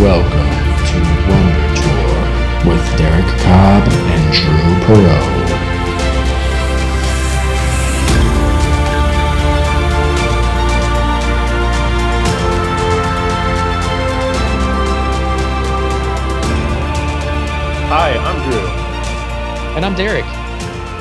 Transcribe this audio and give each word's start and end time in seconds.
Welcome 0.00 0.32
to 0.32 0.96
Wonder 1.28 1.74
Tour 1.76 2.72
with 2.72 2.96
Derek 2.96 3.26
Cobb 3.42 3.86
and 3.86 4.32
Drew 4.32 4.74
Perot. 4.86 5.40
Hi, 17.90 18.16
I'm 18.16 18.38
Drew. 18.48 19.76
And 19.76 19.84
I'm 19.84 19.94
Derek. 19.94 20.24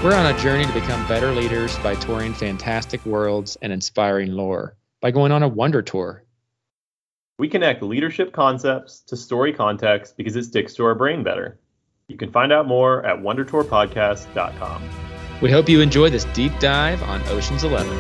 We're 0.04 0.13
on 0.13 0.25
a 0.25 0.38
journey 0.39 0.66
to 0.66 0.73
become 0.73 1.07
better 1.07 1.31
leaders 1.31 1.79
by 1.79 1.95
touring 1.95 2.34
fantastic 2.34 3.05
worlds 3.05 3.57
and 3.61 3.71
inspiring 3.71 4.34
lore 4.34 4.75
by 5.00 5.11
going 5.11 5.31
on 5.31 5.41
a 5.41 5.47
wonder 5.47 5.81
tour. 5.81 6.25
We 7.40 7.48
connect 7.48 7.82
leadership 7.82 8.34
concepts 8.34 9.00
to 9.08 9.16
story 9.16 9.54
context 9.54 10.18
because 10.18 10.36
it 10.36 10.44
sticks 10.44 10.73
to 10.73 10.84
our 10.84 10.94
brain 10.94 11.23
better. 11.23 11.58
You 12.09 12.18
can 12.18 12.34
find 12.34 12.52
out 12.52 12.68
more 12.68 13.05
at 13.05 13.18
wondertourpodcast.com. 13.18 14.84
We 15.41 15.49
hope 15.49 15.70
you 15.70 15.80
enjoy 15.80 16.10
this 16.10 16.26
deep 16.26 16.52
dive 16.60 17.02
on 17.04 17.22
Ocean's 17.30 17.63
Eleven. 17.63 17.96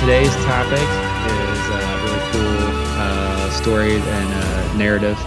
Today's 0.00 0.36
topic 0.44 1.05
story 3.66 3.96
and 3.96 4.32
uh, 4.32 4.74
narrative, 4.74 5.18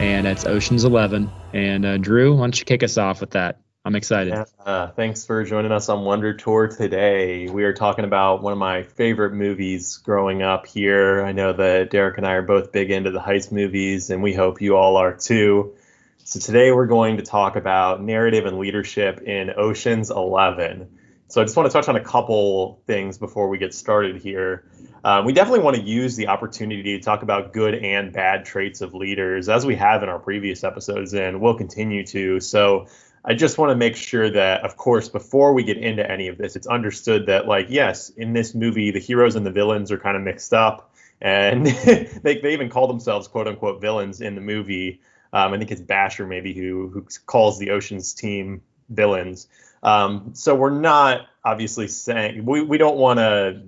and 0.00 0.26
it's 0.26 0.44
Ocean's 0.44 0.82
Eleven. 0.82 1.30
And 1.52 1.86
uh, 1.86 1.98
Drew, 1.98 2.34
why 2.34 2.40
don't 2.40 2.58
you 2.58 2.64
kick 2.64 2.82
us 2.82 2.98
off 2.98 3.20
with 3.20 3.30
that? 3.30 3.60
I'm 3.84 3.94
excited. 3.94 4.34
Uh, 4.58 4.88
thanks 4.88 5.24
for 5.24 5.44
joining 5.44 5.70
us 5.70 5.88
on 5.88 6.04
Wonder 6.04 6.34
Tour 6.34 6.66
today. 6.66 7.48
We 7.48 7.62
are 7.62 7.72
talking 7.72 8.04
about 8.04 8.42
one 8.42 8.52
of 8.52 8.58
my 8.58 8.82
favorite 8.82 9.34
movies 9.34 9.98
growing 9.98 10.42
up 10.42 10.66
here. 10.66 11.22
I 11.22 11.30
know 11.30 11.52
that 11.52 11.90
Derek 11.90 12.18
and 12.18 12.26
I 12.26 12.32
are 12.32 12.42
both 12.42 12.72
big 12.72 12.90
into 12.90 13.12
the 13.12 13.20
heist 13.20 13.52
movies, 13.52 14.10
and 14.10 14.20
we 14.20 14.34
hope 14.34 14.60
you 14.60 14.74
all 14.76 14.96
are 14.96 15.16
too. 15.16 15.76
So 16.24 16.40
today 16.40 16.72
we're 16.72 16.86
going 16.86 17.18
to 17.18 17.22
talk 17.22 17.54
about 17.54 18.02
narrative 18.02 18.46
and 18.46 18.58
leadership 18.58 19.20
in 19.20 19.52
Ocean's 19.56 20.10
Eleven. 20.10 20.98
So 21.28 21.40
I 21.40 21.44
just 21.44 21.56
want 21.56 21.70
to 21.70 21.72
touch 21.72 21.88
on 21.88 21.94
a 21.94 22.02
couple 22.02 22.82
things 22.88 23.16
before 23.16 23.48
we 23.48 23.58
get 23.58 23.74
started 23.74 24.16
here. 24.16 24.68
Um, 25.04 25.24
we 25.24 25.32
definitely 25.32 25.60
want 25.60 25.76
to 25.76 25.82
use 25.82 26.16
the 26.16 26.28
opportunity 26.28 26.98
to 26.98 27.00
talk 27.00 27.22
about 27.22 27.52
good 27.52 27.74
and 27.74 28.12
bad 28.12 28.44
traits 28.44 28.80
of 28.80 28.94
leaders, 28.94 29.48
as 29.48 29.64
we 29.64 29.76
have 29.76 30.02
in 30.02 30.08
our 30.08 30.18
previous 30.18 30.64
episodes, 30.64 31.14
and 31.14 31.40
we'll 31.40 31.54
continue 31.56 32.04
to. 32.06 32.40
So 32.40 32.86
I 33.24 33.34
just 33.34 33.58
want 33.58 33.70
to 33.70 33.76
make 33.76 33.96
sure 33.96 34.30
that, 34.30 34.64
of 34.64 34.76
course, 34.76 35.08
before 35.08 35.52
we 35.52 35.64
get 35.64 35.78
into 35.78 36.08
any 36.08 36.28
of 36.28 36.38
this, 36.38 36.56
it's 36.56 36.66
understood 36.66 37.26
that, 37.26 37.46
like, 37.46 37.66
yes, 37.68 38.10
in 38.10 38.32
this 38.32 38.54
movie, 38.54 38.90
the 38.90 39.00
heroes 39.00 39.36
and 39.36 39.44
the 39.44 39.50
villains 39.50 39.90
are 39.90 39.98
kind 39.98 40.16
of 40.16 40.22
mixed 40.22 40.54
up, 40.54 40.94
and 41.20 41.66
they, 42.22 42.40
they 42.40 42.52
even 42.52 42.68
call 42.68 42.86
themselves 42.86 43.28
"quote 43.28 43.48
unquote" 43.48 43.80
villains 43.80 44.20
in 44.20 44.34
the 44.34 44.40
movie. 44.40 45.00
Um, 45.32 45.52
I 45.52 45.58
think 45.58 45.70
it's 45.70 45.80
Basher 45.80 46.26
maybe 46.26 46.54
who 46.54 46.88
who 46.88 47.06
calls 47.26 47.58
the 47.58 47.70
Ocean's 47.70 48.14
team 48.14 48.62
villains. 48.88 49.48
Um, 49.82 50.30
so 50.34 50.54
we're 50.54 50.70
not 50.70 51.26
obviously 51.44 51.88
saying 51.88 52.44
we, 52.44 52.62
we 52.62 52.78
don't 52.78 52.96
want 52.96 53.18
to 53.18 53.62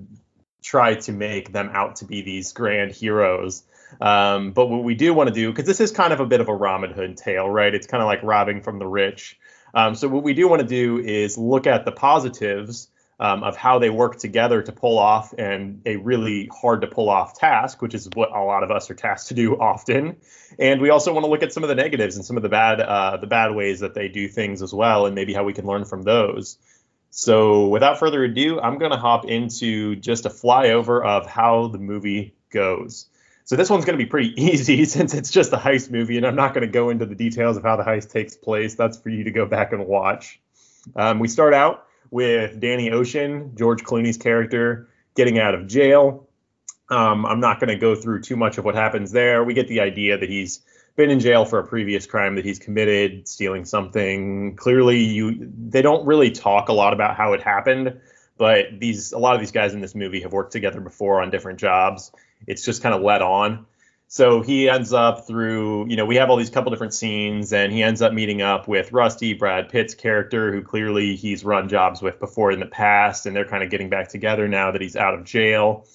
try 0.68 0.94
to 0.94 1.12
make 1.12 1.50
them 1.50 1.70
out 1.72 1.96
to 1.96 2.04
be 2.04 2.20
these 2.20 2.52
grand 2.52 2.92
heroes. 2.92 3.62
Um, 4.02 4.52
but 4.52 4.66
what 4.66 4.84
we 4.84 4.94
do 4.94 5.14
want 5.14 5.28
to 5.28 5.34
do, 5.34 5.50
because 5.50 5.66
this 5.66 5.80
is 5.80 5.92
kind 5.92 6.12
of 6.12 6.20
a 6.20 6.26
bit 6.26 6.42
of 6.42 6.48
a 6.48 6.54
Robin 6.54 6.92
Hood 6.92 7.16
tale, 7.16 7.48
right? 7.48 7.74
It's 7.74 7.86
kind 7.86 8.02
of 8.02 8.06
like 8.06 8.22
robbing 8.22 8.60
from 8.60 8.78
the 8.78 8.86
rich. 8.86 9.38
Um, 9.72 9.94
so 9.94 10.08
what 10.08 10.22
we 10.22 10.34
do 10.34 10.46
want 10.46 10.60
to 10.60 10.68
do 10.68 10.98
is 10.98 11.38
look 11.38 11.66
at 11.66 11.86
the 11.86 11.92
positives 11.92 12.88
um, 13.18 13.42
of 13.44 13.56
how 13.56 13.78
they 13.78 13.88
work 13.88 14.18
together 14.18 14.60
to 14.62 14.72
pull 14.72 14.98
off 14.98 15.32
and 15.36 15.80
a 15.86 15.96
really 15.96 16.50
hard 16.52 16.82
to 16.82 16.86
pull 16.86 17.08
off 17.08 17.38
task, 17.38 17.80
which 17.80 17.94
is 17.94 18.08
what 18.14 18.30
a 18.36 18.42
lot 18.42 18.62
of 18.62 18.70
us 18.70 18.90
are 18.90 18.94
tasked 18.94 19.28
to 19.28 19.34
do 19.34 19.56
often. 19.60 20.18
And 20.58 20.82
we 20.82 20.90
also 20.90 21.14
want 21.14 21.24
to 21.24 21.30
look 21.30 21.42
at 21.42 21.52
some 21.52 21.64
of 21.64 21.68
the 21.68 21.74
negatives 21.74 22.16
and 22.16 22.24
some 22.24 22.36
of 22.36 22.42
the 22.42 22.48
bad 22.50 22.80
uh, 22.80 23.16
the 23.16 23.26
bad 23.26 23.54
ways 23.54 23.80
that 23.80 23.94
they 23.94 24.08
do 24.08 24.28
things 24.28 24.60
as 24.60 24.74
well, 24.74 25.06
and 25.06 25.14
maybe 25.14 25.32
how 25.32 25.44
we 25.44 25.54
can 25.54 25.66
learn 25.66 25.86
from 25.86 26.02
those. 26.02 26.58
So 27.10 27.68
without 27.68 27.98
further 27.98 28.22
ado, 28.24 28.60
I'm 28.60 28.78
going 28.78 28.92
to 28.92 28.98
hop 28.98 29.24
into 29.24 29.96
just 29.96 30.26
a 30.26 30.30
flyover 30.30 31.04
of 31.04 31.26
how 31.26 31.68
the 31.68 31.78
movie 31.78 32.34
goes. 32.50 33.06
So 33.44 33.56
this 33.56 33.70
one's 33.70 33.86
going 33.86 33.98
to 33.98 34.04
be 34.04 34.08
pretty 34.08 34.34
easy 34.42 34.84
since 34.96 35.14
it's 35.14 35.30
just 35.30 35.52
a 35.52 35.56
heist 35.56 35.90
movie, 35.90 36.16
and 36.16 36.26
I'm 36.26 36.36
not 36.36 36.54
going 36.54 36.66
to 36.66 36.72
go 36.72 36.90
into 36.90 37.06
the 37.06 37.14
details 37.14 37.56
of 37.56 37.62
how 37.62 37.76
the 37.76 37.82
heist 37.82 38.10
takes 38.10 38.36
place. 38.36 38.74
That's 38.74 38.98
for 38.98 39.08
you 39.08 39.24
to 39.24 39.30
go 39.30 39.46
back 39.46 39.72
and 39.72 39.86
watch. 39.86 40.40
Um, 40.94 41.18
we 41.18 41.28
start 41.28 41.54
out 41.54 41.86
with 42.10 42.60
Danny 42.60 42.90
Ocean, 42.90 43.52
George 43.56 43.84
Clooney's 43.84 44.16
character, 44.16 44.88
getting 45.14 45.38
out 45.38 45.54
of 45.54 45.66
jail. 45.66 46.28
Um, 46.90 47.26
I'm 47.26 47.40
not 47.40 47.60
going 47.60 47.68
to 47.68 47.76
go 47.76 47.94
through 47.94 48.22
too 48.22 48.36
much 48.36 48.56
of 48.58 48.64
what 48.64 48.74
happens 48.74 49.12
there. 49.12 49.44
We 49.44 49.54
get 49.54 49.68
the 49.68 49.80
idea 49.80 50.16
that 50.16 50.28
he's 50.28 50.60
been 50.98 51.10
in 51.10 51.20
jail 51.20 51.46
for 51.46 51.58
a 51.58 51.66
previous 51.66 52.04
crime 52.04 52.34
that 52.34 52.44
he's 52.44 52.58
committed, 52.58 53.26
stealing 53.26 53.64
something. 53.64 54.54
Clearly, 54.56 54.98
you 54.98 55.50
they 55.70 55.80
don't 55.80 56.06
really 56.06 56.30
talk 56.30 56.68
a 56.68 56.74
lot 56.74 56.92
about 56.92 57.16
how 57.16 57.32
it 57.32 57.42
happened, 57.42 57.98
but 58.36 58.66
these 58.78 59.12
a 59.12 59.18
lot 59.18 59.34
of 59.34 59.40
these 59.40 59.52
guys 59.52 59.72
in 59.72 59.80
this 59.80 59.94
movie 59.94 60.20
have 60.20 60.32
worked 60.34 60.52
together 60.52 60.82
before 60.82 61.22
on 61.22 61.30
different 61.30 61.58
jobs. 61.58 62.12
It's 62.46 62.62
just 62.62 62.82
kind 62.82 62.94
of 62.94 63.00
let 63.00 63.22
on 63.22 63.66
so 64.10 64.40
he 64.40 64.70
ends 64.70 64.94
up 64.94 65.26
through 65.26 65.86
you 65.88 65.96
know 65.96 66.06
we 66.06 66.16
have 66.16 66.30
all 66.30 66.36
these 66.36 66.50
couple 66.50 66.70
different 66.70 66.94
scenes 66.94 67.52
and 67.52 67.72
he 67.72 67.82
ends 67.82 68.00
up 68.00 68.12
meeting 68.12 68.40
up 68.40 68.66
with 68.66 68.90
rusty 68.90 69.34
brad 69.34 69.68
pitt's 69.68 69.94
character 69.94 70.50
who 70.50 70.62
clearly 70.62 71.14
he's 71.14 71.44
run 71.44 71.68
jobs 71.68 72.00
with 72.00 72.18
before 72.18 72.50
in 72.50 72.58
the 72.58 72.66
past 72.66 73.26
and 73.26 73.36
they're 73.36 73.44
kind 73.44 73.62
of 73.62 73.70
getting 73.70 73.90
back 73.90 74.08
together 74.08 74.48
now 74.48 74.72
that 74.72 74.80
he's 74.80 74.96
out 74.96 75.14
of 75.14 75.24
jail 75.24 75.86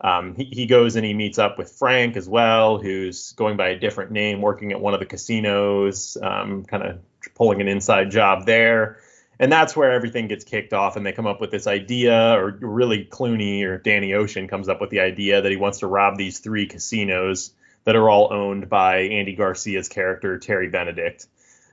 um, 0.00 0.34
he, 0.34 0.44
he 0.44 0.66
goes 0.66 0.96
and 0.96 1.04
he 1.04 1.14
meets 1.14 1.38
up 1.38 1.58
with 1.58 1.72
frank 1.72 2.16
as 2.16 2.28
well 2.28 2.78
who's 2.78 3.32
going 3.32 3.56
by 3.56 3.68
a 3.68 3.78
different 3.78 4.10
name 4.10 4.42
working 4.42 4.72
at 4.72 4.80
one 4.80 4.94
of 4.94 5.00
the 5.00 5.06
casinos 5.06 6.16
um, 6.22 6.64
kind 6.64 6.82
of 6.82 6.98
pulling 7.34 7.60
an 7.60 7.68
inside 7.68 8.10
job 8.10 8.46
there. 8.46 8.98
And 9.38 9.52
that's 9.52 9.76
where 9.76 9.92
everything 9.92 10.28
gets 10.28 10.44
kicked 10.44 10.72
off 10.72 10.96
and 10.96 11.04
they 11.04 11.12
come 11.12 11.26
up 11.26 11.40
with 11.40 11.50
this 11.50 11.66
idea 11.66 12.38
or 12.38 12.56
really 12.60 13.04
clooney 13.04 13.64
or 13.64 13.76
danny 13.78 14.14
ocean 14.14 14.48
comes 14.48 14.68
up 14.68 14.80
with 14.80 14.90
the 14.90 15.00
idea 15.00 15.42
that 15.42 15.50
he 15.50 15.56
wants 15.56 15.80
to 15.80 15.86
rob 15.86 16.16
these 16.16 16.38
three 16.38 16.66
casinos 16.66 17.52
that 17.84 17.96
are 17.96 18.08
all 18.08 18.32
owned 18.32 18.70
by 18.70 19.00
andy 19.00 19.36
garcia's 19.36 19.90
character 19.90 20.38
terry 20.38 20.70
benedict 20.70 21.26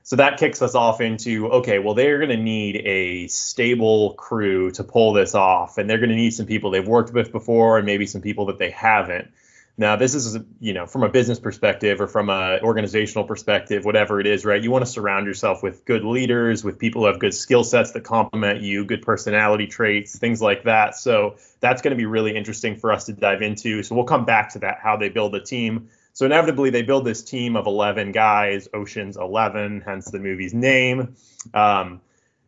so 0.04 0.16
that 0.16 0.38
kicks 0.38 0.62
us 0.62 0.76
off 0.76 1.00
into 1.00 1.48
okay 1.50 1.80
well 1.80 1.94
they're 1.94 2.18
going 2.18 2.30
to 2.30 2.36
need 2.36 2.76
a 2.86 3.26
stable 3.26 4.14
crew 4.14 4.70
to 4.70 4.84
pull 4.84 5.12
this 5.12 5.34
off 5.34 5.76
and 5.76 5.90
they're 5.90 5.98
going 5.98 6.10
to 6.10 6.16
need 6.16 6.32
some 6.32 6.46
people 6.46 6.70
they've 6.70 6.86
worked 6.86 7.12
with 7.12 7.32
before 7.32 7.78
and 7.78 7.84
maybe 7.86 8.06
some 8.06 8.20
people 8.20 8.46
that 8.46 8.58
they 8.58 8.70
haven't 8.70 9.28
now, 9.76 9.96
this 9.96 10.14
is, 10.14 10.38
you 10.60 10.72
know, 10.72 10.86
from 10.86 11.02
a 11.02 11.08
business 11.08 11.40
perspective 11.40 12.00
or 12.00 12.06
from 12.06 12.30
a 12.30 12.60
organizational 12.62 13.24
perspective, 13.24 13.84
whatever 13.84 14.20
it 14.20 14.26
is, 14.26 14.44
right? 14.44 14.62
You 14.62 14.70
want 14.70 14.84
to 14.84 14.90
surround 14.90 15.26
yourself 15.26 15.64
with 15.64 15.84
good 15.84 16.04
leaders, 16.04 16.62
with 16.62 16.78
people 16.78 17.02
who 17.02 17.08
have 17.08 17.18
good 17.18 17.34
skill 17.34 17.64
sets 17.64 17.90
that 17.92 18.04
complement 18.04 18.60
you, 18.60 18.84
good 18.84 19.02
personality 19.02 19.66
traits, 19.66 20.16
things 20.16 20.40
like 20.40 20.62
that. 20.64 20.94
So 20.96 21.36
that's 21.58 21.82
going 21.82 21.90
to 21.90 21.96
be 21.96 22.06
really 22.06 22.36
interesting 22.36 22.76
for 22.76 22.92
us 22.92 23.06
to 23.06 23.14
dive 23.14 23.42
into. 23.42 23.82
So 23.82 23.96
we'll 23.96 24.04
come 24.04 24.24
back 24.24 24.50
to 24.50 24.60
that, 24.60 24.78
how 24.80 24.96
they 24.96 25.08
build 25.08 25.34
a 25.34 25.40
team. 25.40 25.88
So 26.14 26.26
inevitably, 26.26 26.70
they 26.70 26.82
build 26.82 27.04
this 27.04 27.22
team 27.22 27.56
of 27.56 27.66
11 27.66 28.12
guys, 28.12 28.68
Ocean's 28.72 29.16
11, 29.16 29.82
hence 29.84 30.10
the 30.10 30.20
movie's 30.20 30.54
name. 30.54 31.16
Um, 31.52 32.00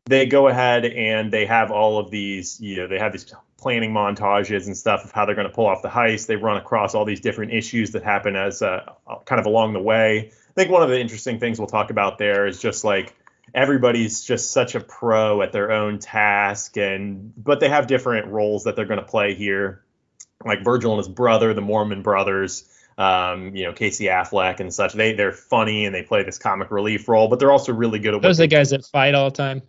they 0.04 0.26
go 0.26 0.46
ahead 0.46 0.84
and 0.84 1.32
they 1.32 1.46
have 1.46 1.72
all 1.72 1.98
of 1.98 2.10
these, 2.10 2.60
you 2.60 2.76
know, 2.76 2.86
they 2.86 2.98
have 2.98 3.10
these 3.12 3.34
planning 3.58 3.92
montages 3.92 4.66
and 4.66 4.76
stuff 4.76 5.04
of 5.04 5.10
how 5.10 5.26
they're 5.26 5.34
going 5.34 5.48
to 5.48 5.52
pull 5.52 5.66
off 5.66 5.82
the 5.82 5.88
heist. 5.88 6.26
They 6.28 6.36
run 6.36 6.56
across 6.56 6.94
all 6.94 7.04
these 7.04 7.20
different 7.20 7.52
issues 7.52 7.90
that 7.90 8.04
happen 8.04 8.36
as 8.36 8.62
uh, 8.62 8.84
kind 9.24 9.40
of 9.40 9.46
along 9.46 9.72
the 9.72 9.82
way. 9.82 10.30
I 10.30 10.52
think 10.54 10.70
one 10.70 10.84
of 10.84 10.88
the 10.88 11.00
interesting 11.00 11.40
things 11.40 11.58
we'll 11.58 11.66
talk 11.66 11.90
about 11.90 12.18
there 12.18 12.46
is 12.46 12.60
just 12.60 12.84
like 12.84 13.16
everybody's 13.52 14.22
just 14.22 14.52
such 14.52 14.76
a 14.76 14.80
pro 14.80 15.42
at 15.42 15.50
their 15.50 15.72
own 15.72 15.98
task, 15.98 16.76
and 16.76 17.32
but 17.36 17.58
they 17.58 17.68
have 17.68 17.88
different 17.88 18.28
roles 18.28 18.64
that 18.64 18.76
they're 18.76 18.86
going 18.86 19.00
to 19.00 19.06
play 19.06 19.34
here. 19.34 19.82
Like 20.44 20.62
Virgil 20.62 20.92
and 20.92 20.98
his 20.98 21.08
brother, 21.08 21.52
the 21.52 21.62
Mormon 21.62 22.02
brothers, 22.02 22.68
um, 22.98 23.54
you 23.54 23.64
know 23.64 23.72
Casey 23.72 24.04
Affleck 24.04 24.60
and 24.60 24.72
such. 24.72 24.92
They 24.94 25.12
they're 25.12 25.32
funny 25.32 25.84
and 25.84 25.94
they 25.94 26.02
play 26.02 26.22
this 26.22 26.38
comic 26.38 26.70
relief 26.70 27.08
role, 27.08 27.28
but 27.28 27.38
they're 27.38 27.52
also 27.52 27.72
really 27.72 27.98
good 27.98 28.14
at. 28.14 28.22
Those 28.22 28.40
are 28.40 28.44
the 28.44 28.48
guys 28.48 28.70
that 28.70 28.84
fight 28.86 29.14
all 29.14 29.30
the 29.30 29.36
time. 29.36 29.62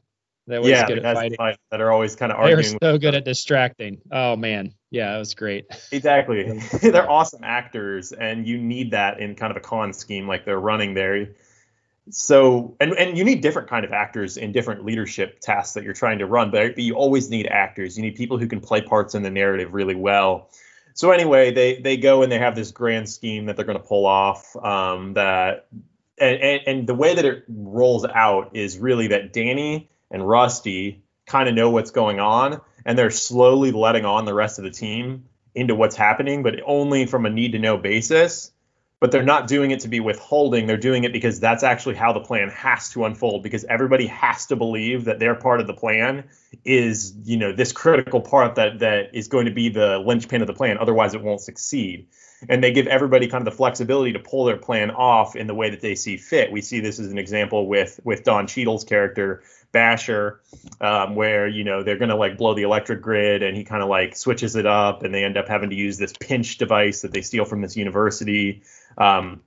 That 0.48 0.62
was 0.62 0.70
yeah, 0.70 0.88
good 0.88 1.00
at 1.00 1.16
fighting. 1.16 1.36
Fight 1.36 1.58
that 1.72 1.82
are 1.82 1.92
always 1.92 2.16
kind 2.16 2.32
of 2.32 2.38
arguing. 2.38 2.78
They're 2.80 2.94
so 2.94 2.98
good 2.98 3.16
at 3.16 3.26
distracting. 3.26 4.00
Oh 4.12 4.38
man, 4.38 4.74
yeah, 4.92 5.14
it 5.16 5.20
was 5.20 5.34
great. 5.34 5.66
Exactly, 5.92 6.60
they're 6.82 7.10
awesome 7.10 7.44
actors, 7.44 8.14
and 8.14 8.48
you 8.48 8.58
need 8.58 8.92
that 8.92 9.20
in 9.20 9.36
kind 9.36 9.52
of 9.52 9.58
a 9.58 9.62
con 9.62 9.94
scheme 9.94 10.28
like 10.28 10.46
they're 10.46 10.60
running 10.60 10.94
there. 10.94 11.30
So, 12.10 12.78
and 12.80 12.94
and 12.94 13.18
you 13.18 13.26
need 13.26 13.42
different 13.42 13.70
kind 13.70 13.84
of 13.84 13.92
actors 13.92 14.38
in 14.38 14.54
different 14.54 14.86
leadership 14.86 15.42
tasks 15.42 15.74
that 15.74 15.84
you're 15.84 15.94
trying 15.94 16.20
to 16.20 16.26
run, 16.26 16.50
But 16.52 16.76
but 16.76 16.84
you 16.84 16.96
always 16.96 17.30
need 17.30 17.48
actors. 17.48 17.98
You 17.98 18.04
need 18.04 18.16
people 18.16 18.38
who 18.38 18.48
can 18.48 18.62
play 18.62 18.82
parts 18.82 19.16
in 19.16 19.24
the 19.24 19.30
narrative 19.30 19.74
really 19.74 19.96
well. 19.96 20.50
So 20.98 21.12
anyway, 21.12 21.52
they 21.52 21.80
they 21.80 21.96
go 21.96 22.24
and 22.24 22.32
they 22.32 22.40
have 22.40 22.56
this 22.56 22.72
grand 22.72 23.08
scheme 23.08 23.46
that 23.46 23.56
they're 23.56 23.68
going 23.68 23.78
to 23.78 23.84
pull 23.84 24.08
off. 24.08 24.56
Um, 24.56 25.14
that 25.14 25.68
and, 26.18 26.42
and 26.42 26.62
and 26.66 26.88
the 26.88 26.96
way 26.96 27.14
that 27.14 27.24
it 27.24 27.44
rolls 27.48 28.04
out 28.04 28.56
is 28.56 28.80
really 28.80 29.10
that 29.10 29.32
Danny 29.32 29.92
and 30.10 30.28
Rusty 30.28 31.04
kind 31.28 31.48
of 31.48 31.54
know 31.54 31.70
what's 31.70 31.92
going 31.92 32.20
on, 32.20 32.62
and 32.84 32.98
they're 32.98 33.12
slowly 33.12 33.72
letting 33.72 34.06
on 34.06 34.26
the 34.26 34.34
rest 34.34 34.58
of 34.58 34.64
the 34.64 34.72
team 34.72 35.26
into 35.54 35.76
what's 35.76 35.96
happening, 35.96 36.42
but 36.42 36.56
only 36.66 37.06
from 37.06 37.28
a 37.28 37.30
need 37.30 37.52
to 37.52 37.60
know 37.60 37.78
basis 37.78 38.52
but 39.00 39.12
they're 39.12 39.24
not 39.24 39.48
doing 39.48 39.72
it 39.72 39.82
to 39.82 39.88
be 39.88 40.00
withholding. 40.00 40.66
They're 40.66 40.78
doing 40.78 41.04
it 41.04 41.14
because 41.14 41.40
that's 41.40 41.64
actually 41.64 41.96
how 41.96 42.14
the 42.14 42.20
plan 42.20 42.50
has 42.50 42.90
to 42.90 43.06
unfold 43.06 43.44
because 43.44 43.64
everybody 43.66 44.08
has 44.08 44.48
to 44.48 44.56
believe 44.56 45.06
that 45.06 45.20
their 45.20 45.36
part 45.36 45.62
of 45.62 45.68
the 45.68 45.74
plan 45.74 46.24
is, 46.66 47.14
you 47.24 47.38
know, 47.38 47.52
this 47.54 47.72
critical 47.72 48.22
part 48.22 48.56
that 48.56 48.80
that 48.80 49.14
is 49.14 49.28
going 49.28 49.46
to 49.46 49.52
be 49.52 49.70
the 49.70 50.00
linchpin 50.00 50.42
of 50.42 50.48
the 50.48 50.54
plan. 50.54 50.78
Otherwise, 50.80 51.14
it 51.14 51.22
won't 51.22 51.42
succeed. 51.42 52.08
And 52.50 52.64
they 52.64 52.72
give 52.72 52.86
everybody 52.86 53.28
kind 53.28 53.48
of 53.48 53.52
the 53.52 53.58
flexibility 53.58 54.14
to 54.14 54.20
pull 54.20 54.46
their 54.46 54.58
plan 54.58 54.92
off 54.92 55.36
in 55.36 55.48
the 55.48 55.56
way 55.56 55.72
that 55.72 55.82
they 55.82 55.96
see 55.96 56.18
fit. 56.18 56.52
We 56.52 56.62
see 56.62 56.80
this 56.80 57.00
as 57.00 57.12
an 57.12 57.18
example 57.18 57.68
with 57.68 58.00
with 58.04 58.24
Don 58.24 58.46
Cheadle's 58.46 58.84
character 58.84 59.42
Basher, 59.72 60.42
um, 60.80 61.16
where 61.16 61.48
you 61.48 61.64
know 61.64 61.84
they're 61.84 61.98
gonna 61.98 62.16
like 62.16 62.38
blow 62.38 62.54
the 62.54 62.64
electric 62.64 63.02
grid, 63.02 63.44
and 63.44 63.56
he 63.56 63.64
kind 63.64 63.84
of 63.84 63.90
like 63.90 64.16
switches 64.16 64.56
it 64.56 64.66
up, 64.66 65.04
and 65.04 65.14
they 65.14 65.24
end 65.24 65.38
up 65.38 65.48
having 65.48 65.70
to 65.72 65.76
use 65.76 65.98
this 65.98 66.14
pinch 66.20 66.58
device 66.58 67.02
that 67.02 67.12
they 67.12 67.22
steal 67.22 67.44
from 67.44 67.62
this 67.62 67.76
university. 67.76 68.64
Um, 68.98 69.42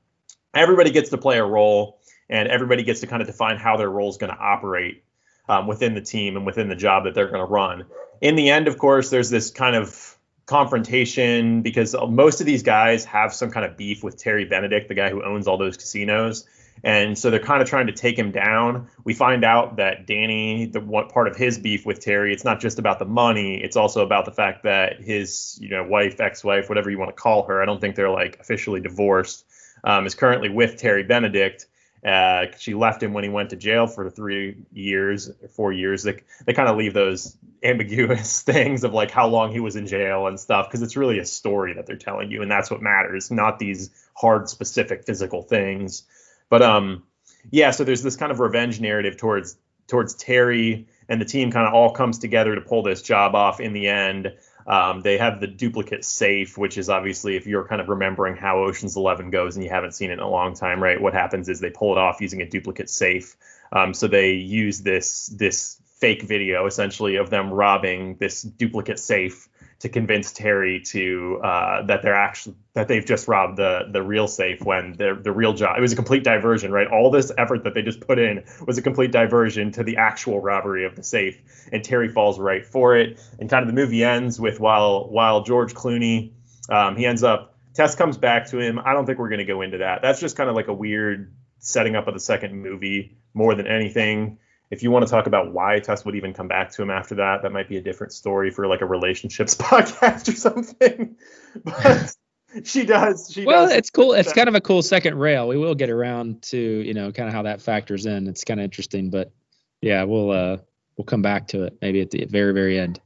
everybody 0.54 0.90
gets 0.90 1.10
to 1.10 1.18
play 1.18 1.38
a 1.38 1.44
role, 1.44 1.98
and 2.28 2.48
everybody 2.48 2.82
gets 2.82 3.00
to 3.00 3.06
kind 3.06 3.22
of 3.22 3.28
define 3.28 3.56
how 3.56 3.76
their 3.76 3.90
role 3.90 4.08
is 4.08 4.16
going 4.16 4.32
to 4.32 4.38
operate 4.38 5.02
um, 5.48 5.66
within 5.66 5.94
the 5.94 6.00
team 6.00 6.36
and 6.36 6.46
within 6.46 6.68
the 6.68 6.76
job 6.76 7.04
that 7.04 7.14
they're 7.14 7.28
going 7.28 7.44
to 7.44 7.52
run. 7.52 7.86
In 8.20 8.36
the 8.36 8.50
end, 8.50 8.68
of 8.68 8.78
course, 8.78 9.10
there's 9.10 9.30
this 9.30 9.50
kind 9.50 9.74
of 9.74 10.16
confrontation 10.46 11.62
because 11.62 11.94
most 12.08 12.40
of 12.40 12.46
these 12.46 12.62
guys 12.62 13.04
have 13.04 13.32
some 13.32 13.50
kind 13.50 13.64
of 13.64 13.76
beef 13.76 14.02
with 14.02 14.16
Terry 14.16 14.44
Benedict, 14.44 14.88
the 14.88 14.94
guy 14.94 15.10
who 15.10 15.22
owns 15.24 15.46
all 15.46 15.58
those 15.58 15.76
casinos. 15.76 16.46
And 16.82 17.18
so 17.18 17.30
they're 17.30 17.40
kind 17.40 17.62
of 17.62 17.68
trying 17.68 17.88
to 17.88 17.92
take 17.92 18.18
him 18.18 18.30
down. 18.30 18.88
We 19.04 19.12
find 19.12 19.44
out 19.44 19.76
that 19.76 20.06
Danny, 20.06 20.66
the 20.66 20.80
what 20.80 21.10
part 21.10 21.28
of 21.28 21.36
his 21.36 21.58
beef 21.58 21.84
with 21.84 22.00
Terry, 22.00 22.32
it's 22.32 22.44
not 22.44 22.60
just 22.60 22.78
about 22.78 22.98
the 22.98 23.04
money. 23.04 23.62
It's 23.62 23.76
also 23.76 24.02
about 24.02 24.24
the 24.24 24.32
fact 24.32 24.62
that 24.64 25.00
his, 25.00 25.58
you 25.60 25.68
know, 25.68 25.84
wife, 25.84 26.20
ex-wife, 26.20 26.68
whatever 26.68 26.90
you 26.90 26.98
want 26.98 27.10
to 27.10 27.20
call 27.20 27.44
her, 27.46 27.62
I 27.62 27.66
don't 27.66 27.80
think 27.80 27.96
they're 27.96 28.10
like 28.10 28.38
officially 28.40 28.80
divorced, 28.80 29.44
um, 29.84 30.06
is 30.06 30.14
currently 30.14 30.48
with 30.48 30.78
Terry 30.78 31.02
Benedict. 31.02 31.66
Uh, 32.04 32.46
she 32.58 32.72
left 32.72 33.02
him 33.02 33.12
when 33.12 33.24
he 33.24 33.30
went 33.30 33.50
to 33.50 33.56
jail 33.56 33.86
for 33.86 34.08
three 34.08 34.56
years, 34.72 35.30
four 35.54 35.70
years. 35.70 36.02
They, 36.02 36.22
they 36.46 36.54
kind 36.54 36.68
of 36.68 36.78
leave 36.78 36.94
those 36.94 37.36
ambiguous 37.62 38.40
things 38.40 38.84
of 38.84 38.94
like 38.94 39.10
how 39.10 39.28
long 39.28 39.52
he 39.52 39.60
was 39.60 39.76
in 39.76 39.86
jail 39.86 40.26
and 40.26 40.40
stuff 40.40 40.66
because 40.68 40.80
it's 40.80 40.96
really 40.96 41.18
a 41.18 41.26
story 41.26 41.74
that 41.74 41.84
they're 41.84 41.96
telling 41.96 42.30
you, 42.30 42.40
and 42.40 42.50
that's 42.50 42.70
what 42.70 42.80
matters, 42.80 43.30
not 43.30 43.58
these 43.58 43.90
hard, 44.14 44.48
specific 44.48 45.04
physical 45.04 45.42
things. 45.42 46.04
But 46.50 46.60
um, 46.60 47.04
yeah, 47.50 47.70
so 47.70 47.84
there's 47.84 48.02
this 48.02 48.16
kind 48.16 48.30
of 48.30 48.40
revenge 48.40 48.80
narrative 48.80 49.16
towards 49.16 49.56
towards 49.86 50.14
Terry, 50.14 50.86
and 51.08 51.20
the 51.20 51.24
team 51.24 51.50
kind 51.50 51.66
of 51.66 51.74
all 51.74 51.92
comes 51.92 52.18
together 52.18 52.54
to 52.54 52.60
pull 52.60 52.82
this 52.82 53.00
job 53.02 53.34
off 53.34 53.60
in 53.60 53.72
the 53.72 53.88
end. 53.88 54.34
Um, 54.66 55.00
they 55.00 55.18
have 55.18 55.40
the 55.40 55.46
duplicate 55.46 56.04
safe, 56.04 56.56
which 56.58 56.78
is 56.78 56.88
obviously 56.88 57.36
if 57.36 57.46
you're 57.46 57.66
kind 57.66 57.80
of 57.80 57.88
remembering 57.88 58.36
how 58.36 58.58
Ocean's 58.58 58.96
Eleven 58.96 59.30
goes 59.30 59.56
and 59.56 59.64
you 59.64 59.70
haven't 59.70 59.94
seen 59.94 60.10
it 60.10 60.14
in 60.14 60.20
a 60.20 60.28
long 60.28 60.54
time, 60.54 60.82
right? 60.82 61.00
What 61.00 61.14
happens 61.14 61.48
is 61.48 61.60
they 61.60 61.70
pull 61.70 61.92
it 61.92 61.98
off 61.98 62.20
using 62.20 62.42
a 62.42 62.46
duplicate 62.48 62.90
safe. 62.90 63.36
Um, 63.72 63.94
so 63.94 64.06
they 64.06 64.32
use 64.32 64.80
this 64.80 65.26
this 65.26 65.80
fake 66.00 66.22
video 66.22 66.66
essentially 66.66 67.16
of 67.16 67.30
them 67.30 67.50
robbing 67.52 68.16
this 68.16 68.42
duplicate 68.42 68.98
safe 68.98 69.49
to 69.80 69.88
convince 69.88 70.32
Terry 70.32 70.80
to 70.80 71.40
uh, 71.42 71.82
that 71.86 72.02
they're 72.02 72.14
actually 72.14 72.54
that 72.74 72.86
they've 72.86 73.04
just 73.04 73.28
robbed 73.28 73.56
the 73.56 73.88
the 73.90 74.02
real 74.02 74.28
safe 74.28 74.62
when 74.62 74.92
the 74.92 75.18
the 75.20 75.32
real 75.32 75.54
job 75.54 75.76
it 75.76 75.80
was 75.80 75.92
a 75.92 75.96
complete 75.96 76.22
diversion 76.22 76.70
right? 76.70 76.86
All 76.86 77.10
this 77.10 77.32
effort 77.36 77.64
that 77.64 77.74
they 77.74 77.82
just 77.82 78.00
put 78.00 78.18
in 78.18 78.44
was 78.66 78.78
a 78.78 78.82
complete 78.82 79.10
diversion 79.10 79.72
to 79.72 79.82
the 79.82 79.96
actual 79.96 80.40
robbery 80.40 80.84
of 80.84 80.96
the 80.96 81.02
safe 81.02 81.40
and 81.72 81.82
Terry 81.82 82.08
falls 82.08 82.38
right 82.38 82.64
for 82.64 82.96
it. 82.96 83.20
And 83.38 83.48
kind 83.48 83.62
of 83.62 83.74
the 83.74 83.80
movie 83.80 84.04
ends 84.04 84.38
with 84.38 84.60
while 84.60 85.08
while 85.08 85.42
George 85.42 85.74
Clooney 85.74 86.32
um, 86.68 86.96
he 86.96 87.06
ends 87.06 87.22
up 87.22 87.56
Tess 87.72 87.94
comes 87.94 88.18
back 88.18 88.48
to 88.50 88.58
him. 88.58 88.78
I 88.78 88.92
don't 88.92 89.06
think 89.06 89.18
we're 89.18 89.28
going 89.28 89.38
to 89.38 89.44
go 89.44 89.62
into 89.62 89.78
that. 89.78 90.02
That's 90.02 90.20
just 90.20 90.36
kind 90.36 90.50
of 90.50 90.56
like 90.56 90.68
a 90.68 90.74
weird 90.74 91.32
setting 91.60 91.96
up 91.96 92.08
of 92.08 92.14
the 92.14 92.20
second 92.20 92.60
movie 92.60 93.16
more 93.32 93.54
than 93.54 93.66
anything 93.66 94.38
if 94.70 94.84
you 94.84 94.90
want 94.90 95.04
to 95.04 95.10
talk 95.10 95.26
about 95.26 95.52
why 95.52 95.80
Tess 95.80 96.04
would 96.04 96.14
even 96.14 96.32
come 96.32 96.46
back 96.46 96.70
to 96.72 96.82
him 96.82 96.90
after 96.90 97.16
that, 97.16 97.42
that 97.42 97.50
might 97.50 97.68
be 97.68 97.76
a 97.76 97.80
different 97.80 98.12
story 98.12 98.50
for 98.50 98.66
like 98.66 98.80
a 98.80 98.86
relationships 98.86 99.54
podcast 99.56 100.28
or 100.28 100.36
something. 100.36 101.16
But 101.64 102.14
she 102.62 102.86
does. 102.86 103.28
She 103.32 103.44
well, 103.44 103.66
does. 103.66 103.74
it's 103.74 103.90
cool. 103.90 104.12
It's 104.12 104.32
kind 104.32 104.48
of 104.48 104.54
a 104.54 104.60
cool 104.60 104.82
second 104.82 105.18
rail. 105.18 105.48
We 105.48 105.56
will 105.56 105.74
get 105.74 105.90
around 105.90 106.42
to 106.42 106.56
you 106.56 106.94
know 106.94 107.10
kind 107.10 107.28
of 107.28 107.34
how 107.34 107.42
that 107.42 107.60
factors 107.60 108.06
in. 108.06 108.28
It's 108.28 108.44
kind 108.44 108.60
of 108.60 108.64
interesting, 108.64 109.10
but 109.10 109.32
yeah, 109.80 110.04
we'll 110.04 110.30
uh 110.30 110.58
we'll 110.96 111.06
come 111.06 111.22
back 111.22 111.48
to 111.48 111.64
it 111.64 111.76
maybe 111.82 112.00
at 112.00 112.12
the 112.12 112.24
very 112.26 112.52
very 112.52 112.78
end. 112.78 113.00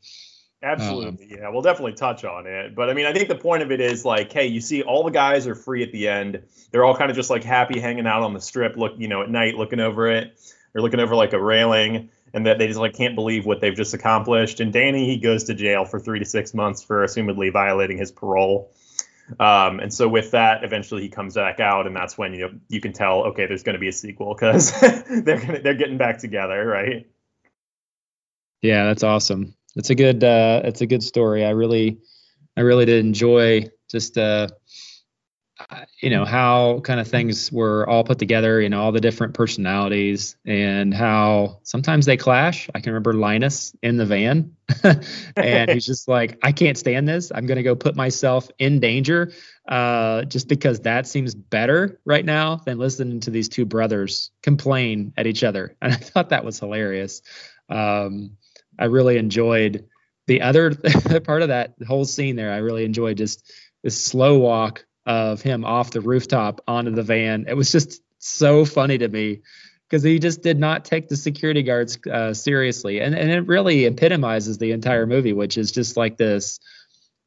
Absolutely, 0.62 1.08
um, 1.08 1.38
yeah, 1.40 1.48
we'll 1.48 1.62
definitely 1.62 1.94
touch 1.94 2.22
on 2.26 2.46
it. 2.46 2.74
But 2.74 2.90
I 2.90 2.92
mean, 2.92 3.06
I 3.06 3.14
think 3.14 3.28
the 3.30 3.34
point 3.34 3.62
of 3.62 3.72
it 3.72 3.80
is 3.80 4.04
like, 4.04 4.30
hey, 4.30 4.46
you 4.46 4.60
see, 4.60 4.82
all 4.82 5.04
the 5.04 5.10
guys 5.10 5.46
are 5.46 5.54
free 5.54 5.82
at 5.82 5.90
the 5.90 6.06
end. 6.06 6.42
They're 6.70 6.84
all 6.84 6.96
kind 6.96 7.10
of 7.10 7.16
just 7.16 7.30
like 7.30 7.44
happy, 7.44 7.80
hanging 7.80 8.06
out 8.06 8.22
on 8.22 8.34
the 8.34 8.40
strip, 8.42 8.76
look, 8.76 8.92
you 8.98 9.08
know, 9.08 9.22
at 9.22 9.30
night, 9.30 9.54
looking 9.54 9.80
over 9.80 10.06
it 10.10 10.38
they're 10.74 10.82
looking 10.82 11.00
over 11.00 11.14
like 11.14 11.32
a 11.32 11.40
railing 11.40 12.10
and 12.34 12.46
that 12.46 12.58
they 12.58 12.66
just 12.66 12.78
like 12.78 12.94
can't 12.94 13.14
believe 13.14 13.46
what 13.46 13.60
they've 13.60 13.76
just 13.76 13.94
accomplished. 13.94 14.60
And 14.60 14.72
Danny 14.72 15.06
he 15.06 15.18
goes 15.18 15.44
to 15.44 15.54
jail 15.54 15.84
for 15.84 16.00
three 16.00 16.18
to 16.18 16.24
six 16.24 16.52
months 16.52 16.82
for 16.82 17.04
assumedly 17.04 17.52
violating 17.52 17.96
his 17.96 18.10
parole. 18.10 18.72
Um, 19.40 19.80
and 19.80 19.94
so 19.94 20.08
with 20.08 20.32
that, 20.32 20.64
eventually 20.64 21.02
he 21.02 21.08
comes 21.08 21.34
back 21.34 21.58
out, 21.58 21.86
and 21.86 21.96
that's 21.96 22.18
when 22.18 22.34
you 22.34 22.40
know, 22.40 22.50
you 22.68 22.80
can 22.80 22.92
tell 22.92 23.24
okay, 23.26 23.46
there's 23.46 23.62
going 23.62 23.74
to 23.74 23.80
be 23.80 23.88
a 23.88 23.92
sequel 23.92 24.34
because 24.34 24.78
they're 24.80 25.40
gonna, 25.40 25.60
they're 25.62 25.74
getting 25.74 25.96
back 25.96 26.18
together, 26.18 26.66
right? 26.66 27.06
Yeah, 28.60 28.84
that's 28.84 29.02
awesome. 29.02 29.54
It's 29.76 29.90
a 29.90 29.94
good 29.94 30.22
uh, 30.22 30.62
it's 30.64 30.82
a 30.82 30.86
good 30.86 31.02
story. 31.02 31.44
I 31.44 31.50
really 31.50 32.00
I 32.56 32.60
really 32.60 32.84
did 32.84 33.04
enjoy 33.04 33.70
just 33.88 34.18
uh, 34.18 34.48
you 36.00 36.10
know 36.10 36.24
how 36.24 36.80
kind 36.80 37.00
of 37.00 37.08
things 37.08 37.50
were 37.50 37.88
all 37.88 38.04
put 38.04 38.18
together 38.18 38.60
you 38.60 38.68
know 38.68 38.82
all 38.82 38.92
the 38.92 39.00
different 39.00 39.34
personalities 39.34 40.36
and 40.44 40.92
how 40.92 41.58
sometimes 41.62 42.06
they 42.06 42.16
clash. 42.16 42.68
I 42.74 42.80
can 42.80 42.92
remember 42.92 43.12
linus 43.12 43.74
in 43.82 43.96
the 43.96 44.06
van 44.06 44.56
and 45.36 45.70
he's 45.70 45.86
just 45.86 46.08
like 46.08 46.38
i 46.42 46.52
can't 46.52 46.78
stand 46.78 47.08
this. 47.08 47.32
I'm 47.34 47.46
going 47.46 47.56
to 47.56 47.62
go 47.62 47.74
put 47.74 47.96
myself 47.96 48.50
in 48.58 48.80
danger 48.80 49.32
uh, 49.68 50.24
just 50.24 50.48
because 50.48 50.80
that 50.80 51.06
seems 51.06 51.34
better 51.34 52.00
right 52.04 52.24
now 52.24 52.56
than 52.56 52.78
listening 52.78 53.20
to 53.20 53.30
these 53.30 53.48
two 53.48 53.64
brothers 53.64 54.30
complain 54.42 55.12
at 55.16 55.26
each 55.26 55.44
other. 55.44 55.76
And 55.80 55.92
i 55.92 55.96
thought 55.96 56.30
that 56.30 56.44
was 56.44 56.58
hilarious. 56.58 57.22
Um, 57.68 58.36
i 58.78 58.86
really 58.86 59.16
enjoyed 59.16 59.86
the 60.26 60.42
other 60.42 60.74
part 61.24 61.42
of 61.42 61.48
that 61.48 61.74
whole 61.86 62.04
scene 62.04 62.36
there. 62.36 62.52
I 62.52 62.58
really 62.58 62.84
enjoyed 62.84 63.18
just 63.18 63.52
this 63.82 64.02
slow 64.02 64.38
walk 64.38 64.84
of 65.06 65.42
him 65.42 65.64
off 65.64 65.90
the 65.90 66.00
rooftop 66.00 66.60
onto 66.66 66.90
the 66.90 67.02
van. 67.02 67.44
It 67.48 67.54
was 67.54 67.70
just 67.70 68.02
so 68.18 68.64
funny 68.64 68.98
to 68.98 69.08
me 69.08 69.42
because 69.88 70.02
he 70.02 70.18
just 70.18 70.42
did 70.42 70.58
not 70.58 70.84
take 70.84 71.08
the 71.08 71.16
security 71.16 71.62
guards 71.62 71.98
uh, 72.10 72.34
seriously, 72.34 73.00
and 73.00 73.14
and 73.14 73.30
it 73.30 73.46
really 73.46 73.84
epitomizes 73.84 74.58
the 74.58 74.72
entire 74.72 75.06
movie, 75.06 75.32
which 75.32 75.58
is 75.58 75.70
just 75.72 75.96
like 75.96 76.16
this 76.16 76.58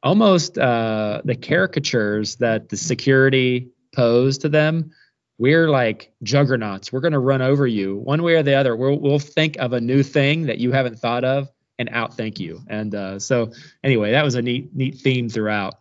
almost 0.04 0.58
uh, 0.58 1.22
the 1.26 1.36
caricatures 1.36 2.36
that 2.38 2.70
the 2.70 2.78
security 2.78 3.70
pose 3.96 4.40
to 4.40 4.50
them. 4.50 4.92
We're 5.40 5.70
like 5.70 6.12
juggernauts. 6.24 6.92
We're 6.92 7.02
going 7.02 7.14
to 7.14 7.20
run 7.20 7.44
over 7.44 7.68
you 7.68 7.98
one 7.98 8.24
way 8.24 8.36
or 8.36 8.44
the 8.44 8.56
other. 8.56 8.76
We'll 8.76 9.00
we'll 9.00 9.20
think 9.20 9.58
of 9.58 9.74
a 9.74 9.82
new 9.82 10.02
thing 10.02 10.48
that 10.48 10.58
you 10.58 10.72
haven't 10.72 10.98
thought 11.00 11.24
of 11.24 11.50
and 11.78 11.90
outthink 11.90 12.40
you. 12.40 12.62
And 12.68 12.94
uh, 12.96 13.20
so 13.20 13.52
anyway, 13.84 14.12
that 14.12 14.24
was 14.24 14.36
a 14.36 14.42
neat 14.42 14.76
neat 14.76 14.96
theme 14.96 15.30
throughout. 15.30 15.76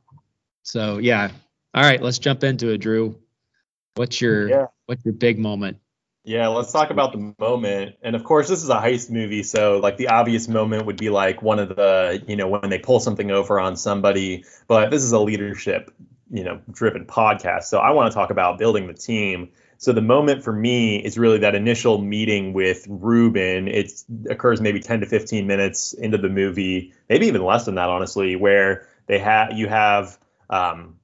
So 0.63 0.99
yeah, 0.99 1.31
all 1.77 1.83
right, 1.83 2.03
let's 2.03 2.19
jump 2.19 2.43
into 2.43 2.71
it, 2.71 2.79
Drew. 2.79 3.19
What's 3.95 4.21
your 4.21 4.49
yeah. 4.49 4.67
what's 4.87 5.05
your 5.05 5.15
big 5.15 5.39
moment? 5.39 5.77
Yeah, 6.25 6.49
let's 6.49 6.73
talk 6.73 6.91
about 6.91 7.13
the 7.13 7.35
moment. 7.39 7.97
And 8.03 8.17
of 8.17 8.25
course, 8.25 8.49
this 8.49 8.65
is 8.65 8.69
a 8.69 8.77
heist 8.77 9.11
movie, 9.11 9.43
so 9.43 9.79
like 9.79 9.97
the 9.97 10.09
obvious 10.09 10.49
moment 10.49 10.87
would 10.87 10.97
be 10.97 11.11
like 11.11 11.43
one 11.43 11.59
of 11.59 11.69
the, 11.69 12.25
you 12.27 12.35
know, 12.35 12.49
when 12.49 12.69
they 12.69 12.79
pull 12.79 12.99
something 12.99 13.31
over 13.31 13.61
on 13.61 13.77
somebody, 13.77 14.45
but 14.67 14.91
this 14.91 15.05
is 15.05 15.13
a 15.13 15.21
leadership, 15.21 15.95
you 16.31 16.43
know, 16.43 16.61
driven 16.73 17.05
podcast. 17.05 17.65
So 17.65 17.79
I 17.79 17.91
want 17.93 18.11
to 18.11 18.15
talk 18.15 18.31
about 18.31 18.59
building 18.59 18.89
the 18.89 18.95
team. 18.95 19.51
So 19.79 19.93
the 19.93 20.01
moment 20.01 20.43
for 20.43 20.53
me 20.53 20.97
is 20.97 21.19
really 21.19 21.39
that 21.39 21.55
initial 21.55 21.99
meeting 21.99 22.55
with 22.55 22.87
Ruben. 22.89 23.69
It 23.69 23.93
occurs 24.29 24.61
maybe 24.61 24.81
10 24.81 25.01
to 25.01 25.07
15 25.07 25.47
minutes 25.47 25.93
into 25.93 26.19
the 26.19 26.31
movie, 26.31 26.93
maybe 27.09 27.27
even 27.27 27.45
less 27.45 27.67
than 27.67 27.75
that, 27.77 27.89
honestly, 27.89 28.35
where 28.35 28.89
they 29.07 29.19
have 29.19 29.53
you 29.53 29.69
have 29.69 30.19
um, 30.51 30.97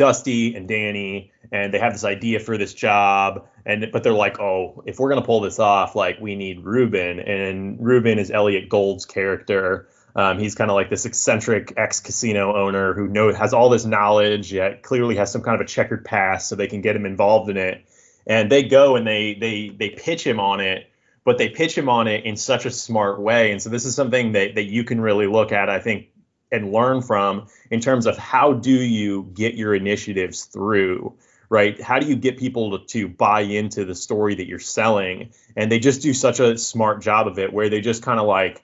Rusty 0.00 0.54
and 0.54 0.66
Danny, 0.66 1.32
and 1.52 1.72
they 1.72 1.78
have 1.78 1.92
this 1.92 2.04
idea 2.04 2.40
for 2.40 2.56
this 2.58 2.74
job, 2.74 3.46
and 3.64 3.90
but 3.92 4.02
they're 4.02 4.12
like, 4.12 4.40
oh, 4.40 4.82
if 4.86 4.98
we're 4.98 5.08
gonna 5.10 5.22
pull 5.24 5.40
this 5.40 5.58
off, 5.58 5.94
like 5.94 6.20
we 6.20 6.36
need 6.36 6.64
Ruben, 6.64 7.20
and 7.20 7.78
Ruben 7.80 8.18
is 8.18 8.30
Elliott 8.30 8.68
Gould's 8.68 9.06
character. 9.06 9.88
Um, 10.16 10.38
he's 10.38 10.54
kind 10.54 10.70
of 10.70 10.74
like 10.74 10.90
this 10.90 11.06
eccentric 11.06 11.74
ex 11.76 12.00
casino 12.00 12.56
owner 12.56 12.94
who 12.94 13.06
know 13.06 13.32
has 13.32 13.54
all 13.54 13.68
this 13.68 13.84
knowledge, 13.84 14.52
yet 14.52 14.82
clearly 14.82 15.16
has 15.16 15.30
some 15.30 15.42
kind 15.42 15.54
of 15.54 15.60
a 15.60 15.68
checkered 15.68 16.04
past, 16.04 16.48
so 16.48 16.56
they 16.56 16.66
can 16.66 16.80
get 16.80 16.96
him 16.96 17.06
involved 17.06 17.48
in 17.50 17.56
it. 17.56 17.84
And 18.26 18.50
they 18.50 18.64
go 18.64 18.96
and 18.96 19.06
they 19.06 19.34
they 19.34 19.68
they 19.68 19.90
pitch 19.90 20.26
him 20.26 20.40
on 20.40 20.60
it, 20.60 20.90
but 21.24 21.38
they 21.38 21.48
pitch 21.48 21.76
him 21.76 21.88
on 21.88 22.08
it 22.08 22.24
in 22.24 22.36
such 22.36 22.66
a 22.66 22.70
smart 22.70 23.20
way. 23.20 23.52
And 23.52 23.62
so 23.62 23.70
this 23.70 23.84
is 23.84 23.94
something 23.94 24.32
that 24.32 24.56
that 24.56 24.64
you 24.64 24.84
can 24.84 25.00
really 25.00 25.26
look 25.26 25.52
at, 25.52 25.68
I 25.68 25.78
think, 25.78 26.08
and 26.52 26.72
learn 26.72 27.02
from 27.02 27.46
in 27.70 27.80
terms 27.80 28.06
of 28.06 28.16
how 28.18 28.52
do 28.52 28.70
you 28.72 29.30
get 29.34 29.54
your 29.54 29.74
initiatives 29.74 30.44
through 30.44 31.16
right? 31.50 31.82
How 31.82 31.98
do 31.98 32.06
you 32.06 32.16
get 32.16 32.38
people 32.38 32.78
to, 32.78 32.86
to 32.86 33.08
buy 33.08 33.40
into 33.40 33.84
the 33.84 33.94
story 33.94 34.36
that 34.36 34.46
you're 34.46 34.60
selling? 34.60 35.34
And 35.56 35.70
they 35.70 35.80
just 35.80 36.00
do 36.00 36.14
such 36.14 36.40
a 36.40 36.56
smart 36.56 37.02
job 37.02 37.26
of 37.26 37.38
it 37.38 37.52
where 37.52 37.68
they 37.68 37.80
just 37.80 38.02
kind 38.02 38.20
of 38.20 38.26
like 38.26 38.62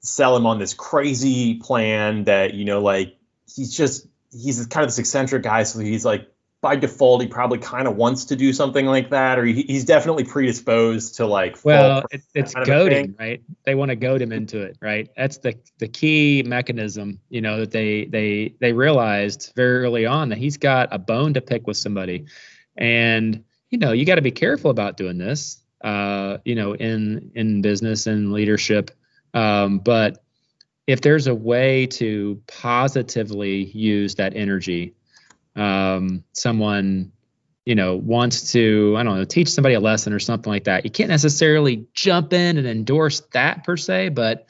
sell 0.00 0.36
him 0.36 0.44
on 0.44 0.58
this 0.58 0.74
crazy 0.74 1.54
plan 1.54 2.24
that, 2.24 2.54
you 2.54 2.64
know, 2.64 2.80
like 2.80 3.16
he's 3.54 3.74
just, 3.74 4.06
he's 4.32 4.66
kind 4.66 4.82
of 4.82 4.88
this 4.88 4.98
eccentric 4.98 5.44
guy. 5.44 5.62
So 5.62 5.78
he's 5.78 6.04
like, 6.04 6.28
by 6.60 6.74
default, 6.74 7.22
he 7.22 7.28
probably 7.28 7.58
kind 7.58 7.86
of 7.86 7.96
wants 7.96 8.26
to 8.26 8.36
do 8.36 8.52
something 8.52 8.84
like 8.84 9.10
that, 9.10 9.38
or 9.38 9.44
he, 9.44 9.62
he's 9.62 9.84
definitely 9.84 10.24
predisposed 10.24 11.16
to 11.16 11.26
like. 11.26 11.56
Well, 11.64 12.04
it, 12.10 12.22
it's 12.34 12.52
goading, 12.52 13.14
right? 13.18 13.42
They 13.64 13.76
want 13.76 13.90
to 13.90 13.96
goad 13.96 14.20
him 14.20 14.32
into 14.32 14.62
it, 14.62 14.76
right? 14.80 15.08
That's 15.16 15.38
the 15.38 15.54
the 15.78 15.86
key 15.86 16.42
mechanism, 16.44 17.20
you 17.28 17.40
know, 17.40 17.60
that 17.60 17.70
they 17.70 18.06
they 18.06 18.54
they 18.60 18.72
realized 18.72 19.52
very 19.54 19.84
early 19.84 20.06
on 20.06 20.30
that 20.30 20.38
he's 20.38 20.56
got 20.56 20.88
a 20.90 20.98
bone 20.98 21.34
to 21.34 21.40
pick 21.40 21.66
with 21.66 21.76
somebody, 21.76 22.26
and 22.76 23.44
you 23.70 23.78
know, 23.78 23.92
you 23.92 24.04
got 24.04 24.16
to 24.16 24.22
be 24.22 24.32
careful 24.32 24.72
about 24.72 24.96
doing 24.96 25.18
this, 25.18 25.62
uh, 25.82 26.38
you 26.44 26.56
know, 26.56 26.74
in 26.74 27.30
in 27.36 27.62
business 27.62 28.08
and 28.08 28.32
leadership, 28.32 28.90
um, 29.32 29.78
but 29.78 30.24
if 30.88 31.02
there's 31.02 31.26
a 31.28 31.34
way 31.34 31.86
to 31.86 32.42
positively 32.48 33.62
use 33.62 34.16
that 34.16 34.34
energy 34.34 34.94
um, 35.56 36.24
someone 36.32 37.12
you 37.68 37.74
know 37.74 37.96
wants 37.96 38.52
to 38.52 38.94
i 38.96 39.02
don't 39.02 39.18
know 39.18 39.24
teach 39.24 39.50
somebody 39.50 39.74
a 39.74 39.80
lesson 39.80 40.14
or 40.14 40.18
something 40.18 40.50
like 40.50 40.64
that 40.64 40.86
you 40.86 40.90
can't 40.90 41.10
necessarily 41.10 41.86
jump 41.92 42.32
in 42.32 42.56
and 42.56 42.66
endorse 42.66 43.20
that 43.32 43.62
per 43.62 43.76
se 43.76 44.08
but 44.08 44.46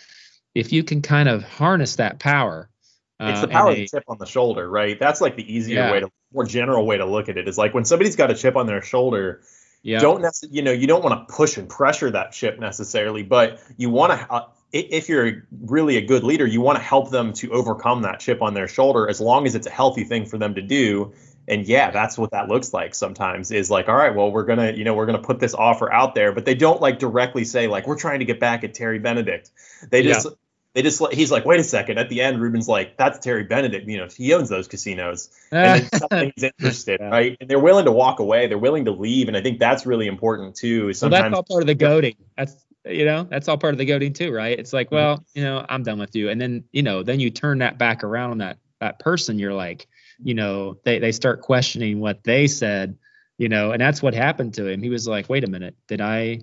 if 0.55 0.73
you 0.73 0.85
can 0.85 1.03
kind 1.03 1.29
of 1.29 1.43
harness 1.43 1.97
that 1.97 2.21
power 2.21 2.71
it's 3.19 3.41
the 3.41 3.49
uh, 3.49 3.51
power 3.51 3.71
of 3.71 3.77
the 3.77 3.89
chip 3.89 4.05
on 4.07 4.19
the 4.19 4.27
shoulder 4.27 4.71
right 4.71 5.01
that's 5.01 5.21
like 5.21 5.35
the 5.35 5.53
easier 5.53 5.79
yeah. 5.81 5.91
way 5.91 5.99
to 5.99 6.09
more 6.33 6.45
general 6.45 6.87
way 6.87 6.97
to 6.97 7.05
look 7.05 7.29
at 7.29 7.37
it 7.37 7.49
is 7.49 7.59
like 7.59 7.75
when 7.75 7.85
somebody's 7.85 8.15
got 8.15 8.31
a 8.31 8.35
chip 8.37 8.55
on 8.55 8.67
their 8.67 8.83
shoulder 8.83 9.43
yeah. 9.83 9.99
don't 9.99 10.23
necessarily 10.23 10.57
you 10.57 10.63
know 10.63 10.71
you 10.71 10.87
don't 10.87 11.03
want 11.03 11.27
to 11.27 11.35
push 11.35 11.57
and 11.57 11.69
pressure 11.69 12.13
that 12.13 12.31
chip 12.31 12.61
necessarily 12.61 13.25
but 13.25 13.61
you 13.77 13.91
want 13.91 14.13
to 14.13 14.33
uh, 14.33 14.47
if 14.73 15.09
you're 15.09 15.47
really 15.63 15.97
a 15.97 16.03
good 16.03 16.25
leader, 16.25 16.47
you 16.47 16.61
want 16.61 16.77
to 16.77 16.83
help 16.83 17.11
them 17.11 17.33
to 17.35 17.53
overcome 17.53 18.03
that 18.03 18.21
chip 18.21 18.43
on 18.43 18.55
their 18.55 18.69
shoulder 18.69 19.09
as 19.09 19.21
long 19.21 19.47
as 19.47 19.55
it's 19.55 19.67
a 19.67 19.71
healthy 19.71 20.05
thing 20.05 20.27
for 20.27 20.37
them 20.39 20.55
to 20.57 20.63
do. 20.63 21.15
And 21.47 21.67
yeah, 21.67 21.91
that's 21.91 22.19
what 22.19 22.33
that 22.33 22.49
looks 22.49 22.75
like 22.75 22.95
sometimes 22.95 23.51
is 23.51 23.71
like, 23.71 23.89
all 23.89 23.97
right, 23.97 24.15
well, 24.15 24.31
we're 24.31 24.45
going 24.45 24.59
to, 24.59 24.77
you 24.77 24.85
know, 24.85 24.93
we're 24.93 25.07
going 25.07 25.19
to 25.19 25.27
put 25.27 25.41
this 25.41 25.55
offer 25.55 25.91
out 25.91 26.15
there, 26.15 26.33
but 26.33 26.45
they 26.45 26.55
don't 26.55 26.81
like 26.83 26.99
directly 26.99 27.45
say 27.45 27.67
like, 27.69 27.87
we're 27.87 27.97
trying 27.97 28.19
to 28.19 28.27
get 28.27 28.39
back 28.39 28.65
at 28.65 28.75
Terry 28.75 28.99
Benedict. 28.99 29.51
They 29.91 30.03
just, 30.03 30.27
yeah. 30.27 30.33
they 30.75 30.83
just, 30.83 31.03
he's 31.15 31.33
like, 31.33 31.47
wait 31.47 31.59
a 31.59 31.65
second. 31.65 31.97
At 31.97 32.11
the 32.11 32.21
end, 32.21 32.43
Ruben's 32.43 32.69
like, 32.69 32.99
that's 32.99 33.19
Terry 33.21 33.45
Benedict. 33.45 33.89
You 33.89 33.97
know, 33.97 34.09
he 34.15 34.35
owns 34.35 34.51
those 34.51 34.69
casinos 34.69 35.31
and 35.51 35.89
something's 35.95 36.43
interested, 36.43 37.01
yeah. 37.01 37.09
right? 37.09 37.39
And 37.41 37.49
they're 37.49 37.59
willing 37.59 37.87
to 37.87 37.93
walk 37.93 38.21
away. 38.21 38.47
They're 38.49 38.59
willing 38.59 38.85
to 38.85 38.93
leave. 38.93 39.29
And 39.29 39.37
I 39.37 39.41
think 39.41 39.59
that's 39.59 39.87
really 39.87 40.07
important 40.07 40.57
too. 40.57 40.93
Sometimes 40.93 41.23
well, 41.23 41.31
that's 41.31 41.37
all 41.37 41.45
part 41.45 41.63
of 41.63 41.67
the 41.67 41.75
goading. 41.75 42.17
That's, 42.37 42.55
you 42.89 43.05
know 43.05 43.25
that's 43.25 43.49
all 43.49 43.59
part 43.59 43.75
of 43.75 43.79
the 43.79 43.85
goading 43.85 44.13
too 44.13 44.33
right? 44.33 44.59
It's 44.59 44.73
like 44.73 44.91
well 44.91 45.25
you 45.35 45.43
know 45.43 45.65
i'm 45.69 45.83
done 45.83 45.99
with 45.99 46.15
you. 46.15 46.31
And 46.31 46.41
then 46.41 46.65
you 46.73 46.83
know 46.83 47.03
then 47.03 47.21
you 47.21 47.31
turn 47.31 47.59
that 47.59 47.79
back 47.79 48.05
around 48.05 48.33
on 48.33 48.39
that 48.39 48.59
that 48.81 48.99
person. 48.99 49.39
You're 49.39 49.55
like 49.55 49.87
you 50.23 50.35
know 50.35 50.79
they 50.85 50.99
they 50.99 51.13
start 51.13 51.41
questioning 51.41 52.01
what 52.01 52.25
they 52.25 52.47
said 52.47 52.97
you 53.39 53.49
know 53.49 53.73
and 53.73 53.81
that's 53.81 54.03
what 54.03 54.15
happened 54.15 54.55
to 54.55 54.67
him. 54.67 54.83
He 54.83 54.91
was 54.91 55.07
like 55.07 55.29
wait 55.29 55.45
a 55.45 55.51
minute. 55.51 55.77
Did 55.87 56.01
i 56.01 56.41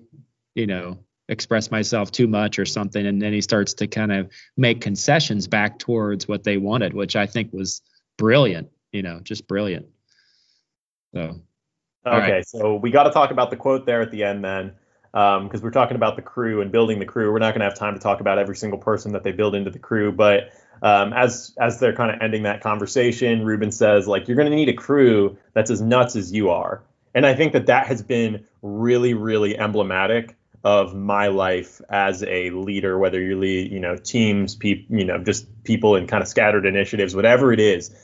you 0.53 0.67
know 0.67 0.99
express 1.27 1.71
myself 1.71 2.11
too 2.11 2.27
much 2.27 2.59
or 2.59 2.65
something? 2.65 3.05
And 3.05 3.21
then 3.21 3.33
he 3.33 3.41
starts 3.41 3.73
to 3.75 3.87
kind 3.87 4.11
of 4.11 4.31
make 4.55 4.81
concessions 4.81 5.47
back 5.47 5.79
towards 5.79 6.27
what 6.27 6.43
they 6.43 6.57
wanted 6.57 6.93
which 6.93 7.15
i 7.15 7.25
think 7.25 7.51
was 7.51 7.81
brilliant 8.17 8.69
you 8.95 9.03
know 9.03 9.19
just 9.21 9.47
brilliant. 9.47 9.85
So 11.13 11.41
okay 12.05 12.31
right. 12.31 12.47
so 12.47 12.75
we 12.75 12.91
got 12.91 13.03
to 13.03 13.11
talk 13.11 13.31
about 13.31 13.49
the 13.49 13.57
quote 13.57 13.85
there 13.85 14.01
at 14.01 14.11
the 14.11 14.23
end 14.23 14.43
then 14.43 14.73
because 15.15 15.61
um, 15.61 15.61
we're 15.61 15.71
talking 15.71 15.95
about 15.95 16.17
the 16.17 16.21
crew 16.21 16.59
and 16.59 16.73
building 16.73 16.99
the 16.99 17.05
crew. 17.05 17.31
We're 17.31 17.39
not 17.39 17.51
going 17.51 17.61
to 17.61 17.65
have 17.65 17.75
time 17.75 17.93
to 17.93 18.01
talk 18.01 18.19
about 18.19 18.37
every 18.37 18.57
single 18.57 18.77
person 18.77 19.13
that 19.13 19.23
they 19.23 19.31
build 19.31 19.55
into 19.55 19.71
the 19.71 19.79
crew, 19.79 20.11
but 20.11 20.51
um, 20.81 21.13
as 21.13 21.55
as 21.57 21.79
they're 21.79 21.95
kind 21.95 22.11
of 22.11 22.21
ending 22.21 22.43
that 22.43 22.59
conversation, 22.59 23.45
Ruben 23.45 23.71
says 23.71 24.09
like 24.09 24.27
you're 24.27 24.35
going 24.35 24.49
to 24.49 24.55
need 24.55 24.67
a 24.67 24.73
crew 24.73 25.37
that's 25.53 25.71
as 25.71 25.79
nuts 25.79 26.17
as 26.17 26.33
you 26.33 26.49
are, 26.49 26.83
and 27.13 27.25
I 27.25 27.33
think 27.33 27.53
that 27.53 27.67
that 27.67 27.87
has 27.87 28.01
been 28.01 28.45
really 28.61 29.13
really 29.13 29.57
emblematic 29.57 30.35
of 30.65 30.93
my 30.93 31.27
life 31.27 31.79
as 31.89 32.21
a 32.23 32.49
leader, 32.49 32.99
whether 32.99 33.21
you 33.21 33.39
lead 33.39 33.71
you 33.71 33.79
know 33.79 33.95
teams, 33.95 34.53
people 34.53 34.97
you 34.97 35.05
know 35.05 35.17
just 35.23 35.47
people 35.63 35.95
in 35.95 36.07
kind 36.07 36.23
of 36.23 36.27
scattered 36.27 36.65
initiatives, 36.65 37.15
whatever 37.15 37.53
it 37.53 37.61
is. 37.61 37.95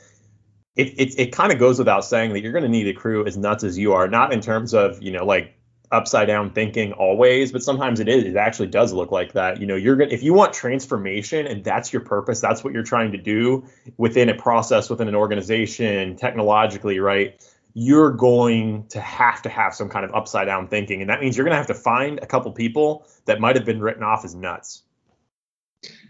It, 0.76 0.98
it, 0.98 1.18
it 1.18 1.32
kind 1.32 1.52
of 1.52 1.58
goes 1.58 1.78
without 1.78 2.06
saying 2.06 2.32
that 2.32 2.40
you're 2.40 2.52
going 2.52 2.64
to 2.64 2.70
need 2.70 2.88
a 2.88 2.94
crew 2.94 3.26
as 3.26 3.36
nuts 3.36 3.62
as 3.62 3.76
you 3.76 3.92
are, 3.92 4.08
not 4.08 4.32
in 4.32 4.40
terms 4.40 4.72
of, 4.72 5.02
you 5.02 5.10
know, 5.10 5.26
like 5.26 5.54
upside 5.92 6.26
down 6.26 6.50
thinking 6.50 6.92
always, 6.92 7.52
but 7.52 7.62
sometimes 7.62 8.00
it 8.00 8.08
is. 8.08 8.24
It 8.24 8.36
actually 8.36 8.68
does 8.68 8.92
look 8.92 9.12
like 9.12 9.32
that. 9.34 9.60
You 9.60 9.66
know, 9.66 9.76
you're 9.76 9.96
gonna 9.96 10.10
if 10.10 10.22
you 10.22 10.32
want 10.32 10.52
transformation 10.52 11.46
and 11.46 11.62
that's 11.62 11.92
your 11.92 12.02
purpose, 12.02 12.40
that's 12.40 12.64
what 12.64 12.72
you're 12.72 12.82
trying 12.82 13.12
to 13.12 13.18
do 13.18 13.64
within 13.98 14.28
a 14.28 14.34
process, 14.34 14.90
within 14.90 15.08
an 15.08 15.14
organization, 15.14 16.16
technologically, 16.16 16.98
right? 16.98 17.40
You're 17.74 18.10
going 18.10 18.86
to 18.88 19.00
have 19.00 19.42
to 19.42 19.48
have 19.48 19.74
some 19.74 19.88
kind 19.88 20.04
of 20.04 20.14
upside 20.14 20.46
down 20.46 20.68
thinking, 20.68 21.00
and 21.00 21.08
that 21.10 21.20
means 21.20 21.36
you're 21.36 21.46
to 21.46 21.54
have 21.54 21.68
to 21.68 21.74
find 21.74 22.18
a 22.20 22.26
couple 22.26 22.50
people 22.52 23.06
that 23.26 23.40
might 23.40 23.56
have 23.56 23.64
been 23.64 23.80
written 23.80 24.02
off 24.02 24.24
as 24.24 24.34
nuts. 24.34 24.82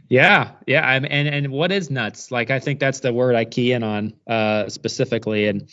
Yeah, 0.08 0.50
yeah, 0.66 0.90
and 0.90 1.06
and 1.06 1.48
what 1.50 1.72
is 1.72 1.90
nuts? 1.90 2.30
Like 2.30 2.50
I 2.50 2.58
think 2.58 2.80
that's 2.80 3.00
the 3.00 3.12
word 3.12 3.34
I 3.34 3.44
key 3.44 3.72
in 3.72 3.82
on 3.82 4.12
uh, 4.26 4.68
specifically, 4.68 5.46
and 5.46 5.68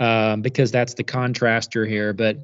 um, 0.00 0.42
because 0.42 0.72
that's 0.72 0.94
the 0.94 1.04
contraster 1.04 1.86
here, 1.86 2.12
but 2.12 2.38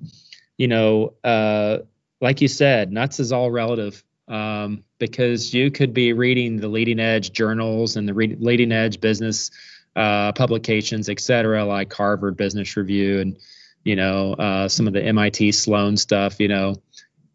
you 0.60 0.68
know, 0.68 1.14
uh, 1.24 1.78
like 2.20 2.42
you 2.42 2.48
said, 2.48 2.92
nuts 2.92 3.18
is 3.18 3.32
all 3.32 3.50
relative 3.50 4.04
um, 4.28 4.84
because 4.98 5.54
you 5.54 5.70
could 5.70 5.94
be 5.94 6.12
reading 6.12 6.58
the 6.58 6.68
leading 6.68 7.00
edge 7.00 7.32
journals 7.32 7.96
and 7.96 8.06
the 8.06 8.12
re- 8.12 8.36
leading 8.38 8.70
edge 8.70 9.00
business 9.00 9.50
uh, 9.96 10.32
publications, 10.32 11.08
et 11.08 11.18
cetera, 11.18 11.64
like 11.64 11.90
Harvard 11.90 12.36
Business 12.36 12.76
Review 12.76 13.20
and, 13.20 13.38
you 13.84 13.96
know, 13.96 14.34
uh, 14.34 14.68
some 14.68 14.86
of 14.86 14.92
the 14.92 15.02
MIT 15.02 15.52
Sloan 15.52 15.96
stuff, 15.96 16.38
you 16.38 16.48
know. 16.48 16.74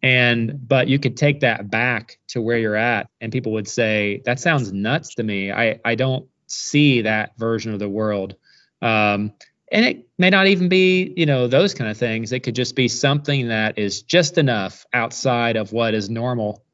And, 0.04 0.60
but 0.68 0.86
you 0.86 1.00
could 1.00 1.16
take 1.16 1.40
that 1.40 1.68
back 1.68 2.20
to 2.28 2.40
where 2.40 2.58
you're 2.58 2.76
at, 2.76 3.10
and 3.20 3.32
people 3.32 3.50
would 3.54 3.66
say, 3.66 4.22
that 4.24 4.38
sounds 4.38 4.72
nuts 4.72 5.16
to 5.16 5.24
me. 5.24 5.50
I, 5.50 5.80
I 5.84 5.96
don't 5.96 6.28
see 6.46 7.00
that 7.00 7.36
version 7.38 7.72
of 7.72 7.80
the 7.80 7.88
world. 7.88 8.36
Um, 8.80 9.32
and 9.70 9.84
it 9.84 10.08
may 10.18 10.30
not 10.30 10.46
even 10.46 10.68
be 10.68 11.12
you 11.16 11.26
know 11.26 11.48
those 11.48 11.74
kind 11.74 11.90
of 11.90 11.96
things. 11.96 12.32
It 12.32 12.40
could 12.40 12.54
just 12.54 12.76
be 12.76 12.88
something 12.88 13.48
that 13.48 13.78
is 13.78 14.02
just 14.02 14.38
enough 14.38 14.86
outside 14.92 15.56
of 15.56 15.72
what 15.72 15.94
is 15.94 16.08
normal. 16.08 16.64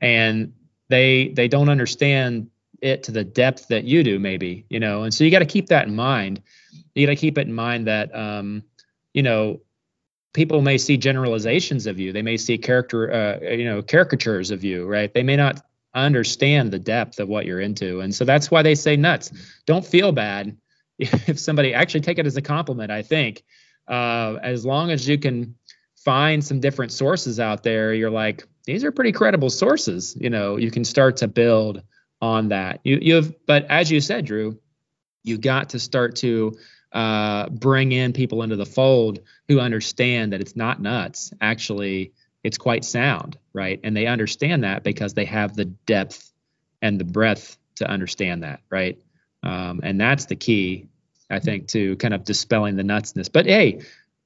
And 0.00 0.54
they 0.88 1.28
they 1.28 1.48
don't 1.48 1.68
understand 1.68 2.50
it 2.80 3.04
to 3.04 3.12
the 3.12 3.24
depth 3.24 3.68
that 3.68 3.84
you 3.84 4.04
do 4.04 4.18
maybe 4.18 4.64
you 4.68 4.80
know? 4.80 5.02
And 5.02 5.12
so 5.12 5.24
you 5.24 5.30
got 5.30 5.40
to 5.40 5.46
keep 5.46 5.68
that 5.68 5.88
in 5.88 5.96
mind. 5.96 6.42
You 6.94 7.06
got 7.06 7.10
to 7.12 7.16
keep 7.16 7.38
it 7.38 7.46
in 7.46 7.52
mind 7.54 7.86
that 7.88 8.14
um 8.14 8.62
you 9.12 9.22
know 9.22 9.60
people 10.32 10.62
may 10.62 10.78
see 10.78 10.96
generalizations 10.96 11.86
of 11.86 11.98
you. 11.98 12.12
They 12.12 12.22
may 12.22 12.36
see 12.36 12.58
character 12.58 13.12
uh, 13.12 13.50
you 13.50 13.64
know 13.64 13.82
caricatures 13.82 14.50
of 14.50 14.62
you 14.62 14.86
right? 14.86 15.12
They 15.12 15.24
may 15.24 15.36
not 15.36 15.60
understand 15.94 16.70
the 16.70 16.78
depth 16.78 17.18
of 17.18 17.28
what 17.28 17.46
you're 17.46 17.60
into. 17.60 18.00
And 18.00 18.14
so 18.14 18.24
that's 18.24 18.50
why 18.50 18.62
they 18.62 18.76
say 18.76 18.96
nuts. 18.96 19.32
Don't 19.66 19.84
feel 19.84 20.12
bad 20.12 20.56
if 20.98 21.38
somebody 21.38 21.74
actually 21.74 22.00
take 22.00 22.18
it 22.18 22.26
as 22.26 22.36
a 22.36 22.42
compliment, 22.42 22.90
I 22.90 23.02
think, 23.02 23.44
uh, 23.86 24.36
as 24.42 24.66
long 24.66 24.90
as 24.90 25.08
you 25.08 25.18
can 25.18 25.54
find 25.96 26.44
some 26.44 26.60
different 26.60 26.92
sources 26.92 27.40
out 27.40 27.62
there, 27.62 27.94
you're 27.94 28.10
like, 28.10 28.46
these 28.64 28.84
are 28.84 28.92
pretty 28.92 29.12
credible 29.12 29.50
sources. 29.50 30.16
You 30.20 30.30
know, 30.30 30.56
you 30.56 30.70
can 30.70 30.84
start 30.84 31.16
to 31.18 31.28
build 31.28 31.82
on 32.20 32.48
that. 32.48 32.80
You 32.84 32.98
you've, 33.00 33.46
but 33.46 33.64
as 33.66 33.90
you 33.90 34.00
said, 34.00 34.26
Drew, 34.26 34.58
you 35.24 35.38
got 35.38 35.70
to 35.70 35.78
start 35.78 36.16
to 36.16 36.56
uh, 36.92 37.48
bring 37.50 37.92
in 37.92 38.12
people 38.12 38.42
into 38.42 38.56
the 38.56 38.66
fold 38.66 39.20
who 39.46 39.60
understand 39.60 40.32
that 40.32 40.40
it's 40.40 40.56
not 40.56 40.80
nuts. 40.80 41.32
Actually, 41.40 42.12
it's 42.42 42.58
quite 42.58 42.84
sound, 42.84 43.38
right? 43.52 43.80
And 43.84 43.96
they 43.96 44.06
understand 44.06 44.64
that 44.64 44.84
because 44.84 45.14
they 45.14 45.24
have 45.26 45.54
the 45.54 45.66
depth 45.66 46.32
and 46.80 46.98
the 46.98 47.04
breadth 47.04 47.58
to 47.76 47.88
understand 47.88 48.42
that, 48.42 48.60
right? 48.70 48.98
Um, 49.48 49.80
and 49.82 50.00
that's 50.00 50.26
the 50.26 50.36
key, 50.36 50.88
I 51.30 51.38
think, 51.38 51.68
to 51.68 51.96
kind 51.96 52.12
of 52.12 52.24
dispelling 52.24 52.76
the 52.76 52.82
nutsness. 52.82 53.32
But 53.32 53.46
hey, 53.46 53.80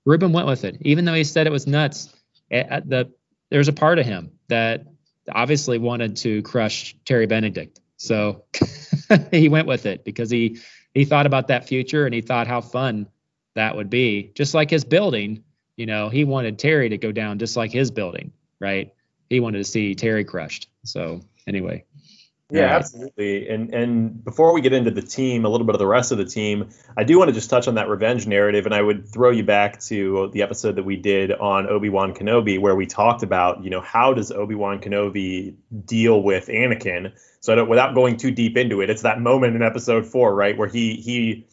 Ruben 0.05 0.33
went 0.33 0.49
with 0.49 0.65
it, 0.65 0.79
even 0.81 1.05
though 1.05 1.15
he 1.15 1.25
said 1.25 1.47
it 1.47 1.53
was 1.53 1.67
nuts. 1.67 2.13
Eh, 2.51 2.81
the 2.85 3.13
there's 3.51 3.69
a 3.69 3.73
part 3.73 3.99
of 3.99 4.07
him 4.07 4.33
that 4.49 4.87
obviously 5.31 5.79
wanted 5.79 6.17
to 6.19 6.43
crush 6.43 6.97
Terry 7.05 7.27
Benedict. 7.27 7.81
So 7.99 8.45
he 9.31 9.49
went 9.49 9.69
with 9.69 9.87
it 9.87 10.05
because 10.05 10.31
he 10.31 10.59
he 10.93 11.05
thought 11.05 11.27
about 11.27 11.49
that 11.49 11.69
future 11.69 12.05
and 12.05 12.15
he 12.15 12.21
thought 12.21 12.49
how 12.49 12.61
fun 12.61 13.07
that 13.55 13.77
would 13.77 13.91
be. 13.91 14.33
Just 14.35 14.55
like 14.55 14.71
his 14.71 14.85
building, 14.85 15.45
you 15.77 15.87
know, 15.87 16.09
he 16.09 16.25
wanted 16.25 16.59
Terry 16.59 16.89
to 16.89 16.99
go 16.99 17.13
down 17.13 17.39
just 17.39 17.57
like 17.57 17.71
his 17.71 17.91
building, 17.91 18.33
right? 18.61 18.93
He 19.31 19.39
wanted 19.39 19.59
to 19.59 19.65
see 19.65 19.95
Terry 19.95 20.25
crushed. 20.25 20.69
So 20.85 21.21
anyway. 21.47 21.85
Yeah, 22.53 22.77
absolutely. 22.77 23.49
And 23.49 23.73
and 23.73 24.23
before 24.23 24.53
we 24.53 24.61
get 24.61 24.75
into 24.75 24.91
the 24.91 25.01
team, 25.01 25.47
a 25.47 25.49
little 25.49 25.67
bit 25.67 25.75
of 25.75 25.79
the 25.79 25.87
rest 25.87 26.13
of 26.13 26.19
the 26.19 26.27
team, 26.27 26.69
I 26.99 27.03
do 27.03 27.19
want 27.19 27.29
to 27.29 27.33
just 27.33 27.49
touch 27.49 27.67
on 27.67 27.77
that 27.77 27.89
revenge 27.89 28.27
narrative, 28.27 28.67
and 28.67 28.75
I 28.75 28.83
would 28.83 29.09
throw 29.09 29.31
you 29.31 29.43
back 29.43 29.81
to 29.85 30.29
the 30.35 30.43
episode 30.43 30.77
that 30.77 30.83
we 30.83 30.97
did 30.97 31.33
on 31.33 31.67
Obi 31.67 31.89
Wan 31.89 32.13
Kenobi, 32.13 32.61
where 32.61 32.77
we 32.77 32.85
talked 32.85 33.23
about, 33.23 33.65
you 33.65 33.71
know, 33.71 33.81
how 33.81 34.13
does 34.13 34.31
Obi 34.31 34.55
Wan 34.55 34.83
Kenobi 34.83 35.55
deal 35.87 36.23
with 36.23 36.49
Anakin? 36.49 37.13
So 37.41 37.65
without 37.65 37.95
going 37.95 38.19
too 38.19 38.31
deep 38.31 38.59
into 38.59 38.83
it, 38.83 38.91
it's 38.91 39.03
that 39.03 39.19
moment 39.19 39.57
in 39.57 39.63
Episode 39.63 40.05
Four, 40.05 40.35
right, 40.35 40.57
where 40.57 40.69
he 40.69 40.97
he 40.97 41.47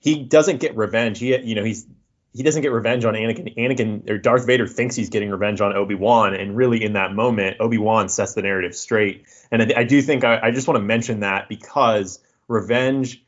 he 0.00 0.24
doesn't 0.24 0.60
get 0.60 0.74
revenge. 0.78 1.18
He 1.18 1.36
you 1.36 1.56
know 1.56 1.64
he's 1.64 1.86
he 2.34 2.42
doesn't 2.42 2.62
get 2.62 2.72
revenge 2.72 3.04
on 3.04 3.14
Anakin. 3.14 3.56
Anakin 3.56 4.08
or 4.10 4.18
Darth 4.18 4.46
Vader 4.46 4.66
thinks 4.66 4.94
he's 4.94 5.08
getting 5.08 5.30
revenge 5.30 5.60
on 5.60 5.74
Obi 5.74 5.94
Wan, 5.94 6.34
and 6.34 6.56
really 6.56 6.82
in 6.82 6.92
that 6.92 7.14
moment, 7.14 7.56
Obi 7.60 7.78
Wan 7.78 8.08
sets 8.08 8.34
the 8.34 8.42
narrative 8.42 8.74
straight. 8.76 9.26
And 9.50 9.62
I, 9.62 9.80
I 9.80 9.84
do 9.84 10.02
think 10.02 10.24
I, 10.24 10.38
I 10.42 10.50
just 10.50 10.68
want 10.68 10.76
to 10.76 10.84
mention 10.84 11.20
that 11.20 11.48
because 11.48 12.20
revenge, 12.46 13.24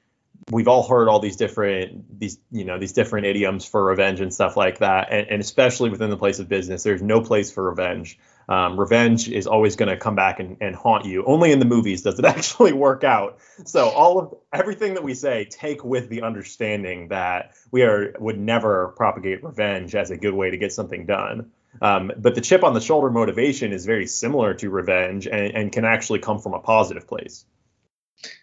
we've 0.51 0.69
all 0.69 0.87
heard 0.87 1.09
all 1.09 1.21
these 1.21 1.37
different 1.37 2.19
these 2.19 2.39
you 2.51 2.65
know 2.65 2.79
these 2.79 2.93
different 2.93 3.27
idioms 3.27 3.65
for 3.65 3.85
revenge 3.85 4.21
and 4.21 4.33
stuff 4.33 4.57
like 4.57 4.79
that, 4.79 5.09
and, 5.11 5.29
and 5.29 5.41
especially 5.41 5.91
within 5.91 6.11
the 6.11 6.17
place 6.17 6.39
of 6.39 6.49
business, 6.49 6.83
there's 6.83 7.03
no 7.03 7.21
place 7.21 7.51
for 7.51 7.65
revenge 7.65 8.19
um, 8.51 8.79
revenge 8.79 9.29
is 9.29 9.47
always 9.47 9.77
going 9.77 9.89
to 9.89 9.97
come 9.97 10.17
back 10.17 10.41
and, 10.41 10.57
and 10.61 10.75
haunt 10.75 11.05
you. 11.05 11.25
Only 11.25 11.53
in 11.53 11.61
the 11.61 11.65
movies 11.65 12.03
does 12.03 12.19
it 12.19 12.25
actually 12.27 12.73
work 12.73 13.05
out. 13.05 13.39
So 13.65 13.89
all 13.89 14.19
of 14.19 14.35
everything 14.53 14.95
that 14.95 15.05
we 15.05 15.15
say, 15.15 15.45
take 15.45 15.85
with 15.85 16.09
the 16.09 16.23
understanding 16.23 17.09
that 17.09 17.55
we 17.71 17.83
are 17.83 18.13
would 18.19 18.39
never 18.39 18.89
propagate 18.97 19.45
revenge 19.45 19.95
as 19.95 20.11
a 20.11 20.17
good 20.17 20.35
way 20.35 20.51
to 20.51 20.59
get 20.59 20.73
something 20.73 21.07
done. 21.07 21.53
Um, 21.81 22.11
but 22.19 22.35
the 22.35 22.41
chip 22.41 22.65
on 22.65 22.75
the 22.75 22.81
shoulder 22.81 23.09
motivation 23.09 23.73
is 23.73 23.87
very 23.87 24.07
similar 24.07 24.55
to 24.55 24.69
revenge 24.69 25.29
and, 25.29 25.55
and 25.55 25.73
can 25.73 25.85
actually 25.85 26.19
come 26.19 26.41
from 26.41 26.55
a 26.55 26.59
positive 26.59 27.07
place. 27.07 27.47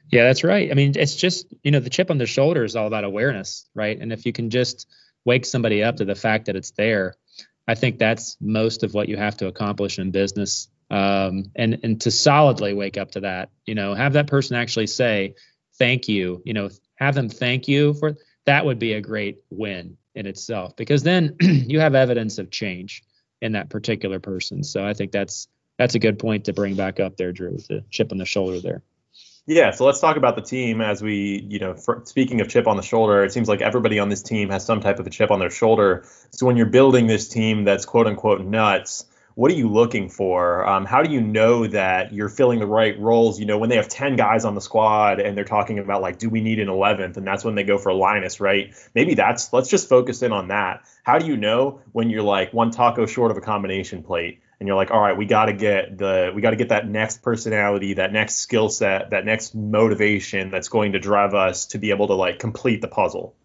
Yeah, 0.10 0.24
that's 0.24 0.46
right. 0.46 0.72
I 0.72 0.74
mean, 0.74 0.94
it's 0.96 1.18
just, 1.18 1.54
you 1.64 1.72
know, 1.72 1.82
the 1.82 1.90
chip 1.90 2.10
on 2.10 2.18
the 2.18 2.26
shoulder 2.26 2.64
is 2.64 2.78
all 2.78 2.88
about 2.88 3.04
awareness, 3.04 3.68
right? 3.76 4.00
And 4.00 4.14
if 4.14 4.26
you 4.26 4.32
can 4.32 4.50
just 4.50 4.88
wake 5.26 5.46
somebody 5.46 5.84
up 5.84 5.98
to 5.98 6.06
the 6.06 6.16
fact 6.16 6.46
that 6.46 6.56
it's 6.56 6.72
there, 6.72 7.16
I 7.68 7.76
think 7.76 7.98
that's 7.98 8.38
most 8.40 8.84
of 8.84 8.94
what 8.94 9.10
you 9.10 9.18
have 9.18 9.38
to 9.38 9.48
accomplish 9.48 10.00
in 10.00 10.12
business. 10.12 10.70
Um, 10.90 11.52
and 11.56 11.80
and 11.84 12.02
to 12.02 12.12
solidly 12.12 12.74
wake 12.74 12.98
up 12.98 13.12
to 13.12 13.22
that, 13.22 13.50
you 13.66 13.76
know, 13.76 13.94
have 13.94 14.14
that 14.14 14.28
person 14.28 14.56
actually 14.56 14.88
say 14.88 15.36
thank 15.78 16.08
you. 16.08 16.42
You 16.46 16.54
know, 16.54 16.70
have 16.96 17.16
them 17.16 17.30
thank 17.30 17.68
you 17.68 17.94
for 17.94 18.16
that 18.46 18.66
would 18.66 18.80
be 18.80 18.94
a 18.94 19.02
great 19.02 19.40
win 19.50 19.98
in 20.16 20.26
itself 20.26 20.76
because 20.76 21.04
then 21.04 21.36
you 21.42 21.80
have 21.82 21.94
evidence 21.94 22.38
of 22.40 22.50
change 22.50 23.04
in 23.42 23.52
that 23.52 23.70
particular 23.70 24.20
person. 24.20 24.64
So 24.64 24.86
I 24.86 24.94
think 24.94 25.12
that's 25.12 25.48
that's 25.78 25.96
a 25.96 26.00
good 26.00 26.18
point 26.18 26.46
to 26.46 26.54
bring 26.54 26.76
back 26.76 27.00
up 27.00 27.18
there, 27.18 27.32
Drew, 27.32 27.52
with 27.52 27.68
the 27.68 27.84
chip 27.92 28.12
on 28.12 28.18
the 28.18 28.26
shoulder 28.26 28.60
there. 28.60 28.82
Yeah, 29.50 29.72
so 29.72 29.86
let's 29.86 30.02
talk 30.02 30.18
about 30.18 30.36
the 30.36 30.42
team 30.42 30.82
as 30.82 31.02
we, 31.02 31.48
you 31.50 31.60
know, 31.60 31.74
for, 31.74 32.02
speaking 32.04 32.42
of 32.42 32.50
chip 32.50 32.68
on 32.68 32.76
the 32.76 32.84
shoulder, 32.84 33.24
it 33.24 33.32
seems 33.32 33.48
like 33.48 33.62
everybody 33.62 33.98
on 33.98 34.10
this 34.10 34.22
team 34.22 34.50
has 34.50 34.66
some 34.66 34.82
type 34.82 35.00
of 35.00 35.08
a 35.08 35.10
chip 35.10 35.32
on 35.32 35.40
their 35.40 35.50
shoulder. 35.50 36.04
So 36.32 36.46
when 36.46 36.58
you're 36.58 36.66
building 36.66 37.08
this 37.08 37.30
team 37.30 37.64
that's 37.64 37.86
quote 37.86 38.08
unquote 38.08 38.42
nuts, 38.42 39.06
what 39.36 39.50
are 39.50 39.56
you 39.56 39.70
looking 39.70 40.10
for? 40.10 40.68
Um, 40.68 40.86
how 40.86 41.02
do 41.02 41.14
you 41.14 41.22
know 41.22 41.66
that 41.68 42.12
you're 42.12 42.28
filling 42.28 42.60
the 42.60 42.68
right 42.68 43.00
roles? 43.00 43.40
You 43.40 43.46
know, 43.46 43.58
when 43.58 43.70
they 43.70 43.78
have 43.78 43.88
10 43.88 44.18
guys 44.18 44.44
on 44.44 44.54
the 44.54 44.60
squad 44.60 45.22
and 45.22 45.38
they're 45.38 45.46
talking 45.46 45.80
about 45.80 46.02
like, 46.02 46.20
do 46.20 46.30
we 46.30 46.42
need 46.42 46.60
an 46.60 46.68
11th? 46.68 47.16
And 47.16 47.26
that's 47.26 47.46
when 47.46 47.56
they 47.56 47.64
go 47.64 47.78
for 47.78 47.94
Linus, 47.94 48.42
right? 48.42 48.74
Maybe 48.96 49.14
that's, 49.14 49.54
let's 49.54 49.70
just 49.70 49.88
focus 49.88 50.24
in 50.24 50.34
on 50.34 50.50
that. 50.50 50.82
How 51.04 51.20
do 51.20 51.26
you 51.26 51.38
know 51.38 51.80
when 51.94 52.10
you're 52.10 52.22
like 52.22 52.52
one 52.52 52.72
taco 52.72 53.06
short 53.06 53.32
of 53.32 53.38
a 53.38 53.42
combination 53.42 54.04
plate? 54.04 54.42
And 54.60 54.68
you're 54.68 54.76
like, 54.76 54.92
all 54.92 55.00
right, 55.00 55.16
we 55.16 55.26
got 55.26 55.46
to 55.46 55.54
get 55.54 55.98
the 55.98 56.32
we 56.34 56.42
got 56.42 56.52
to 56.52 56.56
get 56.56 56.70
that 56.70 56.88
next 56.88 57.22
personality, 57.22 57.94
that 57.96 58.12
next 58.12 58.38
skill 58.38 58.70
set, 58.70 59.12
that 59.12 59.26
next 59.26 59.54
motivation 59.56 60.50
that's 60.50 60.70
going 60.70 60.94
to 60.94 61.00
drive 61.00 61.34
us 61.34 61.68
to 61.68 61.78
be 61.78 61.92
able 61.92 62.08
to 62.08 62.14
like 62.14 62.40
complete 62.40 62.82
the 62.82 62.88
puzzle. 62.88 63.36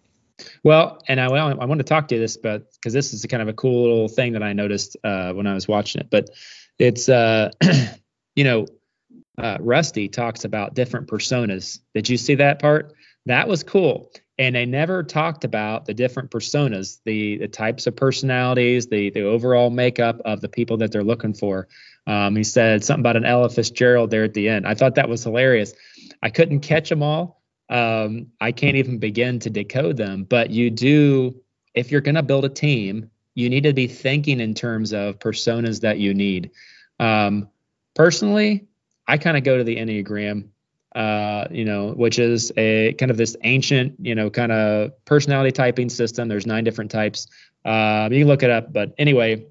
Well, 0.65 1.03
and 1.09 1.21
I 1.21 1.27
I 1.27 1.65
want 1.67 1.79
to 1.79 1.85
talk 1.85 2.09
to 2.09 2.15
you 2.15 2.21
this, 2.21 2.37
but 2.37 2.73
because 2.73 2.93
this 2.93 3.13
is 3.13 3.25
kind 3.27 3.43
of 3.43 3.49
a 3.49 3.53
cool 3.53 3.83
little 3.83 4.09
thing 4.09 4.33
that 4.33 4.43
I 4.43 4.53
noticed 4.53 4.97
uh, 5.05 5.33
when 5.33 5.47
I 5.47 5.55
was 5.55 5.69
watching 5.69 6.01
it. 6.01 6.09
But 6.11 6.31
it's 6.79 7.09
uh, 7.09 7.51
you 8.37 8.45
know, 8.45 8.67
uh, 9.39 9.59
Rusty 9.61 10.09
talks 10.09 10.45
about 10.45 10.75
different 10.75 11.09
personas. 11.09 11.81
Did 11.95 12.09
you 12.09 12.17
see 12.17 12.37
that 12.37 12.61
part? 12.61 12.95
That 13.27 13.49
was 13.49 13.63
cool 13.63 14.11
and 14.43 14.57
they 14.57 14.67
never 14.67 15.05
talked 15.05 15.45
about 15.45 15.87
the 15.87 15.95
different 15.95 16.31
personas, 16.31 16.99
the 17.05 17.39
the 17.39 17.49
types 17.49 17.87
of 17.87 17.95
personalities, 17.95 18.89
the 18.89 19.11
the 19.11 19.23
overall 19.23 19.71
makeup 19.71 20.21
of 20.25 20.41
the 20.41 20.49
people 20.49 20.77
that 20.79 20.91
they're 20.91 21.05
looking 21.05 21.33
for. 21.33 21.69
Um, 22.09 22.35
he 22.35 22.43
said 22.43 22.85
something 22.85 23.03
about 23.03 23.17
an 23.17 23.25
Ella 23.25 23.49
Fitzgerald 23.49 24.11
there 24.11 24.25
at 24.25 24.35
the 24.35 24.49
end. 24.49 24.67
I 24.67 24.75
thought 24.75 24.97
that 24.97 25.09
was 25.09 25.23
hilarious. 25.23 25.75
I 26.23 26.31
couldn't 26.31 26.61
catch 26.61 26.89
them 26.89 27.03
all. 27.03 27.41
Um, 27.71 28.27
I 28.41 28.51
can't 28.51 28.77
even 28.77 28.99
begin 28.99 29.39
to 29.41 29.51
decode 29.51 29.97
them. 29.97 30.25
But 30.25 30.51
you 30.51 30.71
do, 30.71 31.41
if 31.75 31.93
you're 31.93 32.01
going 32.01 32.17
to 32.17 32.23
build 32.23 32.45
a 32.45 32.49
team, 32.49 33.11
you 33.35 33.49
need 33.49 33.63
to 33.63 33.73
be 33.73 33.87
thinking 33.87 34.41
in 34.41 34.55
terms 34.55 34.93
of 34.93 35.21
personas 35.21 35.81
that 35.83 35.99
you 35.99 36.13
need. 36.13 36.51
Um, 36.99 37.49
personally, 37.95 38.67
I 39.07 39.19
kind 39.19 39.37
of 39.37 39.45
go 39.45 39.57
to 39.57 39.65
the 39.65 39.77
Enneagram 39.77 40.49
uh, 40.95 41.47
you 41.51 41.65
know, 41.65 41.93
which 41.93 42.19
is 42.19 42.53
a 42.57 42.93
kind 42.95 43.11
of 43.11 43.17
this 43.17 43.37
ancient, 43.43 43.95
you 44.01 44.15
know, 44.15 44.31
kind 44.31 44.53
of 44.53 45.05
personality 45.05 45.53
typing 45.53 45.89
system. 45.89 46.29
There's 46.29 46.47
nine 46.47 46.65
different 46.65 46.91
types. 46.91 47.29
Uh, 47.65 48.09
you 48.11 48.21
can 48.21 48.29
look 48.29 48.43
it 48.43 48.51
up, 48.51 48.73
but 48.73 48.95
anyway, 48.99 49.47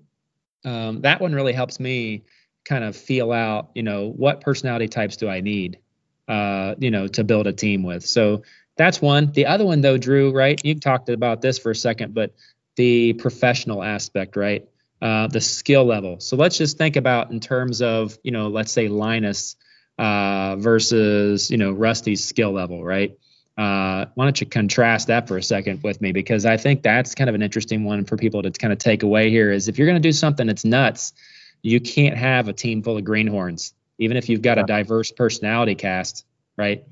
um, 0.65 1.01
that 1.01 1.21
one 1.21 1.34
really 1.34 1.54
helps 1.54 1.80
me 1.80 2.23
kind 2.65 2.84
of 2.84 2.95
feel 2.95 3.32
out, 3.32 3.71
you 3.73 3.84
know, 3.84 4.10
what 4.10 4.41
personality 4.41 4.88
types 4.88 5.17
do 5.17 5.27
I 5.27 5.41
need, 5.41 5.80
uh, 6.27 6.75
you 6.77 6.91
know, 6.91 7.08
to 7.08 7.23
build 7.23 7.47
a 7.47 7.54
team 7.54 7.84
with. 7.84 8.06
So 8.06 8.43
that's 8.77 9.01
one. 9.01 9.32
The 9.32 9.47
other 9.47 9.65
one, 9.65 9.82
though, 9.82 9.97
Drew, 9.97 10.32
right? 10.32 10.60
You 10.63 10.75
talked 10.75 11.10
about 11.10 11.41
this 11.41 11.58
for 11.58 11.71
a 11.71 11.75
second, 11.75 12.13
but 12.13 12.34
the 12.75 13.13
professional 13.13 13.84
aspect, 13.84 14.36
right? 14.36 14.67
Uh, 15.01 15.27
the 15.27 15.41
skill 15.41 15.86
level. 15.86 16.19
So 16.19 16.36
let's 16.38 16.58
just 16.58 16.77
think 16.77 16.95
about 16.95 17.32
in 17.32 17.39
terms 17.39 17.82
of, 17.82 18.17
you 18.23 18.32
know, 18.32 18.49
let's 18.49 18.71
say 18.71 18.88
Linus 18.88 19.56
uh, 20.02 20.56
versus 20.56 21.52
you 21.52 21.58
know 21.58 21.72
Rusty's 21.72 22.26
skill 22.26 22.52
level, 22.52 22.84
right? 22.84 23.18
Uh, 23.56 24.06
why 24.16 24.26
don't 24.26 24.42
you 24.42 24.48
contrast 24.48 25.08
that 25.08 25.28
for 25.28 25.38
a 25.38 25.44
second 25.44 25.84
with 25.84 26.02
me 26.02 26.12
because 26.12 26.46
I 26.46 26.58
think 26.58 26.82
that's 26.82 27.14
kind 27.14 27.30
of 27.30 27.36
an 27.36 27.44
interesting 27.44 27.84
one 27.84 28.06
for 28.06 28.18
people 28.18 28.42
to 28.42 28.50
kind 28.50 28.74
of 28.74 28.80
take 28.80 29.04
away 29.04 29.30
here 29.30 29.52
is 29.52 29.68
if 29.68 29.78
you're 29.78 29.86
going 29.88 30.02
to 30.02 30.08
do 30.08 30.12
something 30.12 30.48
that's 30.48 30.66
nuts, 30.66 31.14
you 31.62 31.80
can't 31.80 32.18
have 32.18 32.48
a 32.48 32.54
team 32.54 32.82
full 32.82 32.98
of 32.98 33.04
greenhorns, 33.04 33.74
even 34.00 34.18
if 34.18 34.28
you've 34.30 34.42
got 34.42 34.58
a 34.58 34.64
diverse 34.64 35.12
personality 35.12 35.76
cast, 35.76 36.26
right? 36.58 36.84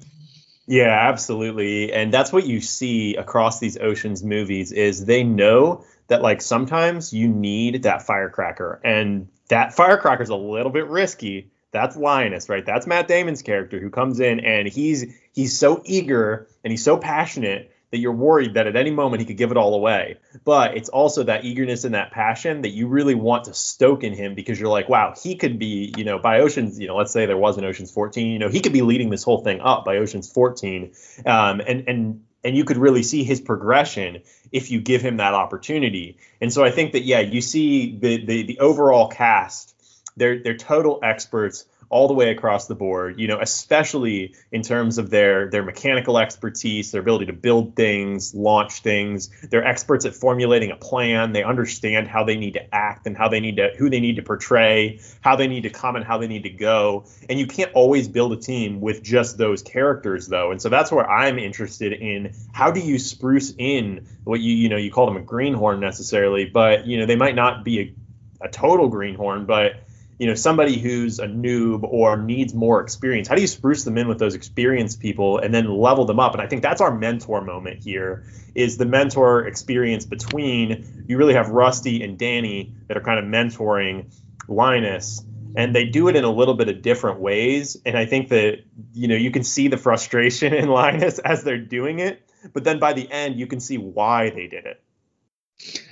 Yeah, 0.67 1.10
absolutely. 1.10 1.91
And 1.91 2.13
that's 2.13 2.32
what 2.32 2.45
you 2.45 2.62
see 2.62 3.15
across 3.15 3.60
these 3.60 3.78
oceans 3.80 4.24
movies 4.24 4.72
is 4.72 5.06
they 5.06 5.24
know 5.24 5.84
that 6.10 6.22
like 6.22 6.43
sometimes 6.43 7.12
you 7.12 7.28
need 7.28 7.84
that 7.84 8.04
firecracker 8.04 8.80
and 8.84 9.30
that 9.48 9.74
firecracker 9.74 10.22
is 10.22 10.30
a 10.30 10.36
little 10.36 10.72
bit 10.72 10.86
risky 10.86 11.50
that's 11.71 11.95
Linus, 11.95 12.49
right? 12.49 12.65
That's 12.65 12.88
Matt 12.88 13.08
Damon's 13.08 13.41
character 13.41 13.79
who 13.79 13.89
comes 13.89 14.19
in 14.19 14.39
and 14.39 14.67
he's 14.67 15.05
he's 15.34 15.58
so 15.58 15.82
eager 15.86 16.47
and 16.63 16.71
he's 16.71 16.84
so 16.84 16.97
passionate 16.97 17.71
that 17.91 17.97
you're 17.97 18.13
worried 18.13 18.53
that 18.53 18.67
at 18.67 18.75
any 18.75 18.91
moment 18.91 19.19
he 19.19 19.25
could 19.25 19.38
give 19.38 19.51
it 19.51 19.58
all 19.58 19.73
away. 19.73 20.17
But 20.45 20.77
it's 20.77 20.89
also 20.89 21.23
that 21.23 21.43
eagerness 21.43 21.84
and 21.84 21.95
that 21.95 22.12
passion 22.12 22.62
that 22.62 22.69
you 22.69 22.88
really 22.88 23.15
want 23.15 23.45
to 23.45 23.53
stoke 23.53 24.03
in 24.03 24.13
him 24.13 24.36
because 24.36 24.60
you're 24.60 24.69
like, 24.69 24.89
wow, 24.89 25.13
he 25.19 25.36
could 25.36 25.58
be, 25.58 25.93
you 25.97 26.03
know, 26.03 26.19
by 26.19 26.41
Oceans, 26.41 26.79
you 26.79 26.88
know, 26.88 26.95
let's 26.95 27.12
say 27.12 27.25
there 27.25 27.38
was 27.38 27.58
an 27.58 27.65
Oceans 27.65 27.91
14, 27.91 28.27
you 28.27 28.39
know, 28.39 28.49
he 28.49 28.62
could 28.62 28.73
be 28.73 28.82
leading 28.82 29.10
this 29.10 29.23
whole 29.23 29.43
thing 29.43 29.60
up 29.62 29.86
by 29.86 29.97
Oceans 29.97 30.32
14, 30.32 30.93
um, 31.25 31.62
and 31.62 31.86
and 31.88 32.23
and 32.43 32.55
you 32.55 32.63
could 32.63 32.77
really 32.77 33.03
see 33.03 33.23
his 33.23 33.41
progression 33.41 34.21
if 34.51 34.71
you 34.71 34.79
give 34.79 35.01
him 35.01 35.17
that 35.17 35.34
opportunity. 35.34 36.17
And 36.39 36.53
so 36.53 36.63
I 36.63 36.71
think 36.71 36.93
that 36.93 37.03
yeah, 37.03 37.19
you 37.19 37.41
see 37.41 37.97
the 37.97 38.25
the, 38.25 38.43
the 38.43 38.60
overall 38.60 39.08
cast 39.08 39.75
they're 40.17 40.41
they're 40.41 40.58
total 40.58 41.00
experts 41.04 41.65
all 41.91 42.08
the 42.08 42.13
way 42.13 42.30
across 42.30 42.67
the 42.67 42.76
board 42.76 43.19
you 43.19 43.28
know 43.28 43.39
especially 43.41 44.36
in 44.52 44.62
terms 44.62 44.98
of 44.98 45.10
their 45.10 45.50
their 45.50 45.63
mechanical 45.63 46.17
expertise 46.17 46.91
their 46.91 47.02
ability 47.02 47.26
to 47.26 47.34
build 47.34 47.76
things 47.76 48.34
launch 48.34 48.82
things. 48.82 49.30
They're 49.50 49.65
experts 49.65 50.06
at 50.06 50.15
formulating 50.15 50.72
a 50.72 50.76
plan. 50.76 51.34
They 51.34 51.43
understand 51.43 52.08
how 52.08 52.24
they 52.24 52.38
need 52.38 52.54
to 52.54 52.76
act 52.76 53.06
and 53.08 53.15
how 53.17 53.30
they 53.30 53.39
need 53.39 53.58
to 53.58 53.72
who 53.78 53.89
they 53.89 54.00
need 54.00 54.15
to 54.15 54.24
portray 54.24 55.00
how 55.22 55.36
they 55.36 55.48
need 55.48 55.63
to 55.63 55.69
come 55.69 55.95
and 55.95 56.06
how 56.06 56.17
they 56.17 56.28
need 56.28 56.43
to 56.43 56.50
go. 56.50 57.06
And 57.30 57.39
you 57.39 57.48
can't 57.48 57.72
always 57.74 58.08
build 58.08 58.34
a 58.34 58.38
team 58.38 58.82
with 58.82 59.04
just 59.04 59.38
those 59.38 59.62
characters 59.62 60.28
though. 60.28 60.52
And 60.52 60.62
so 60.62 60.69
that's 60.69 60.91
where 60.91 61.10
i'm 61.10 61.39
interested 61.39 61.93
in 61.93 62.34
how 62.54 62.72
do 62.72 62.80
you 62.80 63.00
spruce 63.00 63.54
in 63.58 64.08
what 64.24 64.39
you 64.39 64.54
you 64.56 64.69
know 64.69 64.78
you 64.78 64.91
call 64.91 65.06
them 65.06 65.17
a 65.17 65.22
greenhorn 65.22 65.80
necessarily 65.80 66.45
but 66.45 66.86
you 66.86 66.98
know 66.98 67.06
they 67.06 67.15
might 67.15 67.36
not 67.36 67.63
be 67.63 67.80
a, 67.80 68.45
a 68.45 68.50
total 68.50 68.88
greenhorn 68.88 69.45
but 69.45 69.74
you 70.19 70.27
know 70.27 70.36
somebody 70.36 70.77
who's 70.77 71.17
a 71.17 71.25
noob 71.25 71.84
or 71.84 72.17
needs 72.17 72.53
more 72.53 72.82
experience 72.82 73.27
how 73.27 73.36
do 73.36 73.41
you 73.41 73.47
spruce 73.47 73.84
them 73.86 73.97
in 73.97 74.08
with 74.08 74.19
those 74.19 74.36
experienced 74.36 74.99
people 74.99 75.39
and 75.39 75.53
then 75.53 75.65
level 75.65 76.05
them 76.05 76.19
up? 76.19 76.34
And 76.34 76.41
i 76.41 76.47
think 76.47 76.62
that's 76.62 76.82
our 76.82 76.95
mentor 76.95 77.41
moment 77.41 77.79
here 77.82 78.25
is 78.53 78.77
the 78.77 78.86
mentor 78.86 79.47
experience 79.47 80.05
between 80.05 81.05
you 81.08 81.17
really 81.17 81.34
have 81.34 81.49
rusty 81.49 82.03
and 82.03 82.19
danny 82.19 82.73
that 82.88 82.97
are 82.97 83.01
kind 83.01 83.17
of 83.17 83.25
mentoring 83.25 84.13
linus 84.47 85.23
and 85.55 85.75
they 85.75 85.86
do 85.86 86.08
it 86.10 86.15
in 86.15 86.23
a 86.23 86.32
little 86.32 86.53
bit 86.53 86.69
of 86.69 86.82
different 86.82 87.19
ways. 87.19 87.77
And 87.86 87.97
i 87.97 88.05
think 88.05 88.29
that 88.29 88.60
you 88.93 89.08
know 89.08 89.15
you 89.15 89.32
can 89.32 89.43
see 89.43 89.67
the 89.67 89.77
frustration 89.77 90.53
in 90.62 90.67
linus 90.67 91.19
as 91.19 91.43
they're 91.43 91.58
doing 91.58 91.99
it 91.99 92.21
but 92.53 92.63
then 92.63 92.79
by 92.79 92.93
the 92.93 93.10
end 93.10 93.39
you 93.39 93.47
can 93.47 93.60
see 93.60 93.77
why 93.77 94.29
they 94.29 94.47
did 94.47 94.65
it. 94.65 94.84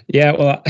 Yeah 0.07 0.31
well 0.37 0.63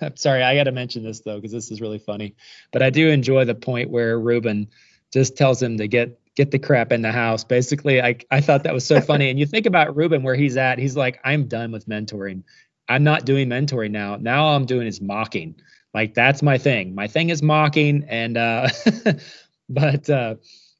I'm 0.00 0.16
sorry, 0.16 0.42
I 0.42 0.54
got 0.54 0.64
to 0.64 0.72
mention 0.72 1.02
this 1.02 1.20
though 1.20 1.36
because 1.36 1.52
this 1.52 1.70
is 1.70 1.80
really 1.80 1.98
funny. 1.98 2.34
But 2.72 2.82
I 2.82 2.90
do 2.90 3.08
enjoy 3.08 3.44
the 3.44 3.54
point 3.54 3.90
where 3.90 4.18
Ruben 4.18 4.68
just 5.12 5.36
tells 5.36 5.62
him 5.62 5.78
to 5.78 5.88
get 5.88 6.18
get 6.34 6.50
the 6.50 6.58
crap 6.58 6.92
in 6.92 7.02
the 7.02 7.12
house. 7.12 7.44
Basically, 7.44 8.00
I 8.00 8.16
I 8.30 8.40
thought 8.40 8.64
that 8.64 8.74
was 8.74 8.86
so 8.86 9.00
funny. 9.00 9.30
and 9.30 9.38
you 9.38 9.46
think 9.46 9.66
about 9.66 9.96
Ruben 9.96 10.22
where 10.22 10.34
he's 10.34 10.56
at. 10.56 10.78
He's 10.78 10.96
like, 10.96 11.20
I'm 11.24 11.48
done 11.48 11.72
with 11.72 11.86
mentoring. 11.86 12.42
I'm 12.88 13.04
not 13.04 13.26
doing 13.26 13.48
mentoring 13.48 13.90
now. 13.90 14.16
Now 14.16 14.44
all 14.44 14.56
I'm 14.56 14.66
doing 14.66 14.86
is 14.86 15.00
mocking. 15.00 15.56
Like 15.94 16.14
that's 16.14 16.42
my 16.42 16.58
thing. 16.58 16.94
My 16.94 17.06
thing 17.08 17.30
is 17.30 17.42
mocking. 17.42 18.04
And 18.08 18.36
uh, 18.36 18.68
but 19.68 20.08
uh, 20.08 20.36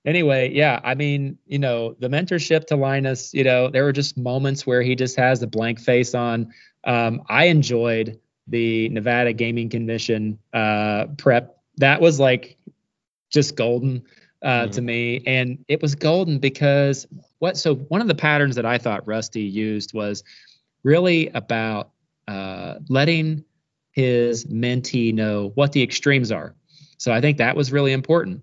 anyway, 0.07 0.53
yeah. 0.53 0.81
I 0.83 0.95
mean, 0.95 1.39
you 1.47 1.59
know, 1.59 1.95
the 1.99 2.09
mentorship 2.09 2.67
to 2.67 2.77
Linus. 2.77 3.35
You 3.35 3.45
know, 3.45 3.69
there 3.69 3.85
were 3.85 3.93
just 3.93 4.17
moments 4.17 4.67
where 4.67 4.83
he 4.83 4.95
just 4.95 5.17
has 5.17 5.41
the 5.41 5.47
blank 5.47 5.81
face 5.81 6.15
on. 6.15 6.53
Um, 6.85 7.23
I 7.29 7.47
enjoyed 7.47 8.19
the 8.49 8.89
Nevada 8.89 9.33
Gaming 9.33 9.69
Commission 9.69 10.39
uh, 10.53 11.07
prep. 11.17 11.59
That 11.77 12.01
was 12.01 12.19
like 12.19 12.57
just 13.31 13.57
golden 13.57 14.03
uh, 14.43 14.63
mm-hmm. 14.63 14.71
to 14.71 14.83
me, 14.83 15.23
and 15.27 15.65
it 15.69 15.83
was 15.83 15.95
golden 15.95 16.39
because 16.39 17.07
what? 17.39 17.57
So 17.57 17.77
one 17.77 18.01
of 18.01 18.09
the 18.09 18.15
patterns 18.15 18.57
that 18.57 18.67
I 18.67 18.79
thought 18.79 19.07
Rusty 19.07 19.43
used 19.43 19.95
was 19.95 20.25
really 20.83 21.29
about 21.29 21.91
uh, 22.27 22.77
letting 22.89 23.45
his 23.93 24.45
mentee 24.47 25.13
know 25.13 25.53
what 25.55 25.73
the 25.73 25.83
extremes 25.83 26.31
are. 26.31 26.55
So 26.99 27.13
I 27.13 27.21
think 27.21 27.39
that 27.39 27.57
was 27.57 27.73
really 27.73 27.93
important, 27.93 28.43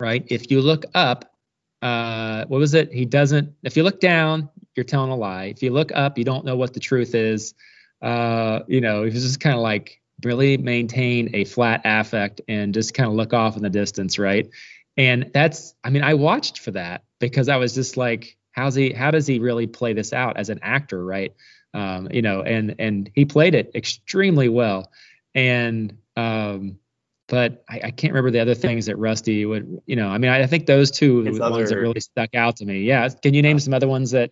right? 0.00 0.24
If 0.28 0.50
you 0.50 0.60
look 0.60 0.84
up, 0.94 1.34
uh, 1.82 2.44
what 2.46 2.58
was 2.58 2.74
it? 2.74 2.92
He 2.92 3.04
doesn't. 3.04 3.52
If 3.62 3.76
you 3.76 3.82
look 3.82 4.00
down, 4.00 4.48
you're 4.74 4.84
telling 4.84 5.10
a 5.10 5.16
lie. 5.16 5.44
If 5.44 5.62
you 5.62 5.70
look 5.70 5.92
up, 5.92 6.18
you 6.18 6.24
don't 6.24 6.44
know 6.44 6.56
what 6.56 6.74
the 6.74 6.80
truth 6.80 7.14
is 7.14 7.54
uh, 8.02 8.60
you 8.66 8.80
know, 8.80 9.04
if 9.04 9.14
you 9.14 9.20
just 9.20 9.40
kind 9.40 9.54
of 9.54 9.62
like 9.62 10.00
really 10.24 10.56
maintain 10.56 11.30
a 11.34 11.44
flat 11.44 11.82
affect 11.84 12.40
and 12.48 12.72
just 12.74 12.94
kind 12.94 13.08
of 13.08 13.14
look 13.14 13.32
off 13.32 13.56
in 13.56 13.62
the 13.62 13.70
distance, 13.70 14.18
right? 14.18 14.48
And 14.96 15.30
that's, 15.34 15.74
I 15.84 15.90
mean, 15.90 16.02
I 16.02 16.14
watched 16.14 16.60
for 16.60 16.70
that 16.72 17.04
because 17.18 17.48
I 17.48 17.56
was 17.56 17.74
just 17.74 17.96
like, 17.96 18.36
how's 18.52 18.74
he, 18.74 18.92
how 18.92 19.10
does 19.10 19.26
he 19.26 19.38
really 19.38 19.66
play 19.66 19.92
this 19.92 20.12
out 20.12 20.38
as 20.38 20.48
an 20.48 20.60
actor, 20.62 21.04
right? 21.04 21.34
Um, 21.74 22.08
you 22.10 22.22
know, 22.22 22.40
and 22.40 22.76
and 22.78 23.10
he 23.14 23.26
played 23.26 23.54
it 23.54 23.72
extremely 23.74 24.48
well. 24.48 24.90
And 25.34 25.98
um, 26.16 26.78
but 27.28 27.64
I, 27.68 27.80
I, 27.84 27.90
can't 27.90 28.12
remember 28.12 28.30
the 28.30 28.40
other 28.40 28.54
things 28.54 28.86
that 28.86 28.96
Rusty 28.96 29.44
would, 29.44 29.82
you 29.84 29.96
know, 29.96 30.08
I 30.08 30.18
mean, 30.18 30.30
I, 30.30 30.42
I 30.42 30.46
think 30.46 30.66
those 30.66 30.90
two 30.90 31.24
ones 31.24 31.40
other, 31.40 31.66
that 31.66 31.76
really 31.76 32.00
stuck 32.00 32.34
out 32.34 32.56
to 32.56 32.64
me. 32.64 32.82
Yeah. 32.82 33.08
Can 33.08 33.34
you 33.34 33.42
name 33.42 33.56
uh, 33.56 33.60
some 33.60 33.74
other 33.74 33.88
ones 33.88 34.12
that 34.12 34.30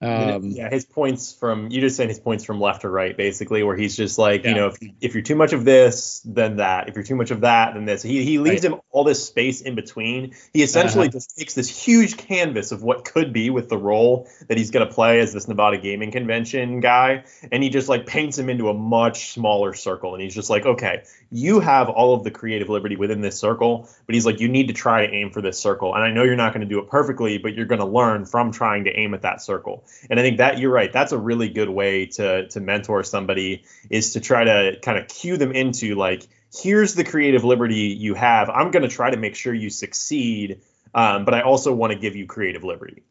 um, 0.00 0.50
yeah, 0.50 0.68
his 0.68 0.84
points 0.84 1.32
from 1.32 1.70
you 1.70 1.80
just 1.80 1.96
saying 1.96 2.08
his 2.08 2.20
points 2.20 2.44
from 2.44 2.60
left 2.60 2.82
to 2.82 2.90
right, 2.90 3.16
basically, 3.16 3.62
where 3.62 3.76
he's 3.76 3.96
just 3.96 4.18
like, 4.18 4.44
yeah. 4.44 4.50
you 4.50 4.56
know, 4.56 4.66
if, 4.68 4.76
if 5.00 5.14
you're 5.14 5.22
too 5.22 5.36
much 5.36 5.52
of 5.52 5.64
this, 5.64 6.20
then 6.24 6.56
that. 6.56 6.88
If 6.88 6.94
you're 6.94 7.04
too 7.04 7.14
much 7.14 7.30
of 7.30 7.42
that, 7.42 7.74
then 7.74 7.84
this. 7.84 8.02
He 8.02 8.22
he 8.24 8.38
leaves 8.38 8.64
right. 8.64 8.72
him 8.72 8.80
all 8.90 9.04
this 9.04 9.24
space 9.24 9.60
in 9.62 9.74
between. 9.74 10.34
He 10.52 10.62
essentially 10.62 11.06
uh-huh. 11.06 11.12
just 11.12 11.36
takes 11.36 11.54
this 11.54 11.68
huge 11.68 12.16
canvas 12.16 12.72
of 12.72 12.82
what 12.82 13.04
could 13.04 13.32
be 13.32 13.50
with 13.50 13.68
the 13.68 13.78
role 13.78 14.28
that 14.48 14.58
he's 14.58 14.70
going 14.70 14.86
to 14.86 14.92
play 14.92 15.20
as 15.20 15.32
this 15.32 15.48
Nevada 15.48 15.78
Gaming 15.78 16.10
Convention 16.10 16.80
guy, 16.80 17.24
and 17.50 17.62
he 17.62 17.70
just 17.70 17.88
like 17.88 18.04
paints 18.04 18.36
him 18.36 18.50
into 18.50 18.68
a 18.68 18.74
much 18.74 19.32
smaller 19.32 19.74
circle. 19.74 20.14
And 20.14 20.22
he's 20.22 20.34
just 20.34 20.50
like, 20.50 20.66
okay, 20.66 21.04
you 21.30 21.60
have 21.60 21.88
all 21.88 22.14
of 22.14 22.24
the 22.24 22.30
creative 22.30 22.68
liberty 22.68 22.96
within 22.96 23.20
this 23.20 23.38
circle, 23.38 23.88
but 24.06 24.14
he's 24.14 24.26
like, 24.26 24.40
you 24.40 24.48
need 24.48 24.68
to 24.68 24.74
try 24.74 25.06
to 25.06 25.12
aim 25.12 25.30
for 25.30 25.40
this 25.40 25.58
circle. 25.58 25.94
And 25.94 26.02
I 26.02 26.10
know 26.10 26.24
you're 26.24 26.36
not 26.36 26.52
going 26.52 26.66
to 26.66 26.72
do 26.72 26.78
it 26.78 26.88
perfectly, 26.88 27.38
but 27.38 27.54
you're 27.54 27.66
going 27.66 27.80
to 27.80 27.86
learn 27.86 28.26
from 28.26 28.52
trying 28.52 28.84
to 28.84 28.90
aim 28.90 29.14
at 29.14 29.22
that 29.22 29.40
circle. 29.40 29.83
And 30.10 30.18
I 30.18 30.22
think 30.22 30.38
that 30.38 30.58
you're 30.58 30.72
right. 30.72 30.92
That's 30.92 31.12
a 31.12 31.18
really 31.18 31.48
good 31.48 31.68
way 31.68 32.06
to 32.06 32.48
to 32.48 32.60
mentor 32.60 33.02
somebody 33.02 33.64
is 33.90 34.12
to 34.14 34.20
try 34.20 34.44
to 34.44 34.78
kind 34.80 34.98
of 34.98 35.08
cue 35.08 35.36
them 35.36 35.52
into 35.52 35.94
like, 35.94 36.26
here's 36.52 36.94
the 36.94 37.04
creative 37.04 37.44
liberty 37.44 37.96
you 37.98 38.14
have. 38.14 38.50
I'm 38.50 38.70
going 38.70 38.82
to 38.82 38.88
try 38.88 39.10
to 39.10 39.16
make 39.16 39.34
sure 39.34 39.52
you 39.52 39.70
succeed, 39.70 40.60
um, 40.94 41.24
but 41.24 41.34
I 41.34 41.42
also 41.42 41.72
want 41.72 41.92
to 41.92 41.98
give 41.98 42.16
you 42.16 42.26
creative 42.26 42.64
liberty. 42.64 43.02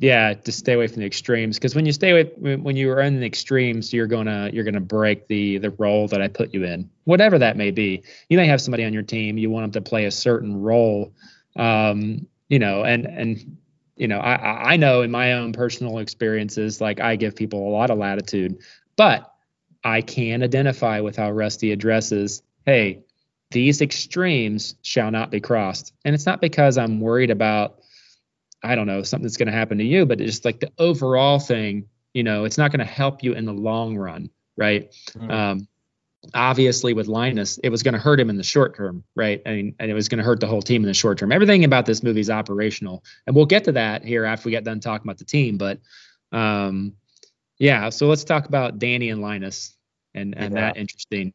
Yeah, 0.00 0.34
to 0.34 0.52
stay 0.52 0.74
away 0.74 0.86
from 0.86 1.00
the 1.00 1.06
extremes 1.06 1.56
because 1.56 1.74
when 1.74 1.84
you 1.84 1.90
stay 1.92 2.12
with 2.12 2.38
when 2.38 2.76
you 2.76 2.92
are 2.92 3.00
in 3.00 3.18
the 3.18 3.26
extremes, 3.26 3.92
you're 3.92 4.06
gonna 4.06 4.48
you're 4.52 4.62
gonna 4.62 4.80
break 4.80 5.26
the 5.26 5.58
the 5.58 5.70
role 5.70 6.06
that 6.08 6.22
I 6.22 6.28
put 6.28 6.54
you 6.54 6.62
in, 6.62 6.88
whatever 7.02 7.40
that 7.40 7.56
may 7.56 7.72
be. 7.72 8.04
You 8.28 8.36
may 8.36 8.46
have 8.46 8.60
somebody 8.60 8.84
on 8.84 8.92
your 8.92 9.02
team 9.02 9.38
you 9.38 9.50
want 9.50 9.64
them 9.64 9.82
to 9.82 9.88
play 9.88 10.04
a 10.04 10.12
certain 10.12 10.60
role, 10.60 11.12
um, 11.56 12.28
you 12.48 12.60
know, 12.60 12.84
and 12.84 13.06
and 13.06 13.56
you 13.98 14.06
know, 14.06 14.18
I, 14.18 14.72
I 14.72 14.76
know 14.76 15.02
in 15.02 15.10
my 15.10 15.32
own 15.32 15.52
personal 15.52 15.98
experiences, 15.98 16.80
like 16.80 17.00
I 17.00 17.16
give 17.16 17.34
people 17.34 17.68
a 17.68 17.70
lot 17.70 17.90
of 17.90 17.98
latitude, 17.98 18.58
but 18.96 19.32
I 19.84 20.02
can 20.02 20.42
identify 20.42 21.00
with 21.00 21.16
how 21.16 21.30
Rusty 21.30 21.72
addresses, 21.72 22.42
hey, 22.64 23.02
these 23.50 23.80
extremes 23.80 24.76
shall 24.82 25.10
not 25.10 25.30
be 25.30 25.40
crossed. 25.40 25.92
And 26.04 26.14
it's 26.14 26.26
not 26.26 26.40
because 26.40 26.78
I'm 26.78 27.00
worried 27.00 27.30
about, 27.30 27.80
I 28.62 28.74
don't 28.74 28.86
know, 28.86 29.02
something 29.02 29.24
that's 29.24 29.36
going 29.36 29.46
to 29.46 29.52
happen 29.52 29.78
to 29.78 29.84
you, 29.84 30.06
but 30.06 30.20
it's 30.20 30.32
just 30.32 30.44
like 30.44 30.60
the 30.60 30.70
overall 30.78 31.38
thing, 31.38 31.88
you 32.12 32.22
know, 32.22 32.44
it's 32.44 32.58
not 32.58 32.70
going 32.70 32.80
to 32.80 32.92
help 32.92 33.22
you 33.22 33.32
in 33.32 33.46
the 33.46 33.52
long 33.52 33.96
run, 33.96 34.30
right? 34.56 34.92
Mm-hmm. 35.10 35.30
Um, 35.30 35.68
obviously 36.34 36.92
with 36.92 37.06
Linus, 37.06 37.58
it 37.62 37.70
was 37.70 37.82
going 37.82 37.94
to 37.94 38.00
hurt 38.00 38.20
him 38.20 38.30
in 38.30 38.36
the 38.36 38.42
short 38.42 38.76
term, 38.76 39.04
right? 39.14 39.40
I 39.46 39.50
mean, 39.50 39.74
and 39.78 39.90
it 39.90 39.94
was 39.94 40.08
going 40.08 40.18
to 40.18 40.24
hurt 40.24 40.40
the 40.40 40.46
whole 40.46 40.62
team 40.62 40.82
in 40.82 40.88
the 40.88 40.94
short 40.94 41.18
term. 41.18 41.32
Everything 41.32 41.64
about 41.64 41.86
this 41.86 42.02
movie 42.02 42.20
is 42.20 42.30
operational, 42.30 43.04
and 43.26 43.34
we'll 43.34 43.46
get 43.46 43.64
to 43.64 43.72
that 43.72 44.04
here 44.04 44.24
after 44.24 44.46
we 44.46 44.52
get 44.52 44.64
done 44.64 44.80
talking 44.80 45.06
about 45.06 45.18
the 45.18 45.24
team. 45.24 45.58
But 45.58 45.80
um, 46.32 46.94
yeah, 47.58 47.90
so 47.90 48.06
let's 48.08 48.24
talk 48.24 48.46
about 48.46 48.78
Danny 48.78 49.10
and 49.10 49.20
Linus 49.20 49.76
and 50.14 50.36
and 50.36 50.54
yeah. 50.54 50.60
that 50.60 50.76
interesting 50.76 51.32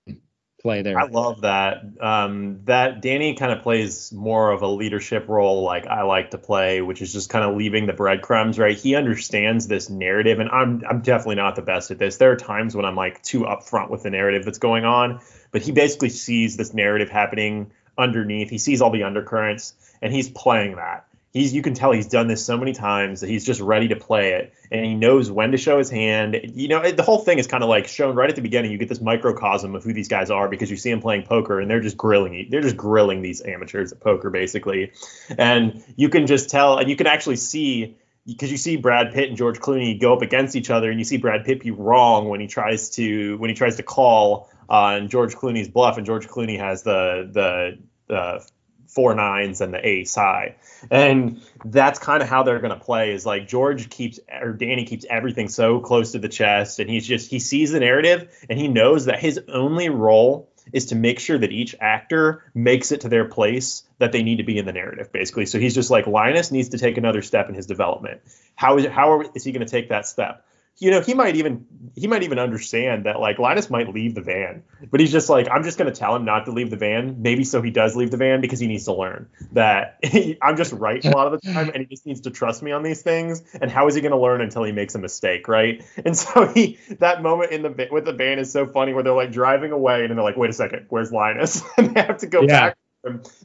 play 0.63 0.81
there. 0.81 0.97
I 0.97 1.07
love 1.07 1.41
that. 1.41 1.83
Um, 1.99 2.61
that 2.65 3.01
Danny 3.01 3.35
kind 3.35 3.51
of 3.51 3.61
plays 3.61 4.11
more 4.13 4.51
of 4.51 4.61
a 4.61 4.67
leadership 4.67 5.27
role, 5.27 5.63
like 5.63 5.85
I 5.85 6.03
like 6.03 6.31
to 6.31 6.37
play, 6.37 6.81
which 6.81 7.01
is 7.01 7.11
just 7.11 7.29
kind 7.29 7.43
of 7.43 7.57
leaving 7.57 7.85
the 7.85 7.93
breadcrumbs. 7.93 8.57
Right? 8.57 8.77
He 8.77 8.95
understands 8.95 9.67
this 9.67 9.89
narrative, 9.89 10.39
and 10.39 10.49
I'm 10.49 10.81
I'm 10.89 11.01
definitely 11.01 11.35
not 11.35 11.55
the 11.55 11.61
best 11.61 11.91
at 11.91 11.99
this. 11.99 12.17
There 12.17 12.31
are 12.31 12.37
times 12.37 12.75
when 12.75 12.85
I'm 12.85 12.95
like 12.95 13.21
too 13.21 13.41
upfront 13.41 13.89
with 13.89 14.03
the 14.03 14.09
narrative 14.09 14.45
that's 14.45 14.59
going 14.59 14.85
on, 14.85 15.19
but 15.51 15.61
he 15.61 15.73
basically 15.73 16.09
sees 16.09 16.55
this 16.55 16.73
narrative 16.73 17.09
happening 17.09 17.71
underneath. 17.97 18.49
He 18.49 18.57
sees 18.57 18.81
all 18.81 18.91
the 18.91 19.03
undercurrents, 19.03 19.73
and 20.01 20.13
he's 20.13 20.29
playing 20.29 20.77
that 20.77 21.05
he's 21.33 21.53
you 21.53 21.61
can 21.61 21.73
tell 21.73 21.91
he's 21.91 22.07
done 22.07 22.27
this 22.27 22.45
so 22.45 22.57
many 22.57 22.71
times 22.73 23.21
that 23.21 23.29
he's 23.29 23.45
just 23.45 23.59
ready 23.59 23.89
to 23.89 23.95
play 23.95 24.33
it 24.33 24.53
and 24.71 24.85
he 24.85 24.93
knows 24.93 25.29
when 25.29 25.51
to 25.51 25.57
show 25.57 25.77
his 25.77 25.89
hand. 25.89 26.39
You 26.43 26.67
know 26.67 26.91
the 26.91 27.03
whole 27.03 27.19
thing 27.19 27.39
is 27.39 27.47
kind 27.47 27.63
of 27.63 27.69
like 27.69 27.87
shown 27.87 28.15
right 28.15 28.29
at 28.29 28.35
the 28.35 28.41
beginning 28.41 28.71
you 28.71 28.77
get 28.77 28.89
this 28.89 29.01
microcosm 29.01 29.75
of 29.75 29.83
who 29.83 29.93
these 29.93 30.07
guys 30.07 30.29
are 30.29 30.47
because 30.47 30.71
you 30.71 30.77
see 30.77 30.91
them 30.91 31.01
playing 31.01 31.23
poker 31.23 31.59
and 31.59 31.69
they're 31.69 31.81
just 31.81 31.97
grilling 31.97 32.47
they're 32.49 32.61
just 32.61 32.77
grilling 32.77 33.21
these 33.21 33.41
amateurs 33.41 33.91
at 33.91 33.99
poker 33.99 34.29
basically. 34.29 34.91
And 35.37 35.83
you 35.95 36.09
can 36.09 36.27
just 36.27 36.49
tell 36.49 36.77
and 36.77 36.89
you 36.89 36.95
can 36.95 37.07
actually 37.07 37.37
see 37.37 37.97
because 38.25 38.51
you 38.51 38.57
see 38.57 38.77
Brad 38.77 39.13
Pitt 39.13 39.29
and 39.29 39.37
George 39.37 39.59
Clooney 39.59 39.99
go 39.99 40.13
up 40.13 40.21
against 40.21 40.55
each 40.55 40.69
other, 40.69 40.89
and 40.89 40.99
you 40.99 41.03
see 41.03 41.17
Brad 41.17 41.45
Pitt 41.45 41.59
be 41.59 41.71
wrong 41.71 42.29
when 42.29 42.39
he 42.39 42.47
tries 42.47 42.91
to 42.91 43.37
when 43.37 43.49
he 43.49 43.55
tries 43.55 43.75
to 43.77 43.83
call 43.83 44.49
on 44.69 45.09
George 45.09 45.35
Clooney's 45.35 45.67
bluff, 45.67 45.97
and 45.97 46.05
George 46.05 46.27
Clooney 46.27 46.57
has 46.57 46.83
the 46.83 47.29
the 47.31 47.79
the 48.07 48.47
four 48.93 49.15
nines 49.15 49.61
and 49.61 49.73
the 49.73 49.85
ace 49.85 50.15
high. 50.15 50.55
And 50.91 51.41
that's 51.65 51.99
kind 51.99 52.21
of 52.21 52.29
how 52.29 52.43
they're 52.43 52.59
going 52.59 52.77
to 52.77 52.83
play 52.83 53.13
is 53.13 53.25
like 53.25 53.47
George 53.47 53.89
keeps 53.89 54.19
or 54.31 54.53
Danny 54.53 54.85
keeps 54.85 55.05
everything 55.09 55.49
so 55.49 55.79
close 55.79 56.11
to 56.11 56.19
the 56.19 56.29
chest 56.29 56.79
and 56.79 56.89
he's 56.89 57.07
just 57.07 57.29
he 57.29 57.39
sees 57.39 57.71
the 57.71 57.79
narrative 57.79 58.29
and 58.49 58.59
he 58.59 58.67
knows 58.67 59.05
that 59.05 59.19
his 59.19 59.39
only 59.47 59.89
role 59.89 60.49
is 60.71 60.87
to 60.87 60.95
make 60.95 61.19
sure 61.19 61.37
that 61.37 61.51
each 61.51 61.75
actor 61.81 62.43
makes 62.53 62.91
it 62.91 63.01
to 63.01 63.09
their 63.09 63.25
place 63.25 63.83
that 63.97 64.11
they 64.11 64.23
need 64.23 64.37
to 64.37 64.43
be 64.43 64.57
in 64.57 64.65
the 64.65 64.73
narrative 64.73 65.11
basically. 65.11 65.45
So 65.45 65.59
he's 65.59 65.75
just 65.75 65.89
like 65.89 66.07
Linus 66.07 66.51
needs 66.51 66.69
to 66.69 66.77
take 66.77 66.97
another 66.97 67.21
step 67.21 67.49
in 67.49 67.55
his 67.55 67.65
development. 67.65 68.21
How 68.55 68.77
is 68.77 68.85
it, 68.85 68.91
how 68.91 69.21
is 69.33 69.43
he 69.43 69.51
going 69.51 69.65
to 69.65 69.71
take 69.71 69.89
that 69.89 70.05
step? 70.05 70.45
You 70.79 70.91
know, 70.91 71.01
he 71.01 71.13
might 71.13 71.35
even 71.35 71.65
he 71.95 72.07
might 72.07 72.23
even 72.23 72.39
understand 72.39 73.05
that 73.05 73.19
like 73.19 73.37
Linus 73.37 73.69
might 73.69 73.93
leave 73.93 74.15
the 74.15 74.21
van, 74.21 74.63
but 74.89 74.99
he's 74.99 75.11
just 75.11 75.29
like, 75.29 75.47
I'm 75.51 75.63
just 75.63 75.77
gonna 75.77 75.91
tell 75.91 76.15
him 76.15 76.25
not 76.25 76.45
to 76.45 76.51
leave 76.51 76.71
the 76.71 76.77
van, 76.77 77.21
maybe 77.21 77.43
so 77.43 77.61
he 77.61 77.69
does 77.69 77.95
leave 77.95 78.09
the 78.09 78.17
van 78.17 78.41
because 78.41 78.59
he 78.59 78.67
needs 78.67 78.85
to 78.85 78.93
learn 78.93 79.29
that 79.51 79.99
he, 80.03 80.37
I'm 80.41 80.57
just 80.57 80.73
right 80.73 81.03
a 81.05 81.09
lot 81.11 81.31
of 81.31 81.39
the 81.39 81.53
time, 81.53 81.69
and 81.69 81.77
he 81.77 81.85
just 81.85 82.05
needs 82.05 82.21
to 82.21 82.31
trust 82.31 82.63
me 82.63 82.71
on 82.71 82.81
these 82.81 83.01
things. 83.01 83.43
And 83.61 83.69
how 83.69 83.87
is 83.87 83.95
he 83.95 84.01
gonna 84.01 84.19
learn 84.19 84.41
until 84.41 84.63
he 84.63 84.71
makes 84.71 84.95
a 84.95 84.99
mistake, 84.99 85.47
right? 85.47 85.83
And 86.05 86.17
so 86.17 86.47
he 86.47 86.79
that 86.99 87.21
moment 87.21 87.51
in 87.51 87.61
the 87.61 87.87
with 87.91 88.05
the 88.05 88.13
van 88.13 88.37
is 88.39 88.51
so 88.51 88.65
funny 88.65 88.93
where 88.93 89.03
they're 89.03 89.13
like 89.13 89.31
driving 89.31 89.71
away 89.71 90.03
and 90.03 90.17
they're 90.17 90.23
like, 90.23 90.35
wait 90.35 90.49
a 90.49 90.53
second, 90.53 90.87
where's 90.89 91.11
Linus? 91.11 91.61
and 91.77 91.95
they 91.95 92.01
have 92.01 92.17
to 92.17 92.27
go 92.27 92.41
yeah. 92.41 92.47
back 92.47 92.77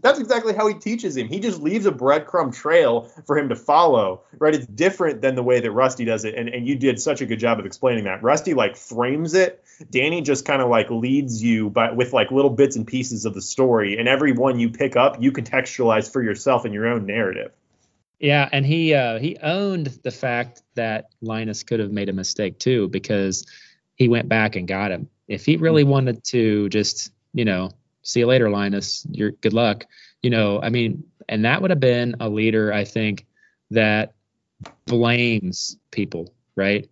That's 0.01 0.21
exactly 0.21 0.55
how 0.55 0.69
he 0.69 0.75
teaches 0.75 1.17
him. 1.17 1.27
He 1.27 1.41
just 1.41 1.61
leaves 1.61 1.85
a 1.85 1.91
breadcrumb 1.91 2.55
trail 2.55 3.11
for 3.27 3.37
him 3.37 3.49
to 3.49 3.57
follow, 3.57 4.23
right? 4.39 4.55
It's 4.55 4.67
different 4.67 5.21
than 5.21 5.35
the 5.35 5.43
way 5.43 5.59
that 5.59 5.73
Rusty 5.73 6.05
does 6.05 6.25
it. 6.25 6.37
And, 6.37 6.49
and 6.49 6.67
you 6.67 6.77
did 6.77 7.01
such 7.01 7.21
a 7.21 7.27
good 7.27 7.41
job 7.41 7.59
of 7.59 7.67
explaining 7.67 8.05
that. 8.05 8.23
Rusty 8.23 8.55
like 8.55 8.77
frames 8.77 9.35
it. 9.35 9.65
Danny 9.91 10.23
just 10.23 10.45
kind 10.45 10.63
of 10.63 10.69
like 10.69 10.91
leads 10.91 11.43
you 11.43 11.71
by 11.71 11.91
with 11.91 12.13
like 12.13 12.31
little 12.31 12.51
bits 12.51 12.77
and 12.77 12.87
pieces 12.87 13.25
of 13.25 13.35
the 13.35 13.43
story. 13.43 13.99
And 13.99 14.07
every 14.07 14.31
one 14.31 14.61
you 14.61 14.71
pick 14.71 14.95
up, 14.95 15.21
you 15.21 15.33
contextualize 15.33 16.11
for 16.11 16.23
yourself 16.23 16.65
in 16.65 16.73
your 16.73 16.87
own 16.87 17.05
narrative. 17.05 17.51
Yeah, 18.21 18.49
and 18.51 18.65
he 18.65 18.95
uh, 18.95 19.19
he 19.19 19.39
owned 19.43 19.87
the 20.03 20.11
fact 20.11 20.63
that 20.75 21.07
Linus 21.21 21.63
could 21.63 21.81
have 21.81 21.93
made 21.93 22.09
a 22.09 22.13
mistake 22.13 22.59
too 22.59 22.89
because 22.89 23.47
he 23.97 24.09
went 24.09 24.29
back 24.29 24.57
and 24.57 24.69
got 24.69 24.93
him. 24.93 25.09
If 25.27 25.45
he 25.45 25.57
really 25.57 25.85
wanted 25.85 26.25
to 26.25 26.69
just, 26.69 27.13
you 27.33 27.45
know, 27.45 27.71
see 28.09 28.21
you 28.21 28.27
later, 28.27 28.51
Linus, 28.51 29.07
you're 29.11 29.33
good 29.33 29.53
luck, 29.53 29.85
you 30.23 30.31
know, 30.31 30.61
I 30.63 30.71
mean, 30.71 31.05
and 31.29 31.45
that 31.45 31.61
would 31.61 31.71
have 31.71 31.81
been 31.81 32.17
a 32.21 32.29
leader, 32.29 32.73
I 32.73 32.85
think, 32.85 33.27
that 33.71 34.15
blames 34.87 35.77
people, 35.91 36.33
right? 36.57 36.89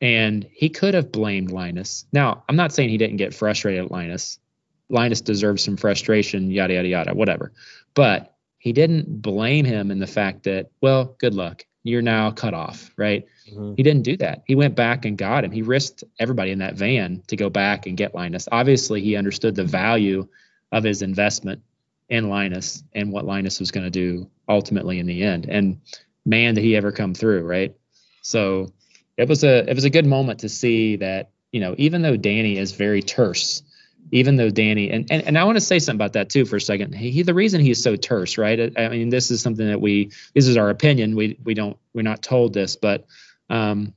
And 0.00 0.46
he 0.52 0.68
could 0.68 0.94
have 0.94 1.12
blamed 1.12 1.52
Linus. 1.52 2.06
Now, 2.12 2.42
I'm 2.48 2.56
not 2.56 2.72
saying 2.72 2.88
he 2.88 2.98
didn't 2.98 3.18
get 3.18 3.32
frustrated 3.32 3.84
at 3.84 3.90
Linus. 3.92 4.40
Linus 4.88 5.20
deserves 5.20 5.62
some 5.62 5.76
frustration, 5.76 6.50
yada 6.50 6.74
yada 6.74 6.88
yada, 6.88 7.14
whatever. 7.14 7.52
But 7.94 8.34
he 8.58 8.72
didn't 8.72 9.22
blame 9.22 9.64
him 9.64 9.90
in 9.90 10.00
the 10.00 10.06
fact 10.08 10.42
that, 10.44 10.70
well, 10.80 11.14
good 11.18 11.34
luck. 11.34 11.64
You're 11.84 12.02
now 12.02 12.30
cut 12.30 12.54
off, 12.54 12.90
right? 12.96 13.26
Mm-hmm. 13.50 13.74
He 13.76 13.82
didn't 13.82 14.02
do 14.02 14.16
that. 14.18 14.42
He 14.46 14.54
went 14.54 14.76
back 14.76 15.04
and 15.04 15.18
got 15.18 15.44
him. 15.44 15.50
He 15.50 15.62
risked 15.62 16.04
everybody 16.18 16.52
in 16.52 16.60
that 16.60 16.74
van 16.74 17.22
to 17.26 17.36
go 17.36 17.50
back 17.50 17.86
and 17.86 17.96
get 17.96 18.14
Linus. 18.14 18.48
Obviously, 18.50 19.00
he 19.00 19.16
understood 19.16 19.54
the 19.54 19.64
value 19.64 20.28
of 20.70 20.84
his 20.84 21.02
investment 21.02 21.62
in 22.08 22.28
Linus 22.28 22.84
and 22.92 23.10
what 23.10 23.24
Linus 23.24 23.58
was 23.58 23.70
going 23.70 23.84
to 23.84 23.90
do 23.90 24.28
ultimately 24.48 24.98
in 24.98 25.06
the 25.06 25.22
end. 25.22 25.46
And 25.48 25.80
man, 26.24 26.54
did 26.54 26.62
he 26.62 26.76
ever 26.76 26.92
come 26.92 27.14
through, 27.14 27.42
right? 27.42 27.74
So 28.22 28.72
it 29.16 29.28
was 29.28 29.44
a 29.44 29.68
it 29.68 29.74
was 29.74 29.84
a 29.84 29.90
good 29.90 30.06
moment 30.06 30.40
to 30.40 30.48
see 30.48 30.96
that, 30.96 31.30
you 31.50 31.60
know, 31.60 31.74
even 31.78 32.02
though 32.02 32.16
Danny 32.16 32.58
is 32.58 32.72
very 32.72 33.02
terse 33.02 33.62
even 34.10 34.36
though 34.36 34.50
Danny 34.50 34.90
and, 34.90 35.10
and, 35.10 35.22
and 35.22 35.38
I 35.38 35.44
want 35.44 35.56
to 35.56 35.60
say 35.60 35.78
something 35.78 35.96
about 35.96 36.14
that 36.14 36.28
too 36.28 36.44
for 36.44 36.56
a 36.56 36.60
second. 36.60 36.94
He, 36.94 37.10
he, 37.10 37.22
the 37.22 37.34
reason 37.34 37.60
he's 37.60 37.82
so 37.82 37.96
terse, 37.96 38.36
right? 38.36 38.72
I, 38.76 38.84
I, 38.84 38.88
mean, 38.88 39.08
this 39.08 39.30
is 39.30 39.40
something 39.40 39.66
that 39.66 39.80
we 39.80 40.10
this 40.34 40.46
is 40.46 40.56
our 40.56 40.70
opinion. 40.70 41.16
We 41.16 41.38
we 41.44 41.54
don't 41.54 41.76
we're 41.94 42.02
not 42.02 42.22
told 42.22 42.52
this, 42.52 42.76
but 42.76 43.06
um, 43.48 43.94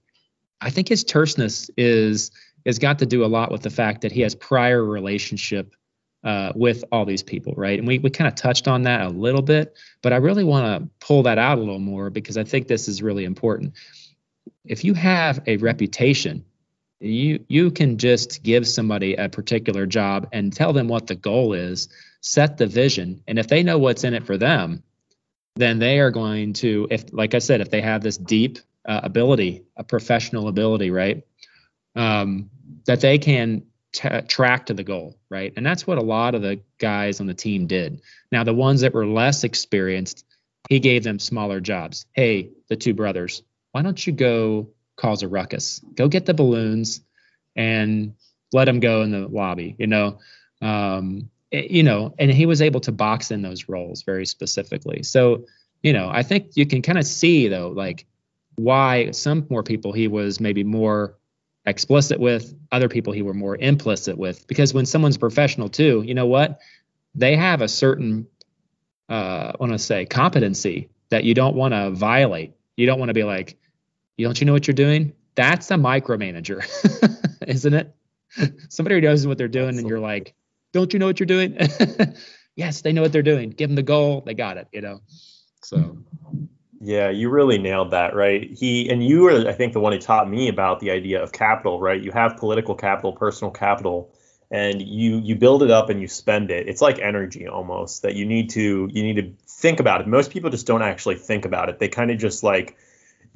I 0.61 0.69
think 0.69 0.87
his 0.87 1.03
terseness 1.03 1.69
is 1.77 2.31
has 2.65 2.79
got 2.79 2.99
to 2.99 3.05
do 3.05 3.23
a 3.23 3.27
lot 3.27 3.51
with 3.51 3.61
the 3.61 3.69
fact 3.69 4.01
that 4.01 4.11
he 4.11 4.21
has 4.21 4.35
prior 4.35 4.83
relationship 4.83 5.75
uh, 6.23 6.51
with 6.55 6.83
all 6.91 7.05
these 7.05 7.21
people, 7.23 7.53
right? 7.55 7.77
And 7.77 7.87
we 7.87 7.99
we 7.99 8.09
kind 8.09 8.27
of 8.27 8.35
touched 8.35 8.67
on 8.67 8.83
that 8.83 9.01
a 9.01 9.09
little 9.09 9.41
bit, 9.41 9.77
but 10.01 10.13
I 10.13 10.17
really 10.17 10.43
want 10.43 10.65
to 10.65 10.89
pull 11.05 11.23
that 11.23 11.37
out 11.37 11.57
a 11.57 11.61
little 11.61 11.79
more 11.79 12.09
because 12.09 12.37
I 12.37 12.43
think 12.43 12.67
this 12.67 12.87
is 12.87 13.01
really 13.01 13.25
important. 13.25 13.73
If 14.63 14.83
you 14.83 14.93
have 14.95 15.41
a 15.45 15.57
reputation 15.57 16.45
you 16.99 17.43
you 17.47 17.71
can 17.71 17.97
just 17.97 18.41
give 18.41 18.67
somebody 18.67 19.15
a 19.15 19.29
particular 19.29 19.85
job 19.85 20.29
and 20.31 20.53
tell 20.53 20.73
them 20.73 20.87
what 20.87 21.07
the 21.07 21.15
goal 21.15 21.53
is 21.53 21.89
set 22.21 22.57
the 22.57 22.67
vision 22.67 23.21
and 23.27 23.37
if 23.37 23.47
they 23.47 23.63
know 23.63 23.77
what's 23.77 24.03
in 24.03 24.13
it 24.13 24.25
for 24.25 24.37
them 24.37 24.81
then 25.57 25.79
they 25.79 25.99
are 25.99 26.11
going 26.11 26.53
to 26.53 26.87
if 26.89 27.11
like 27.11 27.33
i 27.33 27.39
said 27.39 27.61
if 27.61 27.69
they 27.69 27.81
have 27.81 28.01
this 28.01 28.17
deep 28.17 28.59
uh, 28.85 29.01
ability 29.03 29.63
a 29.75 29.83
professional 29.83 30.47
ability 30.47 30.91
right 30.91 31.23
um, 31.95 32.49
that 32.85 33.01
they 33.01 33.17
can 33.17 33.63
t- 33.93 34.21
track 34.27 34.67
to 34.67 34.73
the 34.73 34.83
goal 34.83 35.17
right 35.29 35.53
and 35.55 35.65
that's 35.65 35.87
what 35.87 35.97
a 35.97 36.03
lot 36.03 36.35
of 36.35 36.41
the 36.41 36.59
guys 36.77 37.19
on 37.19 37.27
the 37.27 37.33
team 37.33 37.67
did. 37.67 38.01
Now 38.31 38.43
the 38.43 38.53
ones 38.53 38.81
that 38.81 38.93
were 38.93 39.07
less 39.07 39.43
experienced 39.43 40.25
he 40.69 40.79
gave 40.79 41.03
them 41.03 41.19
smaller 41.19 41.59
jobs. 41.59 42.05
Hey 42.13 42.51
the 42.69 42.75
two 42.75 42.93
brothers 42.93 43.43
why 43.71 43.81
don't 43.81 44.05
you 44.05 44.13
go 44.13 44.69
cause 44.95 45.23
a 45.23 45.27
ruckus. 45.27 45.81
Go 45.95 46.07
get 46.07 46.25
the 46.25 46.33
balloons 46.33 47.01
and 47.55 48.13
let 48.53 48.65
them 48.65 48.79
go 48.79 49.01
in 49.01 49.11
the 49.11 49.27
lobby. 49.27 49.75
You 49.77 49.87
know, 49.87 50.19
um, 50.61 51.29
it, 51.51 51.71
you 51.71 51.83
know, 51.83 52.13
and 52.19 52.31
he 52.31 52.45
was 52.45 52.61
able 52.61 52.79
to 52.81 52.91
box 52.91 53.31
in 53.31 53.41
those 53.41 53.67
roles 53.67 54.03
very 54.03 54.25
specifically. 54.25 55.03
So, 55.03 55.45
you 55.83 55.93
know, 55.93 56.09
I 56.09 56.23
think 56.23 56.51
you 56.55 56.65
can 56.65 56.81
kind 56.81 56.97
of 56.97 57.05
see 57.05 57.47
though, 57.47 57.69
like 57.69 58.05
why 58.55 59.11
some 59.11 59.45
more 59.49 59.63
people 59.63 59.91
he 59.91 60.07
was 60.07 60.39
maybe 60.39 60.63
more 60.63 61.17
explicit 61.65 62.19
with, 62.19 62.55
other 62.71 62.89
people 62.89 63.11
he 63.11 63.21
were 63.21 63.33
more 63.33 63.57
implicit 63.57 64.17
with. 64.17 64.47
Because 64.47 64.73
when 64.73 64.85
someone's 64.85 65.17
professional 65.17 65.69
too, 65.69 66.03
you 66.05 66.13
know 66.13 66.27
what, 66.27 66.61
they 67.15 67.35
have 67.35 67.61
a 67.61 67.67
certain, 67.67 68.27
uh, 69.09 69.51
I 69.53 69.55
want 69.59 69.71
to 69.71 69.79
say 69.79 70.05
competency 70.05 70.89
that 71.09 71.23
you 71.23 71.33
don't 71.33 71.55
want 71.55 71.73
to 71.73 71.91
violate. 71.91 72.53
You 72.77 72.85
don't 72.85 72.99
want 72.99 73.09
to 73.09 73.13
be 73.13 73.23
like, 73.23 73.57
you 74.17 74.25
don't 74.25 74.39
you 74.39 74.45
know 74.45 74.53
what 74.53 74.67
you're 74.67 74.75
doing? 74.75 75.13
That's 75.35 75.69
a 75.71 75.75
micromanager, 75.75 76.63
isn't 77.47 77.73
it? 77.73 77.95
Somebody 78.69 78.95
who 78.95 79.01
knows 79.01 79.27
what 79.27 79.37
they're 79.37 79.47
doing, 79.47 79.69
Absolutely. 79.69 79.81
and 79.81 79.89
you're 79.89 79.99
like, 79.99 80.33
don't 80.73 80.91
you 80.93 80.99
know 80.99 81.05
what 81.05 81.19
you're 81.19 81.27
doing? 81.27 81.57
yes, 82.55 82.81
they 82.81 82.93
know 82.93 83.01
what 83.01 83.11
they're 83.11 83.21
doing. 83.21 83.49
Give 83.49 83.69
them 83.69 83.75
the 83.75 83.83
goal, 83.83 84.21
they 84.25 84.33
got 84.33 84.57
it. 84.57 84.67
You 84.71 84.81
know, 84.81 85.01
so. 85.63 85.97
Yeah, 86.81 87.09
you 87.09 87.29
really 87.29 87.57
nailed 87.57 87.91
that, 87.91 88.13
right? 88.13 88.51
He 88.51 88.89
and 88.89 89.03
you 89.03 89.21
were, 89.21 89.47
I 89.47 89.53
think, 89.53 89.73
the 89.73 89.79
one 89.79 89.93
who 89.93 89.99
taught 89.99 90.29
me 90.29 90.49
about 90.49 90.81
the 90.81 90.91
idea 90.91 91.23
of 91.23 91.31
capital, 91.31 91.79
right? 91.79 92.01
You 92.01 92.11
have 92.11 92.37
political 92.37 92.75
capital, 92.75 93.13
personal 93.13 93.51
capital, 93.51 94.13
and 94.51 94.81
you 94.81 95.17
you 95.17 95.35
build 95.35 95.63
it 95.63 95.71
up 95.71 95.89
and 95.89 95.99
you 95.99 96.07
spend 96.07 96.51
it. 96.51 96.67
It's 96.67 96.81
like 96.81 96.99
energy 96.99 97.47
almost 97.47 98.03
that 98.03 98.15
you 98.15 98.25
need 98.25 98.51
to 98.51 98.89
you 98.91 99.03
need 99.03 99.15
to 99.15 99.33
think 99.47 99.79
about 99.79 100.01
it. 100.01 100.07
Most 100.07 100.31
people 100.31 100.49
just 100.49 100.67
don't 100.67 100.83
actually 100.83 101.15
think 101.15 101.45
about 101.45 101.69
it. 101.69 101.79
They 101.79 101.87
kind 101.87 102.11
of 102.11 102.19
just 102.19 102.43
like 102.43 102.77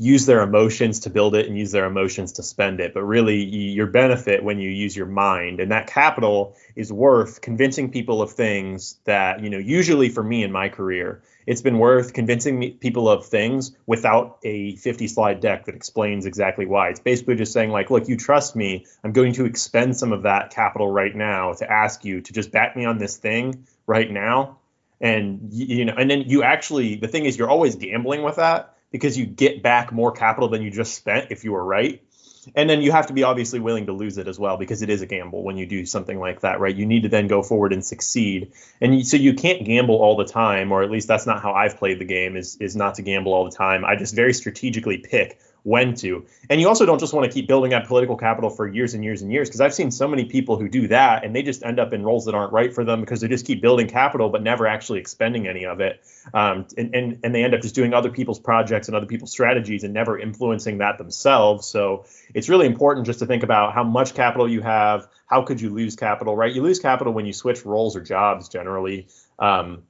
use 0.02 0.26
their 0.26 0.42
emotions 0.42 1.02
to 1.02 1.10
build 1.10 1.36
it 1.36 1.46
and 1.46 1.58
use 1.58 1.74
their 1.74 1.84
emotions 1.84 2.32
to 2.32 2.42
spend 2.42 2.80
it. 2.80 2.94
But 2.94 3.04
really, 3.04 3.44
your 3.44 3.86
benefit 3.86 4.42
when 4.42 4.58
you 4.58 4.70
use 4.70 4.96
your 4.96 5.06
mind, 5.06 5.60
and 5.60 5.74
that 5.74 5.88
capital 5.88 6.56
is 6.74 6.92
worth 6.92 7.42
convincing 7.42 7.92
people 7.92 8.22
of 8.22 8.32
things 8.32 8.96
that, 9.04 9.44
you 9.44 9.50
know, 9.50 9.58
usually 9.58 10.08
for 10.08 10.24
me 10.24 10.44
in 10.44 10.54
my 10.54 10.70
career, 10.70 11.22
it's 11.46 11.62
been 11.62 11.80
worth 11.80 12.14
convincing 12.14 12.58
me, 12.58 12.72
people 12.72 13.10
of 13.10 13.26
things 13.26 13.76
without 13.88 14.38
a 14.44 14.78
50 14.78 15.10
slide 15.10 15.42
deck 15.42 15.66
that 15.66 15.76
explains 15.76 16.26
exactly 16.26 16.66
why. 16.66 16.88
It's 16.90 17.02
basically 17.02 17.36
just 17.36 17.52
saying, 17.52 17.70
like, 17.70 17.92
look, 17.92 18.08
you 18.08 18.16
trust 18.16 18.56
me. 18.56 18.86
I'm 19.04 19.12
going 19.12 19.34
to 19.34 19.46
expend 19.46 19.98
some 19.98 20.14
of 20.14 20.24
that 20.24 20.52
capital 20.52 20.90
right 20.90 21.14
now 21.14 21.52
to 21.54 21.70
ask 21.70 22.06
you 22.06 22.22
to 22.22 22.32
just 22.32 22.52
back 22.52 22.74
me 22.78 22.86
on 22.86 23.00
this 23.00 23.18
thing 23.18 23.68
right 23.86 24.10
now. 24.10 24.60
And, 25.02 25.50
you 25.52 25.84
know, 25.84 25.96
and 25.98 26.10
then 26.10 26.22
you 26.22 26.44
actually, 26.44 26.96
the 26.96 27.10
thing 27.10 27.26
is, 27.26 27.38
you're 27.38 27.50
always 27.50 27.76
gambling 27.76 28.24
with 28.24 28.38
that 28.38 28.76
because 28.92 29.18
you 29.18 29.26
get 29.26 29.62
back 29.62 29.92
more 29.92 30.12
capital 30.12 30.50
than 30.50 30.62
you 30.62 30.72
just 30.72 30.94
spent 30.96 31.32
if 31.32 31.44
you 31.44 31.52
were 31.52 31.64
right. 31.64 32.02
And 32.56 32.70
then 32.70 32.82
you 32.82 32.92
have 32.92 33.08
to 33.08 33.14
be 33.14 33.24
obviously 33.24 33.60
willing 33.60 33.88
to 33.88 33.92
lose 33.92 34.18
it 34.18 34.28
as 34.28 34.40
well 34.40 34.58
because 34.58 34.82
it 34.82 34.90
is 34.90 35.02
a 35.02 35.06
gamble 35.06 35.44
when 35.44 35.58
you 35.58 35.66
do 35.66 35.86
something 35.86 36.18
like 36.18 36.42
that, 36.42 36.60
right? 36.60 36.76
You 36.76 36.86
need 36.86 37.04
to 37.04 37.10
then 37.10 37.28
go 37.28 37.44
forward 37.44 37.74
and 37.74 37.86
succeed. 37.86 38.54
And 38.82 38.98
you, 38.98 39.04
so 39.04 39.18
you 39.18 39.34
can't 39.34 39.66
gamble 39.66 39.96
all 39.96 40.16
the 40.16 40.26
time, 40.26 40.72
or 40.72 40.82
at 40.82 40.90
least 40.90 41.08
that's 41.08 41.26
not 41.26 41.42
how 41.42 41.54
I've 41.54 41.78
played 41.78 42.00
the 42.00 42.06
game 42.06 42.38
is 42.38 42.56
is 42.60 42.76
not 42.76 42.96
to 42.96 43.02
gamble 43.02 43.34
all 43.34 43.46
the 43.46 43.56
time. 43.56 43.86
I 43.86 43.96
just 43.98 44.16
very 44.16 44.34
strategically 44.34 44.98
pick 44.98 45.38
when 45.64 45.94
to. 45.96 46.26
And 46.50 46.62
you 46.62 46.68
also 46.68 46.86
don't 46.86 47.00
just 47.00 47.14
want 47.14 47.26
to 47.26 47.32
keep 47.32 47.48
building 47.48 47.74
up 47.74 47.86
political 47.88 48.16
capital 48.16 48.50
for 48.50 48.68
years 48.68 48.94
and 48.94 49.04
years 49.04 49.22
and 49.22 49.32
years 49.32 49.50
because 49.50 49.62
I've 49.62 49.74
seen 49.74 49.92
so 49.92 50.08
many 50.08 50.26
people 50.26 50.58
who 50.58 50.70
do 50.70 50.88
that 50.88 51.24
and 51.24 51.36
they 51.36 51.44
just 51.44 51.64
end 51.64 51.80
up 51.80 51.94
in 51.94 52.04
roles 52.04 52.26
that 52.26 52.36
aren't 52.36 52.54
right 52.54 52.74
for 52.74 52.84
them 52.84 53.02
because 53.02 53.22
they 53.22 53.28
just 53.28 53.46
keep 53.46 53.62
building 53.62 53.88
capital 53.88 54.30
but 54.30 54.42
never 54.42 54.68
actually 54.68 55.00
expending 55.00 55.48
any 55.48 55.66
of 55.66 55.80
it. 55.80 56.04
Um, 56.34 56.66
and, 56.78 56.96
and, 56.96 57.20
and 57.24 57.36
they 57.36 57.44
end 57.44 57.54
up 57.54 57.62
just 57.62 57.76
doing 57.76 57.94
other 57.94 58.10
people's 58.10 58.40
projects 58.40 58.88
and 58.88 58.96
other 58.96 59.08
people's 59.08 59.32
strategies 59.32 59.84
and 59.84 59.94
never 59.94 60.18
influencing 60.18 60.78
that 60.80 60.98
themselves. 60.98 61.68
So 61.68 62.06
it's 62.34 62.50
really 62.50 62.66
important 62.66 63.06
just 63.06 63.20
to 63.20 63.26
think 63.26 63.44
about 63.44 63.74
how 63.74 63.84
much 63.84 64.14
capital 64.14 64.50
you 64.50 64.62
have. 64.62 65.08
How 65.28 65.44
could 65.44 65.62
you 65.62 65.70
lose 65.70 65.96
capital, 65.96 66.36
right? 66.36 66.54
You 66.54 66.64
lose 66.64 66.80
capital 66.80 67.14
when 67.14 67.26
you 67.26 67.34
switch 67.34 67.66
roles 67.66 67.96
or 67.96 68.02
jobs 68.02 68.50
generally. 68.50 69.08
Um, 69.38 69.84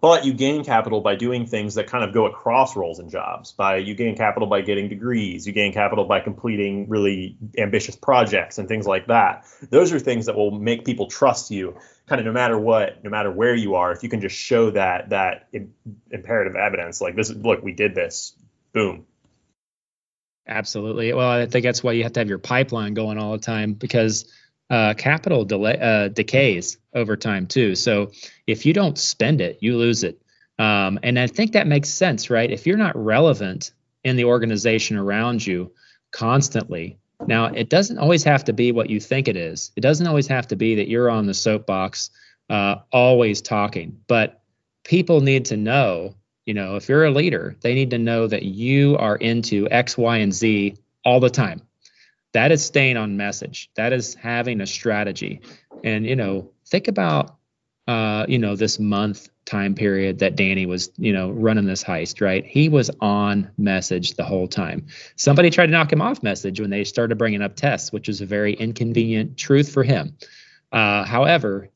but 0.00 0.24
you 0.24 0.32
gain 0.32 0.64
capital 0.64 1.00
by 1.00 1.14
doing 1.14 1.46
things 1.46 1.74
that 1.74 1.86
kind 1.86 2.04
of 2.04 2.14
go 2.14 2.26
across 2.26 2.76
roles 2.76 2.98
and 2.98 3.10
jobs. 3.10 3.52
By 3.52 3.76
you 3.76 3.94
gain 3.94 4.16
capital 4.16 4.48
by 4.48 4.62
getting 4.62 4.88
degrees. 4.88 5.46
You 5.46 5.52
gain 5.52 5.72
capital 5.72 6.04
by 6.04 6.20
completing 6.20 6.88
really 6.88 7.36
ambitious 7.58 7.96
projects 7.96 8.58
and 8.58 8.66
things 8.66 8.86
like 8.86 9.08
that. 9.08 9.44
Those 9.68 9.92
are 9.92 9.98
things 9.98 10.26
that 10.26 10.36
will 10.36 10.50
make 10.50 10.84
people 10.84 11.06
trust 11.06 11.50
you 11.50 11.76
kind 12.06 12.18
of 12.18 12.26
no 12.26 12.32
matter 12.32 12.58
what 12.58 13.04
no 13.04 13.10
matter 13.10 13.30
where 13.30 13.54
you 13.54 13.76
are. 13.76 13.92
If 13.92 14.02
you 14.02 14.08
can 14.08 14.20
just 14.20 14.36
show 14.36 14.70
that 14.70 15.10
that 15.10 15.48
imperative 16.10 16.56
evidence 16.56 17.00
like 17.00 17.14
this 17.14 17.30
look 17.30 17.62
we 17.62 17.72
did 17.72 17.94
this. 17.94 18.34
Boom. 18.72 19.06
Absolutely. 20.46 21.12
Well 21.12 21.28
i 21.28 21.46
think 21.46 21.64
that's 21.64 21.82
why 21.82 21.92
you 21.92 22.02
have 22.04 22.14
to 22.14 22.20
have 22.20 22.28
your 22.28 22.38
pipeline 22.38 22.94
going 22.94 23.18
all 23.18 23.32
the 23.32 23.38
time 23.38 23.74
because 23.74 24.32
uh, 24.70 24.94
capital 24.94 25.44
delay, 25.44 25.78
uh, 25.80 26.08
decays 26.08 26.78
over 26.94 27.16
time 27.16 27.46
too. 27.46 27.74
So 27.74 28.12
if 28.46 28.64
you 28.64 28.72
don't 28.72 28.96
spend 28.96 29.40
it, 29.40 29.58
you 29.60 29.76
lose 29.76 30.04
it. 30.04 30.22
Um, 30.58 30.98
and 31.02 31.18
I 31.18 31.26
think 31.26 31.52
that 31.52 31.66
makes 31.66 31.88
sense, 31.88 32.30
right? 32.30 32.50
If 32.50 32.66
you're 32.66 32.76
not 32.76 32.96
relevant 32.96 33.72
in 34.04 34.16
the 34.16 34.24
organization 34.24 34.96
around 34.96 35.44
you 35.44 35.72
constantly, 36.12 36.98
now 37.26 37.46
it 37.46 37.68
doesn't 37.68 37.98
always 37.98 38.24
have 38.24 38.44
to 38.44 38.52
be 38.52 38.72
what 38.72 38.90
you 38.90 39.00
think 39.00 39.28
it 39.28 39.36
is. 39.36 39.72
It 39.76 39.80
doesn't 39.80 40.06
always 40.06 40.26
have 40.28 40.48
to 40.48 40.56
be 40.56 40.76
that 40.76 40.88
you're 40.88 41.10
on 41.10 41.26
the 41.26 41.34
soapbox 41.34 42.10
uh, 42.48 42.76
always 42.92 43.42
talking. 43.42 44.00
But 44.06 44.42
people 44.84 45.20
need 45.20 45.46
to 45.46 45.56
know, 45.56 46.14
you 46.46 46.54
know, 46.54 46.76
if 46.76 46.88
you're 46.88 47.04
a 47.04 47.10
leader, 47.10 47.56
they 47.60 47.74
need 47.74 47.90
to 47.90 47.98
know 47.98 48.26
that 48.26 48.42
you 48.42 48.96
are 48.98 49.16
into 49.16 49.68
X, 49.70 49.96
Y, 49.96 50.18
and 50.18 50.32
Z 50.32 50.76
all 51.04 51.20
the 51.20 51.30
time. 51.30 51.62
That 52.32 52.52
is 52.52 52.64
staying 52.64 52.96
on 52.96 53.16
message. 53.16 53.70
That 53.74 53.92
is 53.92 54.14
having 54.14 54.60
a 54.60 54.66
strategy. 54.66 55.40
And, 55.82 56.06
you 56.06 56.16
know, 56.16 56.50
think 56.66 56.88
about, 56.88 57.36
uh, 57.88 58.26
you 58.28 58.38
know, 58.38 58.54
this 58.54 58.78
month 58.78 59.28
time 59.46 59.74
period 59.74 60.20
that 60.20 60.36
Danny 60.36 60.64
was, 60.64 60.90
you 60.96 61.12
know, 61.12 61.30
running 61.30 61.66
this 61.66 61.82
heist, 61.82 62.20
right? 62.20 62.46
He 62.46 62.68
was 62.68 62.90
on 63.00 63.50
message 63.58 64.14
the 64.14 64.24
whole 64.24 64.46
time. 64.46 64.86
Somebody 65.16 65.50
tried 65.50 65.66
to 65.66 65.72
knock 65.72 65.92
him 65.92 66.00
off 66.00 66.22
message 66.22 66.60
when 66.60 66.70
they 66.70 66.84
started 66.84 67.18
bringing 67.18 67.42
up 67.42 67.56
Tess, 67.56 67.90
which 67.90 68.06
was 68.06 68.20
a 68.20 68.26
very 68.26 68.54
inconvenient 68.54 69.36
truth 69.36 69.72
for 69.72 69.82
him. 69.82 70.16
Uh, 70.70 71.04
however, 71.04 71.68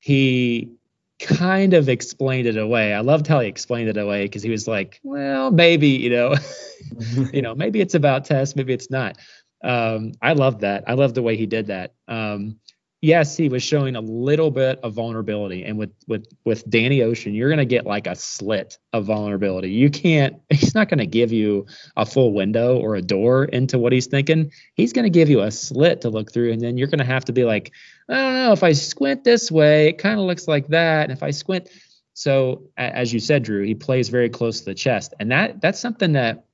he 0.00 0.72
kind 1.20 1.74
of 1.74 1.88
explained 1.88 2.48
it 2.48 2.56
away. 2.56 2.94
I 2.94 3.00
loved 3.00 3.26
how 3.26 3.40
he 3.40 3.48
explained 3.48 3.88
it 3.88 3.96
away 3.96 4.24
because 4.24 4.42
he 4.42 4.50
was 4.50 4.66
like, 4.66 4.98
well, 5.02 5.50
maybe, 5.50 5.88
you 5.88 6.10
know, 6.10 6.34
you 7.32 7.42
know, 7.42 7.54
maybe 7.54 7.80
it's 7.80 7.94
about 7.94 8.24
Tess, 8.24 8.56
maybe 8.56 8.72
it's 8.72 8.90
not. 8.90 9.18
Um, 9.62 10.12
I 10.22 10.32
love 10.32 10.60
that. 10.60 10.84
I 10.86 10.94
love 10.94 11.14
the 11.14 11.22
way 11.22 11.36
he 11.36 11.46
did 11.46 11.66
that. 11.66 11.94
Um, 12.08 12.58
yes, 13.02 13.36
he 13.36 13.48
was 13.48 13.62
showing 13.62 13.96
a 13.96 14.00
little 14.00 14.50
bit 14.50 14.78
of 14.82 14.94
vulnerability, 14.94 15.64
and 15.64 15.78
with 15.78 15.90
with 16.06 16.26
with 16.44 16.68
Danny 16.68 17.02
Ocean, 17.02 17.34
you're 17.34 17.48
to 17.58 17.64
get 17.64 17.86
like 17.86 18.06
a 18.06 18.14
slit 18.14 18.78
of 18.92 19.04
vulnerability. 19.04 19.70
You 19.70 19.90
can't. 19.90 20.40
He's 20.50 20.74
not 20.74 20.88
to 20.98 21.06
give 21.06 21.32
you 21.32 21.66
a 21.96 22.06
full 22.06 22.32
window 22.32 22.78
or 22.78 22.96
a 22.96 23.02
door 23.02 23.44
into 23.44 23.78
what 23.78 23.92
he's 23.92 24.06
thinking. 24.06 24.50
He's 24.74 24.92
to 25.04 25.10
give 25.10 25.28
you 25.28 25.40
a 25.40 25.50
slit 25.50 26.00
to 26.02 26.10
look 26.10 26.32
through, 26.32 26.52
and 26.52 26.60
then 26.60 26.78
you're 26.78 26.88
to 26.98 27.04
have 27.04 27.24
to 27.26 27.32
be 27.32 27.44
like, 27.44 27.72
I 28.08 28.14
don't 28.14 28.34
know. 28.34 28.52
If 28.52 28.62
I 28.62 28.72
squint 28.72 29.24
this 29.24 29.50
way, 29.50 29.88
it 29.88 29.98
kind 29.98 30.18
of 30.18 30.26
looks 30.26 30.48
like 30.48 30.68
that, 30.68 31.04
and 31.04 31.12
if 31.12 31.22
I 31.22 31.30
squint. 31.30 31.68
So 32.14 32.64
as 32.76 33.12
you 33.12 33.20
said, 33.20 33.44
Drew, 33.44 33.64
he 33.64 33.74
plays 33.74 34.08
very 34.10 34.28
close 34.28 34.58
to 34.60 34.64
the 34.66 34.74
chest, 34.74 35.14
and 35.20 35.30
that 35.30 35.60
that's 35.60 35.80
something 35.80 36.12
that, 36.12 36.44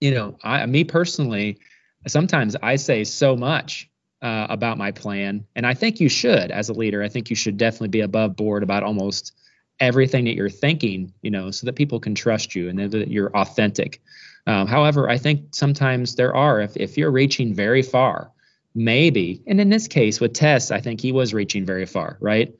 you 0.00 0.10
know, 0.12 0.36
I 0.42 0.66
me 0.66 0.84
personally, 0.84 1.58
sometimes 2.06 2.56
I 2.62 2.76
say 2.76 3.04
so 3.04 3.36
much 3.36 3.90
uh, 4.22 4.46
about 4.48 4.78
my 4.78 4.92
plan. 4.92 5.46
And 5.54 5.66
I 5.66 5.74
think 5.74 6.00
you 6.00 6.08
should, 6.08 6.50
as 6.50 6.68
a 6.68 6.72
leader, 6.72 7.02
I 7.02 7.08
think 7.08 7.30
you 7.30 7.36
should 7.36 7.56
definitely 7.56 7.88
be 7.88 8.00
above 8.00 8.36
board 8.36 8.62
about 8.62 8.82
almost 8.82 9.32
everything 9.78 10.24
that 10.24 10.34
you're 10.34 10.48
thinking, 10.48 11.12
you 11.22 11.30
know, 11.30 11.50
so 11.50 11.66
that 11.66 11.74
people 11.74 12.00
can 12.00 12.14
trust 12.14 12.54
you 12.54 12.68
and 12.68 12.78
that 12.78 13.08
you're 13.08 13.36
authentic. 13.36 14.00
Um, 14.46 14.66
however, 14.66 15.08
I 15.10 15.18
think 15.18 15.54
sometimes 15.54 16.14
there 16.14 16.34
are, 16.34 16.60
if, 16.60 16.76
if 16.76 16.96
you're 16.96 17.10
reaching 17.10 17.52
very 17.52 17.82
far, 17.82 18.30
maybe, 18.74 19.42
and 19.46 19.60
in 19.60 19.68
this 19.68 19.88
case 19.88 20.20
with 20.20 20.32
Tess, 20.32 20.70
I 20.70 20.80
think 20.80 21.00
he 21.00 21.12
was 21.12 21.34
reaching 21.34 21.66
very 21.66 21.86
far, 21.86 22.16
right? 22.20 22.54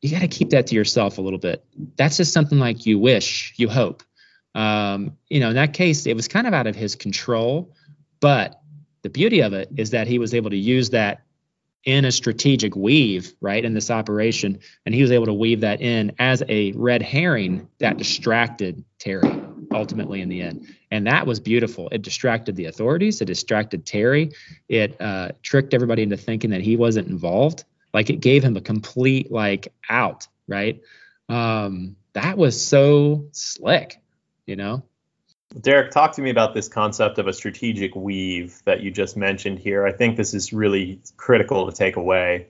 You 0.00 0.10
got 0.10 0.20
to 0.20 0.28
keep 0.28 0.50
that 0.50 0.68
to 0.68 0.74
yourself 0.74 1.18
a 1.18 1.20
little 1.20 1.38
bit. 1.38 1.64
That's 1.96 2.16
just 2.16 2.32
something 2.32 2.58
like 2.58 2.86
you 2.86 2.98
wish, 2.98 3.54
you 3.56 3.68
hope. 3.68 4.02
Um, 4.54 5.16
you 5.28 5.40
know, 5.40 5.50
in 5.50 5.56
that 5.56 5.74
case, 5.74 6.06
it 6.06 6.14
was 6.14 6.28
kind 6.28 6.46
of 6.46 6.54
out 6.54 6.66
of 6.66 6.74
his 6.74 6.94
control, 6.96 7.74
but 8.20 8.60
the 9.06 9.10
beauty 9.10 9.38
of 9.38 9.52
it 9.52 9.68
is 9.76 9.90
that 9.90 10.08
he 10.08 10.18
was 10.18 10.34
able 10.34 10.50
to 10.50 10.56
use 10.56 10.90
that 10.90 11.22
in 11.84 12.04
a 12.04 12.10
strategic 12.10 12.74
weave, 12.74 13.34
right, 13.40 13.64
in 13.64 13.72
this 13.72 13.88
operation, 13.88 14.58
and 14.84 14.92
he 14.92 15.00
was 15.00 15.12
able 15.12 15.26
to 15.26 15.32
weave 15.32 15.60
that 15.60 15.80
in 15.80 16.10
as 16.18 16.42
a 16.48 16.72
red 16.72 17.02
herring 17.02 17.68
that 17.78 17.98
distracted 17.98 18.84
Terry 18.98 19.30
ultimately 19.72 20.22
in 20.22 20.28
the 20.28 20.42
end, 20.42 20.66
and 20.90 21.06
that 21.06 21.24
was 21.24 21.38
beautiful. 21.38 21.88
It 21.92 22.02
distracted 22.02 22.56
the 22.56 22.64
authorities, 22.64 23.20
it 23.20 23.26
distracted 23.26 23.86
Terry, 23.86 24.32
it 24.68 25.00
uh, 25.00 25.28
tricked 25.40 25.72
everybody 25.72 26.02
into 26.02 26.16
thinking 26.16 26.50
that 26.50 26.62
he 26.62 26.76
wasn't 26.76 27.06
involved. 27.06 27.62
Like 27.94 28.10
it 28.10 28.18
gave 28.18 28.42
him 28.42 28.56
a 28.56 28.60
complete 28.60 29.30
like 29.30 29.72
out, 29.88 30.26
right? 30.48 30.80
Um, 31.28 31.94
that 32.14 32.36
was 32.36 32.60
so 32.60 33.28
slick, 33.30 34.00
you 34.46 34.56
know. 34.56 34.82
Derek, 35.60 35.90
talk 35.90 36.12
to 36.12 36.22
me 36.22 36.30
about 36.30 36.54
this 36.54 36.68
concept 36.68 37.18
of 37.18 37.26
a 37.26 37.32
strategic 37.32 37.96
weave 37.96 38.60
that 38.64 38.82
you 38.82 38.90
just 38.90 39.16
mentioned 39.16 39.58
here. 39.58 39.86
I 39.86 39.92
think 39.92 40.16
this 40.16 40.34
is 40.34 40.52
really 40.52 41.00
critical 41.16 41.70
to 41.70 41.76
take 41.76 41.96
away. 41.96 42.48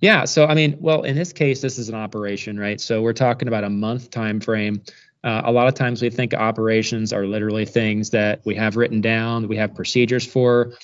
Yeah, 0.00 0.26
so 0.26 0.46
I 0.46 0.54
mean, 0.54 0.76
well, 0.80 1.02
in 1.02 1.16
this 1.16 1.32
case, 1.32 1.62
this 1.62 1.78
is 1.78 1.88
an 1.88 1.94
operation, 1.94 2.58
right? 2.58 2.80
So 2.80 3.00
we're 3.00 3.14
talking 3.14 3.48
about 3.48 3.64
a 3.64 3.70
month 3.70 4.10
time 4.10 4.40
frame. 4.40 4.82
Uh, 5.22 5.42
a 5.46 5.52
lot 5.52 5.66
of 5.66 5.74
times 5.74 6.02
we 6.02 6.10
think 6.10 6.34
operations 6.34 7.12
are 7.12 7.26
literally 7.26 7.64
things 7.64 8.10
that 8.10 8.42
we 8.44 8.54
have 8.56 8.76
written 8.76 9.00
down, 9.00 9.48
we 9.48 9.56
have 9.56 9.74
procedures 9.74 10.26
for. 10.26 10.74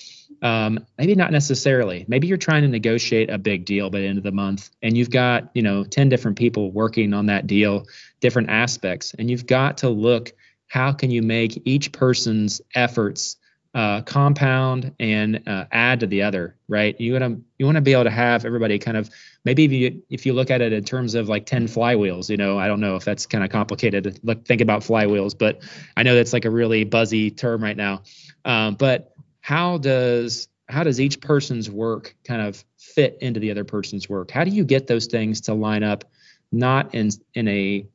Um, 0.43 0.87
maybe 0.97 1.15
not 1.15 1.33
necessarily. 1.33 2.07
Maybe 2.09 2.27
you're 2.27 2.39
trying 2.39 2.63
to 2.63 2.69
negotiate 2.69 3.29
a 3.29 3.37
big 3.37 3.67
deal 3.67 3.91
by 3.91 4.01
the 4.01 4.07
end 4.07 4.17
of 4.17 4.25
the 4.25 4.33
month, 4.33 4.71
and 4.81 4.97
you've 4.97 5.11
got 5.11 5.51
you 5.53 5.61
know 5.61 5.85
10 5.85 6.09
different 6.09 6.39
people 6.39 6.71
working 6.71 7.13
on 7.13 7.27
that 7.27 7.47
deal, 7.47 7.85
different 8.21 8.49
aspects, 8.49 9.13
and 9.19 9.29
you've 9.29 9.47
got 9.47 9.77
to 9.79 9.91
look 9.91 10.33
how 10.71 10.93
can 10.93 11.11
you 11.11 11.21
make 11.21 11.61
each 11.65 11.91
person's 11.91 12.61
efforts 12.77 13.37
uh, 13.75 14.03
compound 14.03 14.95
and 15.01 15.43
uh, 15.49 15.65
add 15.73 15.99
to 15.99 16.07
the 16.07 16.23
other, 16.23 16.57
right? 16.69 16.99
You 17.01 17.13
want 17.13 17.25
to 17.25 17.43
you 17.59 17.67
want 17.67 17.75
to 17.75 17.83
be 17.83 17.93
able 17.93 18.05
to 18.05 18.11
have 18.11 18.45
everybody 18.45 18.79
kind 18.79 18.97
of 18.97 19.11
maybe 19.45 19.65
if 19.65 19.73
you 19.73 20.03
if 20.11 20.27
you 20.27 20.33
look 20.33 20.49
at 20.49 20.61
it 20.61 20.73
in 20.73 20.85
terms 20.85 21.17
of 21.17 21.29
like 21.29 21.45
ten 21.45 21.67
flywheels, 21.67 22.31
you 22.31 22.37
know, 22.37 22.57
I 22.57 22.69
don't 22.69 22.79
know 22.79 22.95
if 22.95 23.05
that's 23.05 23.27
kind 23.27 23.43
of 23.43 23.51
complicated 23.51 24.05
to 24.05 24.15
look 24.23 24.45
think 24.45 24.61
about 24.61 24.83
flywheels, 24.83 25.37
but 25.37 25.61
I 25.97 26.05
know 26.05 26.15
that's 26.15 26.33
like 26.33 26.45
a 26.45 26.51
really 26.51 26.85
buzzy 26.85 27.33
term 27.33 27.63
right 27.65 27.77
now. 27.77 28.03
Um, 28.45 28.77
but 28.77 29.13
how 29.41 29.79
does 29.79 30.47
how 30.69 30.85
does 30.85 31.01
each 31.01 31.21
person's 31.21 31.69
work 31.69 32.15
kind 32.25 32.43
of 32.43 32.65
fit 32.79 33.19
into 33.21 33.41
the 33.41 33.51
other 33.51 33.65
person's 33.65 34.09
work? 34.09 34.31
How 34.31 34.45
do 34.45 34.53
you 34.53 34.63
get 34.63 34.87
those 34.87 35.07
things 35.07 35.41
to 35.43 35.55
line 35.55 35.83
up, 35.83 36.05
not 36.53 36.95
in 36.95 37.11
in 37.35 37.49
a 37.49 37.87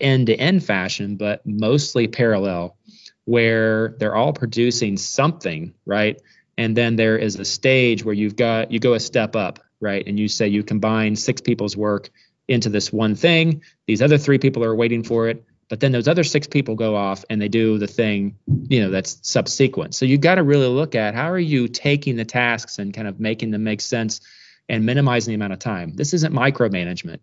end 0.00 0.26
to 0.28 0.34
end 0.34 0.64
fashion, 0.64 1.16
but 1.16 1.44
mostly 1.44 2.08
parallel, 2.08 2.76
where 3.24 3.96
they're 3.98 4.14
all 4.14 4.32
producing 4.32 4.96
something, 4.96 5.74
right? 5.86 6.20
And 6.56 6.76
then 6.76 6.96
there 6.96 7.16
is 7.16 7.36
a 7.36 7.44
stage 7.44 8.04
where 8.04 8.14
you've 8.14 8.36
got 8.36 8.70
you 8.70 8.78
go 8.78 8.94
a 8.94 9.00
step 9.00 9.34
up, 9.34 9.60
right? 9.80 10.06
And 10.06 10.18
you 10.18 10.28
say 10.28 10.48
you 10.48 10.62
combine 10.62 11.16
six 11.16 11.40
people's 11.40 11.76
work 11.76 12.10
into 12.46 12.68
this 12.68 12.92
one 12.92 13.14
thing. 13.14 13.62
These 13.86 14.02
other 14.02 14.18
three 14.18 14.38
people 14.38 14.62
are 14.64 14.74
waiting 14.74 15.02
for 15.02 15.28
it, 15.28 15.44
but 15.68 15.80
then 15.80 15.92
those 15.92 16.08
other 16.08 16.24
six 16.24 16.46
people 16.46 16.74
go 16.74 16.94
off 16.94 17.24
and 17.30 17.40
they 17.40 17.48
do 17.48 17.78
the 17.78 17.86
thing, 17.86 18.36
you 18.68 18.80
know, 18.80 18.90
that's 18.90 19.18
subsequent. 19.22 19.94
So 19.94 20.04
you've 20.04 20.20
got 20.20 20.36
to 20.36 20.42
really 20.42 20.68
look 20.68 20.94
at 20.94 21.14
how 21.14 21.30
are 21.30 21.38
you 21.38 21.68
taking 21.68 22.16
the 22.16 22.24
tasks 22.24 22.78
and 22.78 22.92
kind 22.92 23.08
of 23.08 23.18
making 23.18 23.50
them 23.50 23.64
make 23.64 23.80
sense 23.80 24.20
and 24.68 24.84
minimizing 24.86 25.32
the 25.32 25.36
amount 25.36 25.54
of 25.54 25.58
time. 25.58 25.94
This 25.94 26.14
isn't 26.14 26.34
micromanagement. 26.34 27.20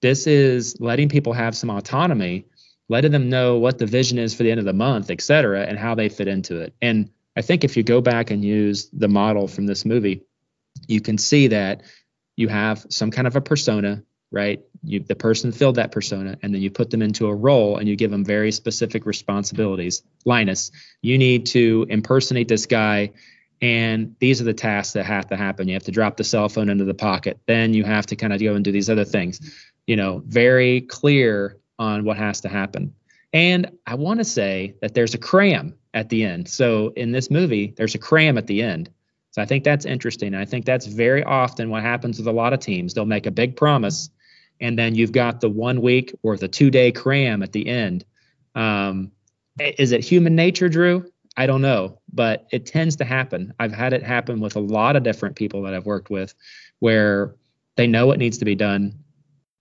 This 0.00 0.26
is 0.26 0.80
letting 0.80 1.08
people 1.08 1.32
have 1.32 1.56
some 1.56 1.70
autonomy, 1.70 2.46
letting 2.88 3.12
them 3.12 3.28
know 3.28 3.58
what 3.58 3.78
the 3.78 3.86
vision 3.86 4.18
is 4.18 4.34
for 4.34 4.42
the 4.42 4.50
end 4.50 4.60
of 4.60 4.66
the 4.66 4.72
month, 4.72 5.10
et 5.10 5.20
cetera, 5.20 5.62
and 5.62 5.78
how 5.78 5.94
they 5.94 6.08
fit 6.08 6.28
into 6.28 6.60
it. 6.60 6.74
And 6.80 7.10
I 7.36 7.42
think 7.42 7.64
if 7.64 7.76
you 7.76 7.82
go 7.82 8.00
back 8.00 8.30
and 8.30 8.44
use 8.44 8.88
the 8.92 9.08
model 9.08 9.48
from 9.48 9.66
this 9.66 9.84
movie, 9.84 10.22
you 10.86 11.00
can 11.00 11.18
see 11.18 11.48
that 11.48 11.82
you 12.36 12.48
have 12.48 12.86
some 12.90 13.10
kind 13.10 13.26
of 13.26 13.34
a 13.34 13.40
persona, 13.40 14.04
right? 14.30 14.60
You, 14.84 15.00
the 15.00 15.16
person 15.16 15.50
filled 15.50 15.76
that 15.76 15.90
persona, 15.90 16.38
and 16.42 16.54
then 16.54 16.62
you 16.62 16.70
put 16.70 16.90
them 16.90 17.02
into 17.02 17.26
a 17.26 17.34
role 17.34 17.76
and 17.78 17.88
you 17.88 17.96
give 17.96 18.12
them 18.12 18.24
very 18.24 18.52
specific 18.52 19.06
responsibilities. 19.06 20.02
Linus, 20.24 20.70
you 21.02 21.18
need 21.18 21.46
to 21.46 21.86
impersonate 21.88 22.48
this 22.48 22.66
guy 22.66 23.12
and 23.60 24.14
these 24.20 24.40
are 24.40 24.44
the 24.44 24.54
tasks 24.54 24.92
that 24.92 25.04
have 25.04 25.26
to 25.26 25.36
happen 25.36 25.66
you 25.66 25.74
have 25.74 25.82
to 25.82 25.90
drop 25.90 26.16
the 26.16 26.24
cell 26.24 26.48
phone 26.48 26.68
into 26.68 26.84
the 26.84 26.94
pocket 26.94 27.40
then 27.46 27.74
you 27.74 27.84
have 27.84 28.06
to 28.06 28.16
kind 28.16 28.32
of 28.32 28.40
go 28.40 28.54
and 28.54 28.64
do 28.64 28.72
these 28.72 28.88
other 28.88 29.04
things 29.04 29.40
you 29.88 29.96
know, 29.96 30.22
very 30.26 30.82
clear 30.82 31.56
on 31.78 32.04
what 32.04 32.18
has 32.18 32.42
to 32.42 32.48
happen. 32.48 32.94
And 33.32 33.70
I 33.86 33.94
want 33.94 34.20
to 34.20 34.24
say 34.24 34.74
that 34.82 34.94
there's 34.94 35.14
a 35.14 35.18
cram 35.18 35.74
at 35.94 36.10
the 36.10 36.24
end. 36.24 36.46
So 36.46 36.92
in 36.94 37.10
this 37.10 37.30
movie, 37.30 37.72
there's 37.76 37.94
a 37.94 37.98
cram 37.98 38.36
at 38.36 38.46
the 38.46 38.62
end. 38.62 38.90
So 39.30 39.40
I 39.40 39.46
think 39.46 39.64
that's 39.64 39.86
interesting. 39.86 40.34
I 40.34 40.44
think 40.44 40.66
that's 40.66 40.86
very 40.86 41.24
often 41.24 41.70
what 41.70 41.82
happens 41.82 42.18
with 42.18 42.26
a 42.26 42.32
lot 42.32 42.52
of 42.52 42.60
teams. 42.60 42.92
They'll 42.92 43.06
make 43.06 43.24
a 43.24 43.30
big 43.30 43.56
promise, 43.56 44.10
and 44.60 44.78
then 44.78 44.94
you've 44.94 45.12
got 45.12 45.40
the 45.40 45.48
one 45.48 45.80
week 45.80 46.14
or 46.22 46.36
the 46.36 46.48
two 46.48 46.70
day 46.70 46.92
cram 46.92 47.42
at 47.42 47.52
the 47.52 47.66
end. 47.66 48.04
Um, 48.54 49.10
is 49.58 49.92
it 49.92 50.04
human 50.04 50.36
nature, 50.36 50.68
Drew? 50.68 51.10
I 51.36 51.46
don't 51.46 51.62
know, 51.62 51.98
but 52.12 52.46
it 52.52 52.66
tends 52.66 52.96
to 52.96 53.04
happen. 53.04 53.54
I've 53.58 53.72
had 53.72 53.94
it 53.94 54.02
happen 54.02 54.40
with 54.40 54.56
a 54.56 54.60
lot 54.60 54.96
of 54.96 55.02
different 55.02 55.36
people 55.36 55.62
that 55.62 55.72
I've 55.72 55.86
worked 55.86 56.10
with 56.10 56.34
where 56.80 57.34
they 57.76 57.86
know 57.86 58.06
what 58.06 58.18
needs 58.18 58.38
to 58.38 58.44
be 58.44 58.54
done 58.54 58.98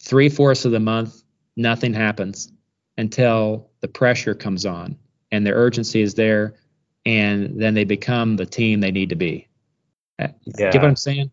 three 0.01 0.29
fourths 0.29 0.65
of 0.65 0.71
the 0.71 0.79
month, 0.79 1.23
nothing 1.55 1.93
happens 1.93 2.51
until 2.97 3.69
the 3.81 3.87
pressure 3.87 4.33
comes 4.33 4.65
on 4.65 4.97
and 5.31 5.45
the 5.45 5.51
urgency 5.51 6.01
is 6.01 6.15
there, 6.15 6.55
and 7.05 7.59
then 7.61 7.73
they 7.73 7.83
become 7.83 8.35
the 8.37 8.45
team 8.45 8.79
they 8.79 8.91
need 8.91 9.09
to 9.09 9.15
be. 9.15 9.47
Uh, 10.19 10.27
yeah. 10.45 10.71
Get 10.71 10.81
what 10.81 10.89
I'm 10.89 10.95
saying? 10.95 11.31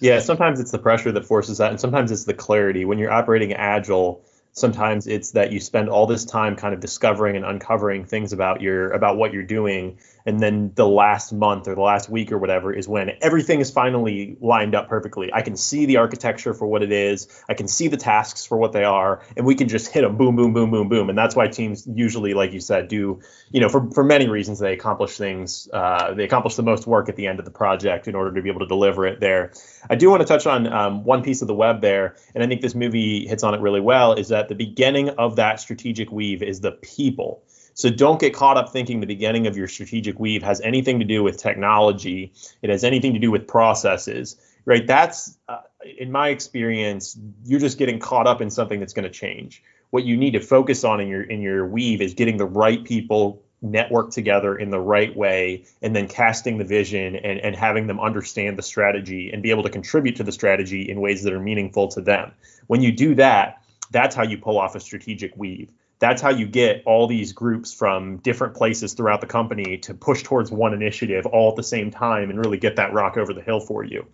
Yeah, 0.00 0.18
sometimes 0.18 0.60
it's 0.60 0.70
the 0.70 0.78
pressure 0.78 1.12
that 1.12 1.24
forces 1.24 1.58
that, 1.58 1.70
and 1.70 1.80
sometimes 1.80 2.10
it's 2.10 2.24
the 2.24 2.34
clarity. 2.34 2.84
When 2.84 2.98
you're 2.98 3.10
operating 3.10 3.52
agile, 3.52 4.24
sometimes 4.52 5.06
it's 5.06 5.30
that 5.32 5.52
you 5.52 5.60
spend 5.60 5.88
all 5.88 6.06
this 6.06 6.24
time 6.24 6.56
kind 6.56 6.74
of 6.74 6.80
discovering 6.80 7.36
and 7.36 7.44
uncovering 7.44 8.04
things 8.04 8.32
about 8.32 8.60
your 8.60 8.90
about 8.90 9.16
what 9.16 9.32
you're 9.32 9.42
doing 9.42 9.98
and 10.26 10.40
then 10.40 10.72
the 10.74 10.86
last 10.86 11.32
month 11.32 11.68
or 11.68 11.74
the 11.74 11.80
last 11.80 12.08
week 12.08 12.32
or 12.32 12.38
whatever 12.38 12.72
is 12.72 12.88
when 12.88 13.12
everything 13.20 13.60
is 13.60 13.70
finally 13.70 14.36
lined 14.40 14.74
up 14.74 14.88
perfectly. 14.88 15.32
I 15.32 15.42
can 15.42 15.56
see 15.56 15.86
the 15.86 15.98
architecture 15.98 16.54
for 16.54 16.66
what 16.66 16.82
it 16.82 16.92
is. 16.92 17.28
I 17.48 17.54
can 17.54 17.68
see 17.68 17.88
the 17.88 17.96
tasks 17.96 18.44
for 18.44 18.56
what 18.56 18.72
they 18.72 18.84
are 18.84 19.22
and 19.36 19.46
we 19.46 19.54
can 19.54 19.68
just 19.68 19.88
hit 19.92 20.02
them 20.02 20.16
boom 20.16 20.36
boom 20.36 20.52
boom 20.52 20.70
boom 20.70 20.88
boom. 20.88 21.08
And 21.08 21.18
that's 21.18 21.34
why 21.34 21.48
teams 21.48 21.86
usually 21.86 22.34
like 22.34 22.52
you 22.52 22.60
said 22.60 22.88
do 22.88 23.20
you 23.50 23.60
know 23.60 23.68
for, 23.68 23.90
for 23.90 24.04
many 24.04 24.28
reasons 24.28 24.58
they 24.58 24.72
accomplish 24.72 25.16
things 25.16 25.68
uh, 25.72 26.14
they 26.14 26.24
accomplish 26.24 26.56
the 26.56 26.62
most 26.62 26.86
work 26.86 27.08
at 27.08 27.16
the 27.16 27.26
end 27.26 27.38
of 27.38 27.44
the 27.44 27.50
project 27.50 28.08
in 28.08 28.14
order 28.14 28.32
to 28.34 28.42
be 28.42 28.48
able 28.48 28.60
to 28.60 28.66
deliver 28.66 29.06
it 29.06 29.20
there. 29.20 29.52
I 29.88 29.96
do 29.96 30.10
want 30.10 30.22
to 30.22 30.26
touch 30.26 30.46
on 30.46 30.66
um, 30.72 31.04
one 31.04 31.22
piece 31.22 31.42
of 31.42 31.48
the 31.48 31.54
web 31.54 31.80
there 31.80 32.16
and 32.34 32.42
i 32.42 32.46
think 32.46 32.60
this 32.60 32.74
movie 32.74 33.26
hits 33.26 33.42
on 33.42 33.54
it 33.54 33.60
really 33.60 33.80
well 33.80 34.14
is 34.14 34.28
that 34.28 34.48
the 34.48 34.54
beginning 34.54 35.10
of 35.10 35.36
that 35.36 35.60
strategic 35.60 36.10
weave 36.10 36.42
is 36.42 36.60
the 36.60 36.72
people 36.72 37.42
so 37.74 37.90
don't 37.90 38.20
get 38.20 38.34
caught 38.34 38.56
up 38.56 38.70
thinking 38.70 39.00
the 39.00 39.06
beginning 39.06 39.46
of 39.46 39.56
your 39.56 39.68
strategic 39.68 40.18
weave 40.18 40.42
has 40.42 40.60
anything 40.60 40.98
to 40.98 41.04
do 41.04 41.22
with 41.22 41.36
technology. 41.36 42.32
It 42.62 42.70
has 42.70 42.84
anything 42.84 43.14
to 43.14 43.18
do 43.18 43.30
with 43.30 43.46
processes, 43.46 44.36
right? 44.64 44.86
That's, 44.86 45.36
uh, 45.48 45.60
in 45.98 46.12
my 46.12 46.28
experience, 46.28 47.18
you're 47.44 47.60
just 47.60 47.78
getting 47.78 47.98
caught 47.98 48.26
up 48.26 48.40
in 48.40 48.50
something 48.50 48.80
that's 48.80 48.92
going 48.92 49.04
to 49.04 49.10
change. 49.10 49.62
What 49.90 50.04
you 50.04 50.16
need 50.16 50.32
to 50.32 50.40
focus 50.40 50.84
on 50.84 51.00
in 51.00 51.08
your 51.08 51.22
in 51.22 51.42
your 51.42 51.66
weave 51.66 52.00
is 52.00 52.14
getting 52.14 52.38
the 52.38 52.46
right 52.46 52.82
people 52.82 53.42
network 53.62 54.10
together 54.10 54.56
in 54.56 54.70
the 54.70 54.80
right 54.80 55.16
way 55.16 55.64
and 55.82 55.94
then 55.94 56.08
casting 56.08 56.58
the 56.58 56.64
vision 56.64 57.14
and, 57.16 57.38
and 57.40 57.54
having 57.54 57.86
them 57.86 58.00
understand 58.00 58.58
the 58.58 58.62
strategy 58.62 59.30
and 59.32 59.42
be 59.42 59.50
able 59.50 59.62
to 59.62 59.70
contribute 59.70 60.16
to 60.16 60.24
the 60.24 60.32
strategy 60.32 60.90
in 60.90 61.00
ways 61.00 61.22
that 61.22 61.32
are 61.32 61.40
meaningful 61.40 61.88
to 61.88 62.00
them. 62.00 62.32
When 62.66 62.82
you 62.82 62.90
do 62.90 63.14
that, 63.14 63.61
that's 63.92 64.16
how 64.16 64.24
you 64.24 64.38
pull 64.38 64.58
off 64.58 64.74
a 64.74 64.80
strategic 64.80 65.36
weave 65.36 65.70
that's 66.02 66.20
how 66.20 66.30
you 66.30 66.48
get 66.48 66.82
all 66.84 67.06
these 67.06 67.32
groups 67.32 67.72
from 67.72 68.16
different 68.16 68.56
places 68.56 68.94
throughout 68.94 69.20
the 69.20 69.26
company 69.28 69.78
to 69.78 69.94
push 69.94 70.24
towards 70.24 70.50
one 70.50 70.74
initiative 70.74 71.26
all 71.26 71.50
at 71.50 71.54
the 71.54 71.62
same 71.62 71.92
time 71.92 72.28
and 72.28 72.44
really 72.44 72.58
get 72.58 72.74
that 72.74 72.92
rock 72.92 73.16
over 73.16 73.32
the 73.32 73.40
hill 73.40 73.60
for 73.60 73.84
you. 73.84 74.04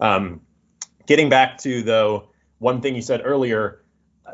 Um, 0.00 0.40
getting 1.06 1.28
back 1.28 1.58
to 1.58 1.82
though 1.82 2.30
one 2.60 2.80
thing 2.80 2.96
you 2.96 3.02
said 3.02 3.20
earlier, 3.26 3.84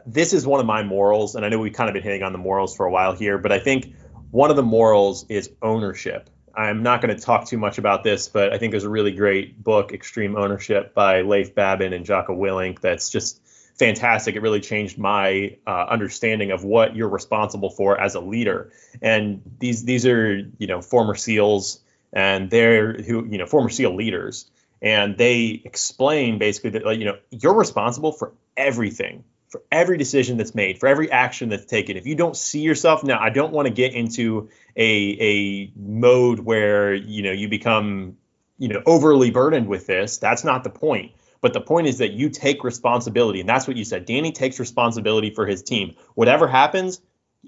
this 0.07 0.33
is 0.33 0.47
one 0.47 0.61
of 0.61 0.67
my 0.67 0.85
morals, 0.85 1.35
and 1.35 1.45
I 1.45 1.49
know 1.49 1.59
we've 1.59 1.73
kind 1.73 1.91
of 1.91 1.95
been 1.95 2.05
hitting 2.05 2.23
on 2.23 2.31
the 2.31 2.39
morals 2.39 2.77
for 2.77 2.87
a 2.87 2.93
while 2.93 3.13
here, 3.13 3.39
but 3.39 3.51
I 3.51 3.59
think 3.59 3.93
one 4.31 4.51
of 4.51 4.57
the 4.57 4.63
morals 4.63 5.27
is 5.29 5.51
ownership. 5.63 6.31
I'm 6.55 6.85
not 6.85 7.03
going 7.03 7.13
to 7.13 7.21
talk 7.21 7.45
too 7.47 7.59
much 7.59 7.79
about 7.79 8.05
this, 8.05 8.29
but 8.29 8.53
I 8.53 8.59
think 8.59 8.71
there's 8.71 8.85
a 8.85 8.91
really 8.91 9.11
great 9.11 9.61
book, 9.61 9.93
Extreme 9.93 10.37
Ownership, 10.37 10.95
by 10.95 11.23
Leif 11.23 11.57
Babin 11.57 11.93
and 11.93 12.07
Jocko 12.07 12.37
Willink, 12.37 12.79
that's 12.79 13.11
just 13.11 13.43
fantastic. 13.81 14.37
It 14.37 14.43
really 14.43 14.61
changed 14.61 14.99
my 14.99 15.57
uh, 15.67 15.87
understanding 15.89 16.53
of 16.53 16.63
what 16.63 16.95
you're 16.95 17.09
responsible 17.09 17.71
for 17.71 17.99
as 18.01 18.15
a 18.15 18.21
leader. 18.21 18.71
And 19.03 19.43
these 19.59 19.85
these 19.85 20.07
are 20.07 20.37
you 20.59 20.67
know 20.69 20.83
former 20.83 21.17
SEALs 21.17 21.81
and 22.13 22.51
they're 22.51 22.93
who 22.93 23.27
you 23.27 23.39
know 23.39 23.47
former 23.47 23.71
SEAL 23.71 23.97
leaders, 23.97 24.49
and 24.81 25.17
they 25.17 25.63
explain 25.65 26.39
basically 26.39 26.71
that 26.71 26.85
like, 26.85 26.99
you 26.99 27.07
know 27.07 27.17
you're 27.31 27.57
responsible 27.57 28.13
for 28.13 28.33
everything. 28.57 29.25
For 29.49 29.63
every 29.73 29.99
decision 29.99 30.37
that's 30.37 30.55
made, 30.55 30.79
for 30.79 30.87
every 30.87 31.11
action 31.11 31.49
that's 31.49 31.65
taken, 31.65 31.97
if 31.97 32.07
you 32.07 32.15
don't 32.15 32.37
see 32.37 32.61
yourself 32.61 33.03
now, 33.03 33.19
I 33.19 33.31
don't 33.31 33.53
want 33.53 33.67
to 33.67 33.75
get 33.75 33.95
into 33.95 34.49
a 34.77 35.17
a 35.21 35.73
mode 35.75 36.39
where 36.39 36.95
you 36.95 37.23
know 37.23 37.33
you 37.33 37.49
become 37.49 38.17
you 38.59 38.69
know 38.69 38.81
overly 38.87 39.33
burdened 39.33 39.67
with 39.67 39.89
this. 39.89 40.19
That's 40.19 40.45
not 40.45 40.63
the 40.63 40.71
point 40.71 41.13
but 41.41 41.53
the 41.53 41.61
point 41.61 41.87
is 41.87 41.99
that 41.99 42.13
you 42.13 42.29
take 42.29 42.65
responsibility. 42.65 43.41
And 43.41 43.49
that's 43.49 43.67
what 43.67 43.77
you 43.77 43.85
said. 43.85 44.05
Danny 44.05 44.33
takes 44.33 44.59
responsibility 44.59 45.31
for 45.31 45.47
his 45.47 45.63
team. 45.63 45.95
Whatever 46.15 46.47
happens, 46.47 47.01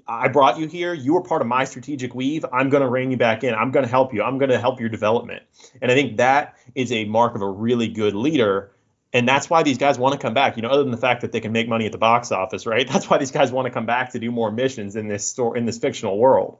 I 0.07 0.27
brought 0.27 0.57
you 0.57 0.67
here. 0.67 0.93
You 0.93 1.13
were 1.13 1.21
part 1.21 1.41
of 1.41 1.47
my 1.47 1.65
strategic 1.65 2.15
weave. 2.15 2.45
I'm 2.51 2.69
going 2.69 2.81
to 2.81 2.89
rein 2.89 3.11
you 3.11 3.17
back 3.17 3.43
in. 3.43 3.53
I'm 3.53 3.71
going 3.71 3.85
to 3.85 3.89
help 3.89 4.13
you. 4.13 4.23
I'm 4.23 4.39
going 4.39 4.49
to 4.49 4.59
help 4.59 4.79
your 4.79 4.89
development. 4.89 5.43
And 5.81 5.91
I 5.91 5.95
think 5.95 6.17
that 6.17 6.55
is 6.73 6.91
a 6.91 7.05
mark 7.05 7.35
of 7.35 7.41
a 7.41 7.49
really 7.49 7.87
good 7.87 8.15
leader. 8.15 8.71
And 9.13 9.27
that's 9.27 9.49
why 9.49 9.61
these 9.61 9.77
guys 9.77 9.99
want 9.99 10.13
to 10.13 10.19
come 10.19 10.33
back. 10.33 10.55
You 10.55 10.63
know, 10.63 10.69
other 10.69 10.81
than 10.81 10.91
the 10.91 10.97
fact 10.97 11.21
that 11.21 11.31
they 11.31 11.39
can 11.39 11.51
make 11.51 11.69
money 11.69 11.85
at 11.85 11.91
the 11.91 11.99
box 11.99 12.31
office, 12.31 12.65
right? 12.65 12.87
That's 12.91 13.07
why 13.07 13.19
these 13.19 13.29
guys 13.29 13.51
want 13.51 13.67
to 13.67 13.71
come 13.71 13.85
back 13.85 14.13
to 14.13 14.19
do 14.19 14.31
more 14.31 14.51
missions 14.51 14.95
in 14.95 15.07
this 15.07 15.27
store 15.27 15.55
in 15.55 15.65
this 15.65 15.77
fictional 15.77 16.17
world. 16.17 16.57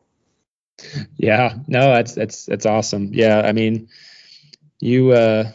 Yeah, 1.17 1.55
no, 1.67 1.93
that's 1.93 2.13
that's 2.13 2.45
that's 2.45 2.65
awesome. 2.65 3.09
Yeah, 3.13 3.41
I 3.45 3.51
mean, 3.51 3.89
you 4.79 5.11
uh 5.11 5.51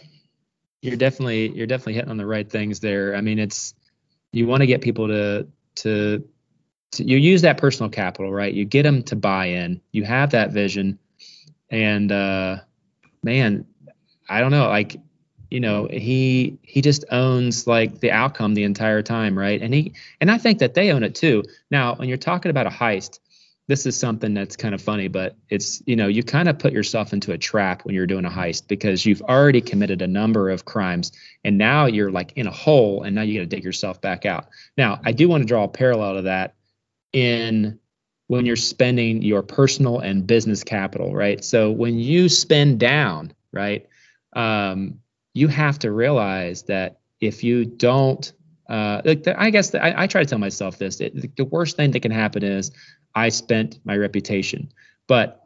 you're 0.82 0.96
definitely 0.96 1.50
you're 1.50 1.66
definitely 1.66 1.94
hitting 1.94 2.10
on 2.10 2.16
the 2.16 2.26
right 2.26 2.48
things 2.48 2.80
there. 2.80 3.14
I 3.14 3.20
mean, 3.20 3.38
it's 3.38 3.74
you 4.32 4.46
want 4.46 4.62
to 4.62 4.66
get 4.66 4.80
people 4.80 5.08
to 5.08 5.46
to 5.76 6.28
to 6.92 7.04
you 7.04 7.16
use 7.16 7.42
that 7.42 7.58
personal 7.58 7.90
capital, 7.90 8.32
right? 8.32 8.52
You 8.52 8.64
get 8.64 8.82
them 8.84 9.02
to 9.04 9.16
buy 9.16 9.46
in. 9.46 9.80
You 9.92 10.04
have 10.04 10.30
that 10.30 10.52
vision, 10.52 10.98
and 11.70 12.12
uh, 12.12 12.58
man, 13.22 13.66
I 14.28 14.40
don't 14.40 14.50
know, 14.50 14.68
like 14.68 14.96
you 15.50 15.60
know, 15.60 15.88
he 15.90 16.58
he 16.62 16.82
just 16.82 17.04
owns 17.10 17.66
like 17.66 18.00
the 18.00 18.10
outcome 18.10 18.54
the 18.54 18.64
entire 18.64 19.02
time, 19.02 19.38
right? 19.38 19.60
And 19.60 19.72
he 19.72 19.94
and 20.20 20.30
I 20.30 20.38
think 20.38 20.58
that 20.58 20.74
they 20.74 20.90
own 20.90 21.02
it 21.02 21.14
too. 21.14 21.44
Now, 21.70 21.94
when 21.94 22.08
you're 22.08 22.18
talking 22.18 22.50
about 22.50 22.66
a 22.66 22.70
heist, 22.70 23.18
this 23.68 23.84
is 23.84 23.96
something 23.96 24.32
that's 24.32 24.56
kind 24.56 24.74
of 24.74 24.80
funny, 24.80 25.08
but 25.08 25.36
it's, 25.50 25.82
you 25.86 25.94
know, 25.94 26.08
you 26.08 26.22
kind 26.22 26.48
of 26.48 26.58
put 26.58 26.72
yourself 26.72 27.12
into 27.12 27.32
a 27.32 27.38
trap 27.38 27.84
when 27.84 27.94
you're 27.94 28.06
doing 28.06 28.24
a 28.24 28.30
heist 28.30 28.66
because 28.66 29.04
you've 29.04 29.20
already 29.22 29.60
committed 29.60 30.00
a 30.00 30.06
number 30.06 30.48
of 30.48 30.64
crimes 30.64 31.12
and 31.44 31.58
now 31.58 31.84
you're 31.84 32.10
like 32.10 32.32
in 32.34 32.46
a 32.46 32.50
hole 32.50 33.02
and 33.02 33.14
now 33.14 33.20
you 33.20 33.34
got 33.34 33.40
to 33.40 33.56
dig 33.56 33.62
yourself 33.62 34.00
back 34.00 34.24
out. 34.24 34.48
Now, 34.78 35.00
I 35.04 35.12
do 35.12 35.28
want 35.28 35.42
to 35.42 35.46
draw 35.46 35.64
a 35.64 35.68
parallel 35.68 36.14
to 36.14 36.22
that 36.22 36.54
in 37.12 37.78
when 38.28 38.46
you're 38.46 38.56
spending 38.56 39.20
your 39.20 39.42
personal 39.42 40.00
and 40.00 40.26
business 40.26 40.64
capital, 40.64 41.14
right? 41.14 41.44
So 41.44 41.70
when 41.70 41.98
you 41.98 42.30
spend 42.30 42.80
down, 42.80 43.34
right, 43.52 43.86
um, 44.32 45.00
you 45.34 45.48
have 45.48 45.78
to 45.80 45.92
realize 45.92 46.62
that 46.64 47.00
if 47.20 47.44
you 47.44 47.66
don't 47.66 48.32
uh, 48.68 49.00
like 49.04 49.22
the, 49.22 49.40
I 49.40 49.48
guess 49.48 49.70
the, 49.70 49.82
I, 49.82 50.02
I, 50.02 50.06
try 50.06 50.22
to 50.22 50.28
tell 50.28 50.38
myself 50.38 50.76
this: 50.76 51.00
it, 51.00 51.36
the 51.36 51.46
worst 51.46 51.76
thing 51.76 51.90
that 51.92 52.00
can 52.00 52.10
happen 52.10 52.42
is 52.42 52.70
I 53.14 53.28
spent 53.30 53.78
my 53.84 53.96
reputation. 53.96 54.72
But 55.06 55.44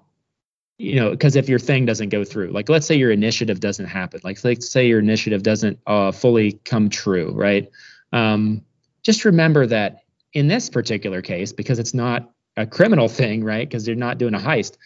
you 0.78 0.96
know, 0.96 1.10
because 1.10 1.36
if 1.36 1.48
your 1.48 1.60
thing 1.60 1.86
doesn't 1.86 2.08
go 2.08 2.24
through, 2.24 2.48
like 2.48 2.68
let's 2.68 2.86
say 2.86 2.96
your 2.96 3.12
initiative 3.12 3.60
doesn't 3.60 3.86
happen, 3.86 4.20
like 4.24 4.42
let's 4.42 4.68
say 4.68 4.88
your 4.88 4.98
initiative 4.98 5.42
doesn't 5.42 5.78
uh, 5.86 6.10
fully 6.10 6.52
come 6.64 6.88
true, 6.88 7.32
right? 7.32 7.70
Um, 8.12 8.62
just 9.02 9.24
remember 9.24 9.66
that 9.66 10.00
in 10.32 10.48
this 10.48 10.70
particular 10.70 11.22
case, 11.22 11.52
because 11.52 11.78
it's 11.78 11.94
not 11.94 12.30
a 12.56 12.66
criminal 12.66 13.08
thing, 13.20 13.44
right? 13.44 13.68
Because 13.68 13.86
you're 13.86 13.96
not 13.96 14.18
doing 14.18 14.34
a 14.34 14.38
heist. 14.38 14.76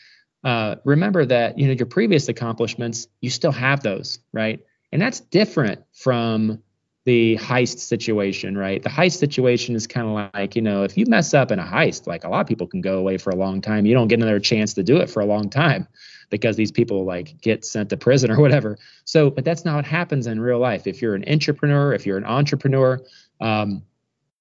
Uh, 0.44 0.76
remember 0.84 1.24
that 1.24 1.58
you 1.58 1.66
know 1.66 1.72
your 1.72 1.86
previous 1.86 2.28
accomplishments, 2.28 3.08
you 3.20 3.30
still 3.30 3.52
have 3.52 3.82
those, 3.82 4.18
right? 4.32 4.60
And 4.92 5.00
that's 5.02 5.20
different 5.20 5.82
from 5.92 6.62
the 7.06 7.36
heist 7.36 7.78
situation, 7.78 8.58
right? 8.58 8.82
The 8.82 8.88
heist 8.88 9.18
situation 9.18 9.76
is 9.76 9.86
kind 9.86 10.08
of 10.08 10.30
like, 10.34 10.56
you 10.56 10.60
know, 10.60 10.82
if 10.82 10.98
you 10.98 11.06
mess 11.06 11.34
up 11.34 11.52
in 11.52 11.60
a 11.60 11.64
heist, 11.64 12.08
like 12.08 12.24
a 12.24 12.28
lot 12.28 12.40
of 12.40 12.48
people 12.48 12.66
can 12.66 12.80
go 12.80 12.98
away 12.98 13.16
for 13.16 13.30
a 13.30 13.36
long 13.36 13.60
time. 13.60 13.86
You 13.86 13.94
don't 13.94 14.08
get 14.08 14.18
another 14.18 14.40
chance 14.40 14.74
to 14.74 14.82
do 14.82 14.96
it 14.96 15.08
for 15.08 15.20
a 15.20 15.24
long 15.24 15.48
time 15.48 15.86
because 16.30 16.56
these 16.56 16.72
people 16.72 17.04
like 17.04 17.40
get 17.40 17.64
sent 17.64 17.90
to 17.90 17.96
prison 17.96 18.32
or 18.32 18.40
whatever. 18.40 18.76
So, 19.04 19.30
but 19.30 19.44
that's 19.44 19.64
not 19.64 19.76
what 19.76 19.84
happens 19.84 20.26
in 20.26 20.40
real 20.40 20.58
life. 20.58 20.88
If 20.88 21.00
you're 21.00 21.14
an 21.14 21.24
entrepreneur, 21.28 21.92
if 21.92 22.06
you're 22.06 22.18
an 22.18 22.24
entrepreneur, 22.24 23.00
um, 23.40 23.84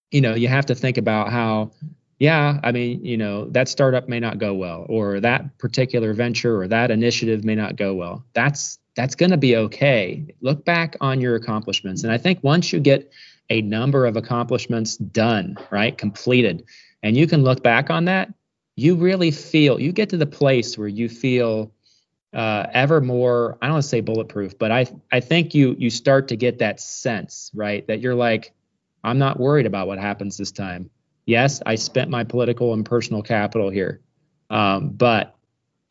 you 0.09 0.21
know, 0.21 0.33
you 0.33 0.47
have 0.47 0.65
to 0.65 0.73
think 0.73 0.97
about 0.97 1.31
how, 1.31 1.71
yeah, 2.17 2.59
I 2.63 2.71
mean, 2.71 3.05
you 3.05 3.17
know, 3.17 3.47
that 3.49 3.69
startup 3.69 4.09
may 4.09 4.19
not 4.19 4.39
go 4.39 4.55
well, 4.55 4.87
or 4.89 5.19
that 5.19 5.55
particular 5.59 6.13
venture 6.13 6.59
or 6.59 6.67
that 6.67 6.89
initiative 6.89 7.43
may 7.43 7.53
not 7.53 7.75
go 7.75 7.93
well. 7.93 8.25
That's 8.33 8.79
that's 8.95 9.15
going 9.15 9.31
to 9.31 9.37
be 9.37 9.55
okay. 9.55 10.25
Look 10.41 10.65
back 10.65 10.95
on 11.01 11.21
your 11.21 11.35
accomplishments. 11.35 12.03
And 12.03 12.11
I 12.11 12.17
think 12.17 12.43
once 12.43 12.71
you 12.71 12.79
get 12.79 13.11
a 13.49 13.61
number 13.61 14.05
of 14.05 14.15
accomplishments 14.15 14.97
done, 14.97 15.57
right, 15.69 15.97
completed, 15.97 16.65
and 17.03 17.15
you 17.15 17.27
can 17.27 17.43
look 17.43 17.61
back 17.61 17.89
on 17.89 18.05
that, 18.05 18.33
you 18.75 18.95
really 18.95 19.31
feel, 19.31 19.79
you 19.79 19.91
get 19.91 20.09
to 20.09 20.17
the 20.17 20.25
place 20.25 20.77
where 20.77 20.87
you 20.87 21.07
feel 21.07 21.71
uh, 22.33 22.65
ever 22.73 22.99
more, 22.99 23.57
I 23.61 23.67
don't 23.67 23.75
want 23.75 23.83
to 23.83 23.89
say 23.89 24.01
bulletproof, 24.01 24.57
but 24.57 24.71
I, 24.71 24.87
I 25.11 25.19
think 25.19 25.53
you, 25.53 25.75
you 25.77 25.89
start 25.89 26.27
to 26.29 26.35
get 26.35 26.59
that 26.59 26.79
sense, 26.79 27.51
right, 27.53 27.85
that 27.87 28.01
you're 28.01 28.15
like, 28.15 28.53
I'm 29.03 29.19
not 29.19 29.39
worried 29.39 29.65
about 29.65 29.87
what 29.87 29.99
happens 29.99 30.35
this 30.35 30.51
time. 30.51 30.89
Yes, 31.25 31.61
I 31.65 31.75
spent 31.75 32.09
my 32.09 32.23
political 32.23 32.73
and 32.73 32.85
personal 32.85 33.21
capital 33.21 33.69
here, 33.69 34.01
um, 34.49 34.89
but 34.89 35.35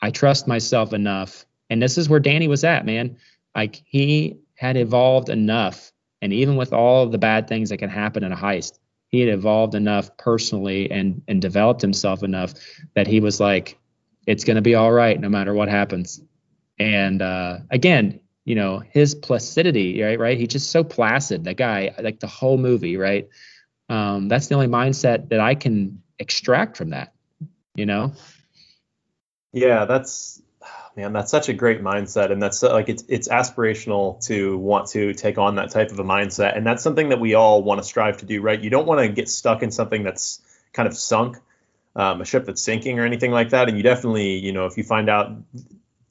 I 0.02 0.10
trust 0.10 0.46
myself 0.46 0.92
enough 0.92 1.46
and 1.70 1.82
this 1.82 1.98
is 1.98 2.08
where 2.08 2.20
Danny 2.20 2.48
was 2.48 2.64
at, 2.64 2.86
man. 2.86 3.16
Like 3.54 3.82
he 3.86 4.38
had 4.54 4.76
evolved 4.76 5.28
enough, 5.28 5.92
and 6.22 6.32
even 6.32 6.56
with 6.56 6.72
all 6.72 7.06
the 7.06 7.18
bad 7.18 7.48
things 7.48 7.70
that 7.70 7.78
can 7.78 7.90
happen 7.90 8.24
in 8.24 8.32
a 8.32 8.36
heist, 8.36 8.78
he 9.08 9.20
had 9.20 9.28
evolved 9.28 9.74
enough 9.74 10.16
personally 10.16 10.90
and 10.90 11.22
and 11.28 11.40
developed 11.40 11.80
himself 11.80 12.22
enough 12.22 12.54
that 12.94 13.06
he 13.06 13.20
was 13.20 13.40
like, 13.40 13.78
it's 14.26 14.44
to 14.44 14.62
be 14.62 14.74
all 14.74 14.92
right 14.92 15.20
no 15.20 15.28
matter 15.28 15.54
what 15.54 15.68
happens. 15.68 16.20
And 16.78 17.22
uh, 17.22 17.58
again, 17.70 18.20
you 18.44 18.54
know, 18.54 18.78
his 18.90 19.14
placidity, 19.14 20.02
right? 20.02 20.18
Right? 20.18 20.38
He's 20.38 20.48
just 20.48 20.70
so 20.70 20.82
placid. 20.84 21.44
That 21.44 21.56
guy, 21.56 21.94
like 22.00 22.20
the 22.20 22.26
whole 22.26 22.58
movie, 22.58 22.96
right? 22.96 23.28
um, 23.88 24.28
that's 24.28 24.48
the 24.48 24.54
only 24.54 24.66
mindset 24.66 25.28
that 25.28 25.40
I 25.40 25.54
can 25.54 26.02
extract 26.18 26.76
from 26.76 26.90
that. 26.90 27.12
You 27.74 27.86
know. 27.86 28.12
Yeah, 29.52 29.84
that's 29.84 30.42
man, 30.96 31.12
that's 31.12 31.30
such 31.30 31.48
a 31.48 31.52
great 31.52 31.82
mindset, 31.82 32.30
and 32.30 32.42
that's 32.42 32.62
like 32.62 32.88
it's 32.88 33.04
it's 33.08 33.28
aspirational 33.28 34.24
to 34.26 34.56
want 34.58 34.88
to 34.90 35.14
take 35.14 35.38
on 35.38 35.56
that 35.56 35.70
type 35.70 35.90
of 35.90 35.98
a 35.98 36.04
mindset, 36.04 36.56
and 36.56 36.66
that's 36.66 36.82
something 36.82 37.08
that 37.10 37.20
we 37.20 37.34
all 37.34 37.62
want 37.62 37.80
to 37.80 37.84
strive 37.84 38.18
to 38.18 38.26
do, 38.26 38.40
right? 38.40 38.60
You 38.60 38.70
don't 38.70 38.86
want 38.86 39.00
to 39.00 39.08
get 39.08 39.28
stuck 39.28 39.62
in 39.62 39.70
something 39.70 40.02
that's 40.02 40.40
kind 40.72 40.86
of 40.86 40.96
sunk, 40.96 41.38
um, 41.96 42.20
a 42.20 42.24
ship 42.24 42.46
that's 42.46 42.62
sinking 42.62 42.98
or 42.98 43.04
anything 43.04 43.30
like 43.30 43.50
that, 43.50 43.68
and 43.68 43.76
you 43.76 43.82
definitely, 43.82 44.38
you 44.38 44.52
know, 44.52 44.66
if 44.66 44.76
you 44.76 44.84
find 44.84 45.08
out 45.08 45.32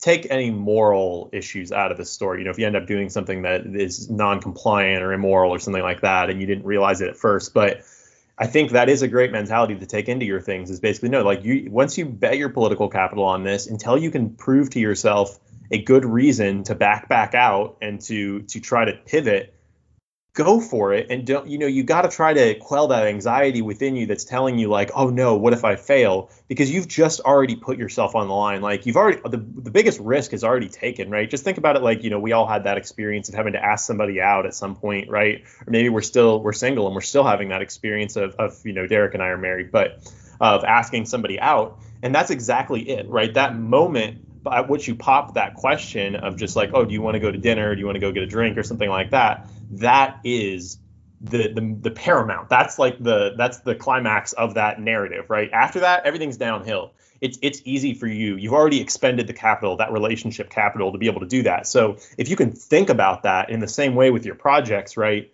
take 0.03 0.27
any 0.29 0.51
moral 0.51 1.29
issues 1.31 1.71
out 1.71 1.89
of 1.89 1.97
the 1.97 2.03
story. 2.03 2.39
You 2.39 2.45
know, 2.45 2.51
if 2.51 2.59
you 2.59 2.67
end 2.67 2.75
up 2.75 2.85
doing 2.85 3.09
something 3.09 3.43
that 3.43 3.65
is 3.65 4.09
non-compliant 4.09 5.01
or 5.01 5.13
immoral 5.13 5.51
or 5.51 5.59
something 5.59 5.81
like 5.81 6.01
that, 6.01 6.29
and 6.29 6.41
you 6.41 6.47
didn't 6.47 6.65
realize 6.65 6.99
it 6.99 7.07
at 7.07 7.15
first, 7.15 7.53
but 7.53 7.83
I 8.37 8.47
think 8.47 8.71
that 8.71 8.89
is 8.89 9.03
a 9.03 9.07
great 9.07 9.31
mentality 9.31 9.75
to 9.75 9.85
take 9.85 10.09
into 10.09 10.25
your 10.25 10.41
things. 10.41 10.71
Is 10.71 10.79
basically 10.79 11.09
no, 11.09 11.23
like 11.23 11.43
you 11.43 11.69
once 11.69 11.97
you 11.97 12.05
bet 12.05 12.37
your 12.37 12.49
political 12.49 12.89
capital 12.89 13.25
on 13.25 13.43
this, 13.43 13.67
until 13.67 13.97
you 13.97 14.11
can 14.11 14.31
prove 14.31 14.71
to 14.71 14.79
yourself 14.79 15.39
a 15.71 15.81
good 15.81 16.05
reason 16.05 16.63
to 16.63 16.75
back 16.75 17.07
back 17.07 17.35
out 17.35 17.77
and 17.81 18.01
to 18.01 18.41
to 18.43 18.59
try 18.59 18.85
to 18.85 18.93
pivot 18.93 19.53
go 20.33 20.59
for 20.59 20.93
it 20.93 21.11
and 21.11 21.27
don't 21.27 21.47
you 21.47 21.59
know 21.59 21.67
you 21.67 21.83
got 21.83 22.01
to 22.01 22.09
try 22.09 22.33
to 22.33 22.55
quell 22.55 22.87
that 22.87 23.05
anxiety 23.05 23.61
within 23.61 23.95
you 23.95 24.07
that's 24.07 24.23
telling 24.23 24.57
you 24.57 24.67
like 24.67 24.89
oh 24.95 25.09
no 25.09 25.35
what 25.35 25.53
if 25.53 25.63
i 25.63 25.75
fail? 25.75 26.31
Because 26.47 26.71
you've 26.71 26.87
just 26.87 27.19
already 27.21 27.55
put 27.55 27.77
yourself 27.77 28.15
on 28.15 28.27
the 28.27 28.33
line. 28.33 28.61
Like 28.61 28.85
you've 28.85 28.97
already 28.97 29.19
the, 29.23 29.37
the 29.37 29.69
biggest 29.69 29.99
risk 29.99 30.33
is 30.33 30.43
already 30.43 30.69
taken 30.69 31.11
right? 31.11 31.29
Just 31.29 31.43
think 31.43 31.59
about 31.59 31.75
it 31.75 31.83
like 31.83 32.03
you 32.03 32.09
know 32.09 32.19
we 32.19 32.31
all 32.31 32.47
had 32.47 32.63
that 32.63 32.77
experience 32.77 33.29
of 33.29 33.35
having 33.35 33.53
to 33.53 33.63
ask 33.63 33.85
somebody 33.85 34.19
out 34.21 34.47
at 34.47 34.55
some 34.55 34.75
point 34.75 35.07
right? 35.09 35.43
Or 35.67 35.69
maybe 35.69 35.89
we're 35.89 36.01
still 36.01 36.41
we're 36.41 36.53
single 36.53 36.87
and 36.87 36.95
we're 36.95 37.01
still 37.01 37.23
having 37.23 37.49
that 37.49 37.61
experience 37.61 38.15
of, 38.15 38.33
of 38.35 38.59
you 38.65 38.73
know 38.73 38.87
derek 38.87 39.13
and 39.13 39.21
i 39.21 39.27
are 39.27 39.37
married 39.37 39.71
but 39.71 40.11
of 40.41 40.63
asking 40.63 41.05
somebody 41.05 41.39
out 41.39 41.79
and 42.01 42.13
that's 42.13 42.31
exactly 42.31 42.89
it 42.89 43.07
right? 43.07 43.33
That 43.35 43.55
moment 43.55 44.25
at 44.51 44.67
which 44.67 44.87
you 44.87 44.95
pop 44.95 45.35
that 45.35 45.53
question 45.53 46.15
of 46.15 46.37
just 46.37 46.55
like 46.55 46.71
oh 46.73 46.85
do 46.85 46.93
you 46.93 47.03
want 47.03 47.13
to 47.13 47.19
go 47.19 47.31
to 47.31 47.37
dinner? 47.37 47.75
Do 47.75 47.79
you 47.79 47.85
want 47.85 47.97
to 47.97 48.01
go 48.01 48.11
get 48.11 48.23
a 48.23 48.27
drink? 48.27 48.57
or 48.57 48.63
something 48.63 48.89
like 48.89 49.11
that 49.11 49.47
that 49.71 50.19
is 50.23 50.79
the, 51.23 51.53
the 51.53 51.77
the 51.81 51.91
paramount. 51.91 52.49
That's 52.49 52.77
like 52.77 53.01
the 53.01 53.33
that's 53.37 53.59
the 53.59 53.75
climax 53.75 54.33
of 54.33 54.55
that 54.55 54.79
narrative, 54.79 55.29
right? 55.29 55.49
After 55.51 55.81
that, 55.81 56.05
everything's 56.05 56.37
downhill. 56.37 56.91
It's 57.21 57.39
it's 57.41 57.61
easy 57.63 57.93
for 57.93 58.07
you. 58.07 58.35
You've 58.35 58.53
already 58.53 58.81
expended 58.81 59.27
the 59.27 59.33
capital, 59.33 59.77
that 59.77 59.93
relationship 59.93 60.49
capital, 60.49 60.91
to 60.91 60.97
be 60.97 61.07
able 61.07 61.21
to 61.21 61.27
do 61.27 61.43
that. 61.43 61.65
So 61.65 61.97
if 62.17 62.29
you 62.29 62.35
can 62.35 62.51
think 62.51 62.89
about 62.89 63.23
that 63.23 63.49
in 63.49 63.61
the 63.61 63.67
same 63.67 63.95
way 63.95 64.11
with 64.11 64.25
your 64.25 64.35
projects, 64.35 64.97
right? 64.97 65.31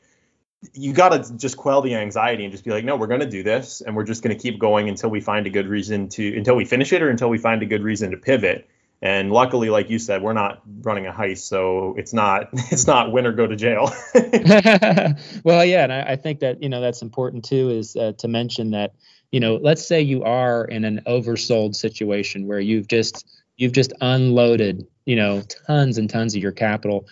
You 0.74 0.94
got 0.94 1.10
to 1.10 1.38
just 1.38 1.58
quell 1.58 1.82
the 1.82 1.96
anxiety 1.96 2.44
and 2.44 2.52
just 2.52 2.66
be 2.66 2.72
like, 2.72 2.84
no, 2.84 2.98
we're 2.98 3.08
going 3.08 3.22
to 3.22 3.30
do 3.30 3.44
this, 3.44 3.82
and 3.82 3.96
we're 3.96 4.04
just 4.04 4.22
going 4.22 4.36
to 4.36 4.42
keep 4.42 4.60
going 4.60 4.90
until 4.90 5.10
we 5.10 5.22
find 5.22 5.48
a 5.48 5.50
good 5.50 5.68
reason 5.68 6.10
to 6.10 6.38
until 6.38 6.56
we 6.56 6.66
finish 6.66 6.94
it 6.94 7.02
or 7.02 7.10
until 7.10 7.30
we 7.30 7.40
find 7.40 7.64
a 7.64 7.66
good 7.66 7.82
reason 7.82 8.12
to 8.12 8.18
pivot 8.18 8.70
and 9.02 9.32
luckily, 9.32 9.70
like 9.70 9.90
you 9.90 9.98
said, 9.98 10.22
we're 10.22 10.34
not 10.34 10.62
running 10.82 11.08
a 11.08 11.12
heist, 11.12 11.40
so 11.40 11.96
it's 11.98 12.14
not 12.14 12.50
it's 12.54 12.88
not 12.88 13.12
win 13.12 13.26
or 13.26 13.32
go 13.32 13.48
to 13.48 13.56
jail. 13.56 13.94
well, 15.44 15.64
yeah, 15.64 15.84
and 15.84 15.94
I, 15.94 16.02
I, 16.10 16.16
think 16.18 16.42
that 16.42 16.62
you 16.62 16.70
know 16.70 16.82
that's 16.82 17.02
important 17.02 17.46
too 17.46 17.70
is 17.70 17.96
uh, 17.96 18.14
to 18.18 18.28
mention 18.28 18.72
that 18.72 18.94
you 19.32 19.40
know 19.40 19.56
let's 19.56 19.88
say 19.88 20.02
you 20.02 20.24
are 20.24 20.66
in 20.66 20.84
an 20.84 21.02
oversold 21.08 21.76
situation 21.76 22.46
where 22.46 22.60
you've 22.60 22.88
just 22.88 23.26
you've 23.56 23.72
just 23.72 23.94
unloaded 24.02 24.86
you 25.06 25.16
know 25.16 25.44
tons 25.68 25.98
and 25.98 26.10
tons 26.10 26.36
of 26.36 26.42
your 26.42 26.52
capital. 26.52 27.08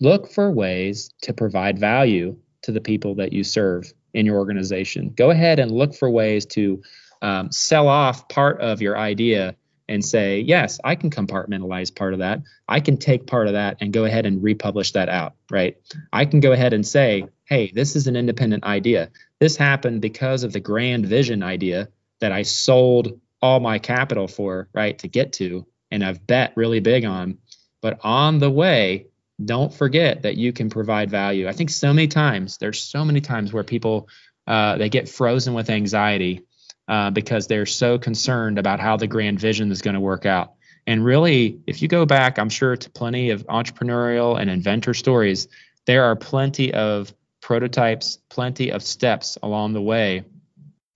Look 0.00 0.30
for 0.30 0.50
ways 0.50 1.10
to 1.22 1.32
provide 1.32 1.78
value 1.78 2.36
to 2.62 2.72
the 2.72 2.80
people 2.80 3.14
that 3.14 3.32
you 3.32 3.44
serve 3.44 3.92
in 4.12 4.26
your 4.26 4.36
organization. 4.36 5.12
Go 5.16 5.30
ahead 5.30 5.58
and 5.58 5.70
look 5.70 5.94
for 5.94 6.10
ways 6.10 6.44
to 6.46 6.82
um, 7.22 7.50
sell 7.50 7.88
off 7.88 8.28
part 8.28 8.60
of 8.60 8.82
your 8.82 8.98
idea 8.98 9.56
and 9.88 10.04
say, 10.04 10.40
yes, 10.40 10.80
I 10.82 10.94
can 10.94 11.10
compartmentalize 11.10 11.94
part 11.94 12.14
of 12.14 12.20
that. 12.20 12.40
I 12.68 12.80
can 12.80 12.96
take 12.96 13.26
part 13.26 13.46
of 13.46 13.52
that 13.52 13.78
and 13.80 13.92
go 13.92 14.04
ahead 14.04 14.26
and 14.26 14.42
republish 14.42 14.92
that 14.92 15.08
out, 15.08 15.34
right? 15.50 15.76
I 16.12 16.24
can 16.24 16.40
go 16.40 16.52
ahead 16.52 16.72
and 16.72 16.86
say, 16.86 17.26
hey, 17.44 17.70
this 17.74 17.94
is 17.96 18.06
an 18.06 18.16
independent 18.16 18.64
idea. 18.64 19.10
This 19.40 19.56
happened 19.56 20.00
because 20.00 20.42
of 20.42 20.52
the 20.52 20.60
grand 20.60 21.06
vision 21.06 21.42
idea 21.42 21.88
that 22.20 22.32
I 22.32 22.42
sold 22.42 23.20
all 23.42 23.60
my 23.60 23.78
capital 23.78 24.26
for, 24.26 24.68
right, 24.72 24.98
to 25.00 25.08
get 25.08 25.34
to, 25.34 25.66
and 25.90 26.02
I've 26.02 26.26
bet 26.26 26.52
really 26.56 26.80
big 26.80 27.04
on. 27.04 27.38
But 27.82 28.00
on 28.02 28.38
the 28.38 28.50
way, 28.50 29.08
don't 29.44 29.74
forget 29.74 30.22
that 30.22 30.36
you 30.36 30.52
can 30.52 30.70
provide 30.70 31.10
value. 31.10 31.46
I 31.46 31.52
think 31.52 31.68
so 31.68 31.92
many 31.92 32.08
times, 32.08 32.56
there's 32.56 32.80
so 32.80 33.04
many 33.04 33.20
times 33.20 33.52
where 33.52 33.64
people 33.64 34.08
uh, 34.46 34.76
they 34.78 34.88
get 34.88 35.08
frozen 35.08 35.54
with 35.54 35.70
anxiety 35.70 36.43
uh, 36.88 37.10
because 37.10 37.46
they're 37.46 37.66
so 37.66 37.98
concerned 37.98 38.58
about 38.58 38.80
how 38.80 38.96
the 38.96 39.06
grand 39.06 39.40
vision 39.40 39.70
is 39.70 39.82
going 39.82 39.94
to 39.94 40.00
work 40.00 40.26
out. 40.26 40.54
And 40.86 41.04
really, 41.04 41.60
if 41.66 41.80
you 41.80 41.88
go 41.88 42.04
back, 42.04 42.38
I'm 42.38 42.50
sure 42.50 42.76
to 42.76 42.90
plenty 42.90 43.30
of 43.30 43.46
entrepreneurial 43.46 44.38
and 44.38 44.50
inventor 44.50 44.94
stories, 44.94 45.48
there 45.86 46.04
are 46.04 46.16
plenty 46.16 46.74
of 46.74 47.12
prototypes, 47.40 48.18
plenty 48.28 48.70
of 48.70 48.82
steps 48.82 49.38
along 49.42 49.72
the 49.72 49.82
way 49.82 50.24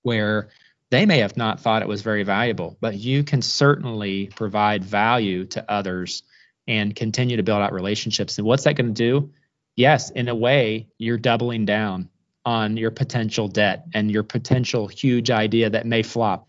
where 0.02 0.48
they 0.90 1.04
may 1.04 1.18
have 1.18 1.36
not 1.36 1.60
thought 1.60 1.82
it 1.82 1.88
was 1.88 2.02
very 2.02 2.22
valuable, 2.22 2.76
but 2.80 2.94
you 2.94 3.22
can 3.22 3.42
certainly 3.42 4.26
provide 4.34 4.84
value 4.84 5.44
to 5.46 5.70
others 5.70 6.22
and 6.66 6.94
continue 6.94 7.36
to 7.36 7.42
build 7.42 7.60
out 7.60 7.72
relationships. 7.72 8.38
And 8.38 8.46
what's 8.46 8.64
that 8.64 8.76
going 8.76 8.94
to 8.94 9.20
do? 9.20 9.30
Yes, 9.76 10.10
in 10.10 10.28
a 10.28 10.34
way, 10.34 10.88
you're 10.98 11.18
doubling 11.18 11.64
down 11.64 12.08
on 12.48 12.78
your 12.78 12.90
potential 12.90 13.46
debt 13.46 13.84
and 13.92 14.10
your 14.10 14.22
potential 14.22 14.88
huge 14.88 15.30
idea 15.30 15.68
that 15.68 15.84
may 15.84 16.02
flop. 16.02 16.48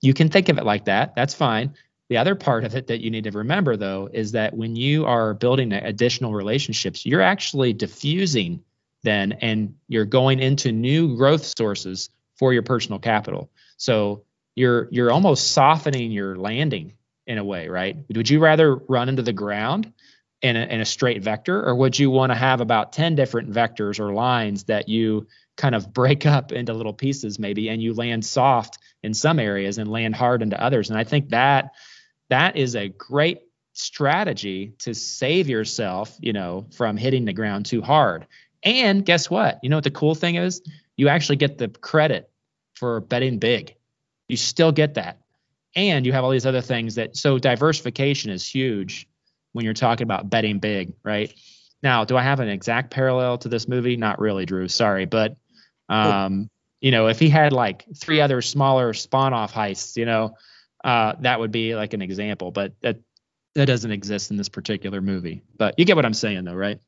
You 0.00 0.14
can 0.14 0.28
think 0.28 0.48
of 0.48 0.56
it 0.56 0.64
like 0.64 0.84
that. 0.84 1.16
That's 1.16 1.34
fine. 1.34 1.74
The 2.08 2.18
other 2.18 2.36
part 2.36 2.62
of 2.62 2.76
it 2.76 2.86
that 2.86 3.00
you 3.00 3.10
need 3.10 3.24
to 3.24 3.32
remember, 3.32 3.76
though, 3.76 4.08
is 4.12 4.32
that 4.32 4.54
when 4.54 4.76
you 4.76 5.04
are 5.04 5.34
building 5.34 5.72
additional 5.72 6.32
relationships, 6.32 7.04
you're 7.04 7.22
actually 7.22 7.72
diffusing 7.72 8.62
then 9.02 9.32
and 9.32 9.74
you're 9.88 10.04
going 10.04 10.38
into 10.38 10.70
new 10.70 11.16
growth 11.16 11.44
sources 11.58 12.08
for 12.36 12.52
your 12.52 12.62
personal 12.62 13.00
capital. 13.00 13.50
So 13.78 14.22
you're 14.54 14.86
you're 14.92 15.10
almost 15.10 15.50
softening 15.50 16.12
your 16.12 16.36
landing 16.36 16.92
in 17.26 17.38
a 17.38 17.44
way, 17.44 17.66
right? 17.66 17.96
Would 18.14 18.30
you 18.30 18.38
rather 18.38 18.76
run 18.76 19.08
into 19.08 19.22
the 19.22 19.32
ground 19.32 19.92
in 20.42 20.56
a, 20.56 20.64
in 20.64 20.80
a 20.80 20.84
straight 20.84 21.22
vector, 21.22 21.64
or 21.64 21.74
would 21.74 21.98
you 21.98 22.10
want 22.10 22.32
to 22.32 22.36
have 22.36 22.60
about 22.60 22.92
10 22.92 23.14
different 23.14 23.50
vectors 23.50 24.00
or 24.00 24.12
lines 24.12 24.64
that 24.64 24.88
you 24.88 25.26
kind 25.56 25.74
of 25.74 25.92
break 25.92 26.26
up 26.26 26.50
into 26.50 26.72
little 26.72 26.92
pieces 26.92 27.38
maybe 27.38 27.68
and 27.68 27.80
you 27.80 27.94
land 27.94 28.24
soft 28.24 28.78
in 29.02 29.14
some 29.14 29.38
areas 29.38 29.78
and 29.78 29.90
land 29.90 30.16
hard 30.16 30.42
into 30.42 30.60
others? 30.60 30.90
And 30.90 30.98
i 30.98 31.04
think 31.04 31.30
that 31.30 31.72
that 32.28 32.56
is 32.56 32.74
a 32.74 32.88
great 32.88 33.42
strategy 33.74 34.74
to 34.80 34.94
save 34.94 35.48
yourself 35.48 36.14
you 36.20 36.32
know 36.32 36.66
from 36.76 36.96
hitting 36.96 37.24
the 37.24 37.32
ground 37.32 37.66
too 37.66 37.80
hard. 37.80 38.26
And 38.64 39.04
guess 39.04 39.30
what? 39.30 39.58
You 39.62 39.70
know 39.70 39.76
what 39.76 39.84
the 39.84 39.90
cool 39.90 40.14
thing 40.14 40.36
is? 40.36 40.62
You 40.96 41.08
actually 41.08 41.36
get 41.36 41.58
the 41.58 41.68
credit 41.68 42.30
for 42.74 43.00
betting 43.00 43.38
big. 43.38 43.74
You 44.28 44.36
still 44.36 44.72
get 44.72 44.94
that. 44.94 45.18
And 45.74 46.06
you 46.06 46.12
have 46.12 46.22
all 46.22 46.30
these 46.30 46.46
other 46.46 46.60
things 46.60 46.96
that 46.96 47.16
so 47.16 47.38
diversification 47.38 48.30
is 48.30 48.46
huge 48.46 49.08
when 49.52 49.64
you're 49.64 49.74
talking 49.74 50.04
about 50.04 50.28
betting 50.28 50.58
big, 50.58 50.94
right? 51.02 51.32
Now, 51.82 52.04
do 52.04 52.16
I 52.16 52.22
have 52.22 52.40
an 52.40 52.48
exact 52.48 52.90
parallel 52.90 53.38
to 53.38 53.48
this 53.48 53.68
movie? 53.68 53.96
Not 53.96 54.20
really, 54.20 54.46
Drew. 54.46 54.68
Sorry, 54.68 55.04
but 55.04 55.36
um, 55.88 56.48
you 56.80 56.90
know, 56.90 57.08
if 57.08 57.18
he 57.18 57.28
had 57.28 57.52
like 57.52 57.84
three 57.96 58.20
other 58.20 58.42
smaller 58.42 58.92
spawn-off 58.92 59.52
heists, 59.52 59.96
you 59.96 60.06
know, 60.06 60.36
uh, 60.84 61.14
that 61.20 61.38
would 61.38 61.52
be 61.52 61.74
like 61.74 61.92
an 61.92 62.02
example. 62.02 62.50
But 62.50 62.72
that 62.82 62.98
that 63.54 63.66
doesn't 63.66 63.90
exist 63.90 64.30
in 64.30 64.36
this 64.36 64.48
particular 64.48 65.00
movie. 65.00 65.42
But 65.56 65.78
you 65.78 65.84
get 65.84 65.96
what 65.96 66.06
I'm 66.06 66.14
saying, 66.14 66.44
though, 66.44 66.54
right? 66.54 66.80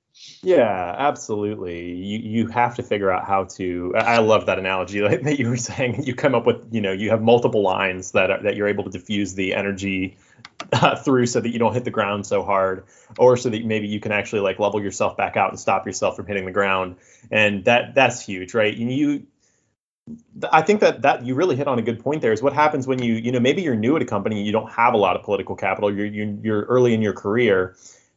Yeah, 0.43 0.95
absolutely. 0.97 1.93
You 1.93 2.19
you 2.19 2.47
have 2.49 2.77
to 2.77 2.83
figure 2.83 3.11
out 3.11 3.27
how 3.27 3.45
to. 3.57 3.95
I 3.97 4.19
love 4.19 4.47
that 4.47 4.59
analogy 4.59 5.01
that 5.23 5.39
you 5.39 5.49
were 5.49 5.57
saying. 5.57 6.05
You 6.05 6.15
come 6.15 6.35
up 6.35 6.47
with, 6.47 6.73
you 6.73 6.81
know, 6.81 6.93
you 6.93 7.11
have 7.11 7.21
multiple 7.21 7.63
lines 7.63 8.13
that 8.13 8.31
are, 8.31 8.43
that 8.43 8.57
you're 8.57 8.69
able 8.69 8.85
to 8.85 8.91
diffuse 8.91 9.35
the 9.35 9.55
energy 9.55 10.17
uh, 10.73 10.95
through 10.97 11.27
so 11.27 11.41
that 11.41 11.49
you 11.49 11.59
don't 11.59 11.75
hit 11.75 11.85
the 11.85 11.91
ground 11.91 12.27
so 12.27 12.45
hard, 12.45 12.85
or 13.19 13.37
so 13.37 13.51
that 13.51 13.65
maybe 13.65 13.89
you 13.89 13.99
can 13.99 14.13
actually 14.13 14.41
like 14.41 14.61
level 14.61 14.81
yourself 14.81 15.17
back 15.17 15.37
out 15.37 15.51
and 15.51 15.59
stop 15.59 15.85
yourself 15.85 16.15
from 16.17 16.27
hitting 16.27 16.45
the 16.45 16.53
ground. 16.53 16.97
And 17.31 17.65
that 17.65 17.95
that's 17.95 18.25
huge, 18.25 18.55
right? 18.55 18.77
And 18.77 18.93
you 18.93 19.27
I 20.53 20.63
think 20.63 20.81
that 20.81 21.03
that 21.03 21.25
you 21.25 21.35
really 21.35 21.57
hit 21.57 21.67
on 21.67 21.79
a 21.79 21.83
good 21.83 21.99
point 21.99 22.21
there. 22.21 22.33
Is 22.33 22.43
what 22.43 22.53
happens 22.53 22.87
when 22.87 23.01
you 23.01 23.15
you 23.15 23.33
know 23.33 23.41
maybe 23.41 23.63
you're 23.63 23.75
new 23.75 23.97
at 23.97 24.03
a 24.03 24.05
company, 24.05 24.37
and 24.37 24.47
you 24.47 24.53
don't 24.53 24.71
have 24.71 24.95
a 24.95 24.99
lot 24.99 25.17
of 25.17 25.23
political 25.23 25.57
capital, 25.57 25.95
you're 25.95 26.07
you're, 26.07 26.35
you're 26.43 26.63
early 26.65 26.93
in 26.93 27.01
your 27.01 27.15
career 27.15 27.75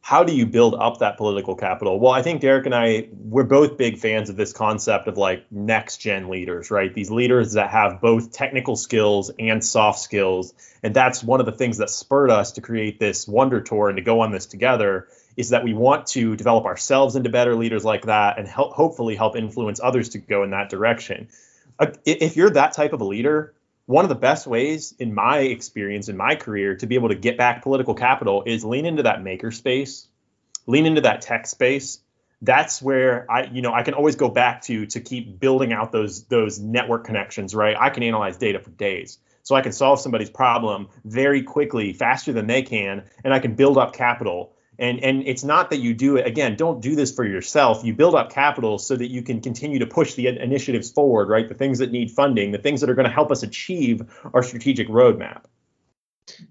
how 0.08 0.24
do 0.24 0.34
you 0.34 0.46
build 0.46 0.74
up 0.74 1.00
that 1.00 1.18
political 1.18 1.54
capital? 1.54 2.00
Well, 2.00 2.12
I 2.12 2.22
think 2.22 2.40
Derek 2.40 2.64
and 2.64 2.74
I, 2.74 3.08
we're 3.12 3.44
both 3.44 3.76
big 3.76 3.98
fans 3.98 4.30
of 4.30 4.36
this 4.36 4.54
concept 4.54 5.06
of 5.06 5.18
like 5.18 5.44
next 5.50 5.98
gen 5.98 6.30
leaders, 6.30 6.70
right? 6.70 6.94
These 6.94 7.10
leaders 7.10 7.52
that 7.52 7.68
have 7.68 8.00
both 8.00 8.32
technical 8.32 8.74
skills 8.74 9.30
and 9.38 9.62
soft 9.62 9.98
skills. 9.98 10.54
And 10.82 10.94
that's 10.94 11.22
one 11.22 11.40
of 11.40 11.46
the 11.46 11.52
things 11.52 11.76
that 11.76 11.90
spurred 11.90 12.30
us 12.30 12.52
to 12.52 12.62
create 12.62 12.98
this 12.98 13.28
Wonder 13.28 13.60
Tour 13.60 13.90
and 13.90 13.96
to 13.96 14.02
go 14.02 14.20
on 14.20 14.32
this 14.32 14.46
together 14.46 15.08
is 15.36 15.50
that 15.50 15.62
we 15.62 15.74
want 15.74 16.06
to 16.06 16.36
develop 16.36 16.64
ourselves 16.64 17.14
into 17.14 17.28
better 17.28 17.54
leaders 17.54 17.84
like 17.84 18.06
that 18.06 18.38
and 18.38 18.48
help 18.48 18.72
hopefully 18.72 19.14
help 19.14 19.36
influence 19.36 19.78
others 19.78 20.08
to 20.10 20.18
go 20.18 20.42
in 20.42 20.50
that 20.50 20.70
direction. 20.70 21.28
If 22.04 22.36
you're 22.36 22.50
that 22.50 22.72
type 22.72 22.92
of 22.92 23.00
a 23.00 23.04
leader, 23.04 23.54
one 23.86 24.04
of 24.04 24.10
the 24.10 24.14
best 24.14 24.46
ways, 24.46 24.94
in 24.98 25.14
my 25.14 25.38
experience, 25.38 26.08
in 26.08 26.16
my 26.16 26.34
career, 26.34 26.76
to 26.76 26.86
be 26.86 26.94
able 26.94 27.08
to 27.08 27.14
get 27.14 27.38
back 27.38 27.62
political 27.62 27.94
capital 27.94 28.42
is 28.44 28.64
lean 28.64 28.84
into 28.84 29.04
that 29.04 29.22
maker 29.22 29.50
space, 29.50 30.06
lean 30.66 30.84
into 30.84 31.00
that 31.00 31.22
tech 31.22 31.46
space. 31.46 32.00
That's 32.42 32.82
where 32.82 33.30
I, 33.30 33.44
you 33.44 33.62
know, 33.62 33.72
I 33.72 33.82
can 33.82 33.94
always 33.94 34.16
go 34.16 34.28
back 34.28 34.62
to 34.62 34.86
to 34.86 35.00
keep 35.00 35.40
building 35.40 35.72
out 35.72 35.90
those 35.90 36.24
those 36.24 36.58
network 36.58 37.04
connections. 37.04 37.54
Right, 37.54 37.76
I 37.78 37.90
can 37.90 38.02
analyze 38.02 38.36
data 38.36 38.60
for 38.60 38.70
days, 38.70 39.18
so 39.42 39.54
I 39.56 39.62
can 39.62 39.72
solve 39.72 40.00
somebody's 40.00 40.30
problem 40.30 40.88
very 41.04 41.42
quickly, 41.42 41.94
faster 41.94 42.32
than 42.32 42.46
they 42.46 42.62
can, 42.62 43.04
and 43.24 43.32
I 43.32 43.38
can 43.38 43.54
build 43.54 43.78
up 43.78 43.94
capital 43.94 44.52
and 44.78 45.02
and 45.02 45.26
it's 45.26 45.44
not 45.44 45.70
that 45.70 45.78
you 45.78 45.94
do 45.94 46.16
it 46.16 46.26
again 46.26 46.56
don't 46.56 46.80
do 46.80 46.94
this 46.94 47.12
for 47.12 47.24
yourself. 47.24 47.84
You 47.84 47.94
build 47.94 48.14
up 48.14 48.30
capital 48.30 48.78
so 48.78 48.96
that 48.96 49.10
you 49.10 49.22
can 49.22 49.40
continue 49.40 49.78
to 49.80 49.86
push 49.86 50.14
the 50.14 50.26
initiatives 50.28 50.90
forward 50.90 51.28
right? 51.28 51.48
The 51.48 51.54
things 51.54 51.78
that 51.78 51.90
need 51.90 52.10
funding 52.10 52.52
the 52.52 52.58
things 52.58 52.80
that 52.80 52.90
are 52.90 52.94
going 52.94 53.08
to 53.08 53.12
help 53.12 53.30
us 53.30 53.42
achieve 53.42 54.02
our 54.32 54.42
strategic 54.42 54.88
roadmap. 54.88 55.44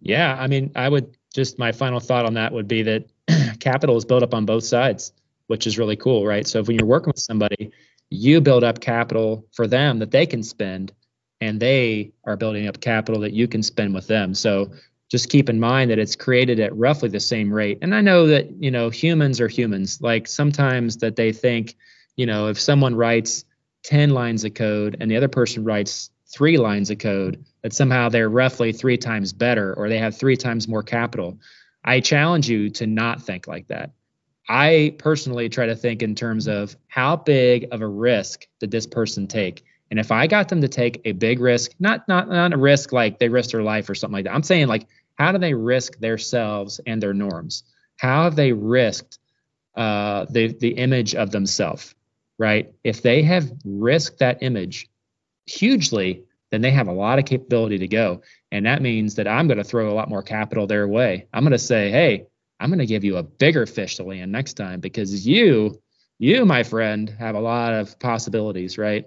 Yeah 0.01 0.35
i 0.39 0.47
mean 0.47 0.71
i 0.75 0.87
would 0.87 1.15
just 1.33 1.59
my 1.59 1.71
final 1.71 1.99
thought 1.99 2.25
on 2.25 2.35
that 2.35 2.53
would 2.53 2.67
be 2.67 2.83
that 2.83 3.05
capital 3.59 3.97
is 3.97 4.05
built 4.05 4.23
up 4.23 4.33
on 4.33 4.45
both 4.45 4.63
sides 4.63 5.13
which 5.47 5.65
is 5.67 5.77
really 5.77 5.95
cool 5.95 6.25
right? 6.25 6.47
So 6.47 6.59
if 6.59 6.67
when 6.67 6.77
you're 6.77 6.87
working 6.87 7.11
with 7.11 7.19
somebody 7.19 7.71
you 8.09 8.41
build 8.41 8.63
up 8.63 8.79
capital 8.79 9.45
for 9.53 9.67
them 9.67 9.99
that 9.99 10.11
they 10.11 10.25
can 10.25 10.43
spend 10.43 10.93
and 11.41 11.59
they 11.59 12.13
are 12.25 12.37
building 12.37 12.67
up 12.67 12.81
capital 12.81 13.21
that 13.21 13.33
you 13.33 13.47
can 13.47 13.61
spend 13.61 13.93
with 13.93 14.07
them. 14.07 14.33
So 14.33 14.71
just 15.09 15.29
keep 15.29 15.49
in 15.49 15.59
mind 15.59 15.89
that 15.91 15.99
it's 15.99 16.15
created 16.15 16.59
at 16.59 16.75
roughly 16.75 17.09
the 17.09 17.19
same 17.19 17.53
rate. 17.53 17.79
And 17.81 17.95
I 17.95 18.01
know 18.01 18.27
that, 18.27 18.51
you 18.61 18.71
know, 18.71 18.89
humans 18.89 19.39
are 19.39 19.47
humans. 19.47 20.01
Like 20.01 20.27
sometimes 20.27 20.97
that 20.97 21.15
they 21.15 21.31
think, 21.31 21.75
you 22.15 22.25
know, 22.25 22.47
if 22.47 22.59
someone 22.59 22.95
writes 22.95 23.45
10 23.83 24.09
lines 24.09 24.43
of 24.43 24.53
code 24.53 24.97
and 24.99 25.09
the 25.09 25.15
other 25.15 25.29
person 25.29 25.63
writes 25.63 26.09
three 26.27 26.57
lines 26.57 26.89
of 26.89 26.99
code, 26.99 27.45
that 27.61 27.73
somehow 27.73 28.09
they're 28.09 28.29
roughly 28.29 28.73
three 28.73 28.97
times 28.97 29.31
better 29.31 29.73
or 29.75 29.87
they 29.87 29.97
have 29.97 30.17
three 30.17 30.35
times 30.35 30.67
more 30.67 30.83
capital. 30.83 31.37
I 31.85 32.01
challenge 32.01 32.49
you 32.49 32.69
to 32.71 32.85
not 32.85 33.21
think 33.21 33.47
like 33.47 33.67
that. 33.67 33.91
I 34.49 34.95
personally 34.97 35.49
try 35.49 35.67
to 35.67 35.75
think 35.75 36.01
in 36.01 36.15
terms 36.15 36.47
of 36.47 36.75
how 36.87 37.15
big 37.15 37.67
of 37.71 37.81
a 37.81 37.87
risk 37.87 38.47
did 38.59 38.71
this 38.71 38.87
person 38.87 39.27
take? 39.27 39.63
And 39.89 39.99
if 39.99 40.11
I 40.11 40.27
got 40.27 40.49
them 40.49 40.61
to 40.61 40.67
take 40.67 41.01
a 41.05 41.13
big 41.13 41.39
risk, 41.39 41.71
not 41.79 42.07
not 42.07 42.29
not 42.29 42.53
a 42.53 42.57
risk 42.57 42.91
like 42.91 43.19
they 43.19 43.29
risk 43.29 43.51
their 43.51 43.63
life 43.63 43.89
or 43.89 43.95
something 43.95 44.13
like 44.13 44.25
that. 44.25 44.33
I'm 44.33 44.43
saying 44.43 44.67
like 44.67 44.87
how 45.17 45.31
do 45.31 45.37
they 45.37 45.53
risk 45.53 45.99
themselves 45.99 46.79
and 46.85 47.01
their 47.01 47.13
norms? 47.13 47.63
How 47.97 48.23
have 48.23 48.35
they 48.35 48.53
risked 48.53 49.19
uh, 49.75 50.25
the 50.29 50.47
the 50.53 50.69
image 50.69 51.15
of 51.15 51.31
themselves? 51.31 51.95
Right? 52.37 52.73
If 52.83 53.01
they 53.01 53.23
have 53.23 53.51
risked 53.65 54.19
that 54.19 54.41
image 54.41 54.87
hugely, 55.47 56.23
then 56.51 56.61
they 56.61 56.71
have 56.71 56.87
a 56.87 56.93
lot 56.93 57.19
of 57.19 57.25
capability 57.25 57.79
to 57.79 57.87
go, 57.87 58.21
and 58.51 58.65
that 58.65 58.81
means 58.81 59.15
that 59.15 59.27
I'm 59.27 59.47
going 59.47 59.57
to 59.57 59.63
throw 59.63 59.91
a 59.91 59.95
lot 59.95 60.09
more 60.09 60.23
capital 60.23 60.67
their 60.67 60.87
way. 60.87 61.27
I'm 61.33 61.43
going 61.43 61.51
to 61.51 61.57
say, 61.59 61.89
hey, 61.89 62.27
I'm 62.59 62.69
going 62.69 62.79
to 62.79 62.85
give 62.85 63.03
you 63.03 63.17
a 63.17 63.23
bigger 63.23 63.65
fish 63.65 63.95
to 63.95 64.03
land 64.03 64.31
next 64.31 64.53
time 64.53 64.79
because 64.79 65.27
you, 65.27 65.81
you, 66.19 66.45
my 66.45 66.63
friend, 66.63 67.09
have 67.19 67.35
a 67.35 67.39
lot 67.39 67.73
of 67.73 67.99
possibilities, 67.99 68.77
right? 68.77 69.05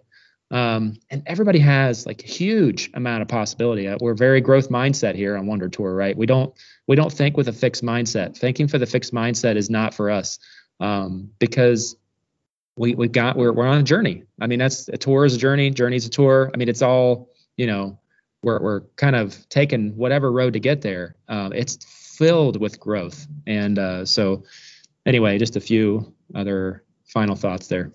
Um, 0.50 0.98
and 1.10 1.22
everybody 1.26 1.60
has 1.60 2.06
like 2.06 2.24
a 2.24 2.26
huge 2.26 2.90
amount 2.94 3.22
of 3.22 3.28
possibility. 3.28 3.86
Uh, 3.86 3.96
we're 4.00 4.14
very 4.14 4.40
growth 4.40 4.68
mindset 4.68 5.14
here 5.14 5.36
on 5.36 5.46
Wonder 5.46 5.68
Tour, 5.68 5.94
right? 5.94 6.16
We 6.16 6.26
don't 6.26 6.52
we 6.88 6.96
don't 6.96 7.12
think 7.12 7.36
with 7.36 7.48
a 7.48 7.52
fixed 7.52 7.84
mindset. 7.84 8.36
Thinking 8.36 8.66
for 8.66 8.78
the 8.78 8.86
fixed 8.86 9.14
mindset 9.14 9.56
is 9.56 9.70
not 9.70 9.94
for 9.94 10.10
us 10.10 10.38
um, 10.80 11.30
because 11.38 11.96
we 12.76 12.94
we 12.94 13.06
got 13.06 13.36
we're 13.36 13.52
we're 13.52 13.66
on 13.66 13.78
a 13.78 13.82
journey. 13.84 14.24
I 14.40 14.48
mean, 14.48 14.58
that's 14.58 14.88
a 14.88 14.96
tour 14.96 15.24
is 15.24 15.34
a 15.34 15.38
journey. 15.38 15.70
Journey 15.70 15.96
is 15.96 16.06
a 16.06 16.10
tour. 16.10 16.50
I 16.52 16.56
mean, 16.56 16.68
it's 16.68 16.82
all 16.82 17.30
you 17.56 17.66
know. 17.66 17.98
We're 18.42 18.58
we're 18.58 18.80
kind 18.96 19.16
of 19.16 19.46
taking 19.50 19.94
whatever 19.98 20.32
road 20.32 20.54
to 20.54 20.60
get 20.60 20.80
there. 20.80 21.16
Um, 21.28 21.52
it's 21.52 21.76
filled 22.16 22.58
with 22.58 22.80
growth, 22.80 23.26
and 23.46 23.78
uh, 23.78 24.06
so 24.06 24.44
anyway, 25.04 25.36
just 25.36 25.56
a 25.56 25.60
few 25.60 26.14
other 26.34 26.82
final 27.04 27.36
thoughts 27.36 27.68
there. 27.68 27.92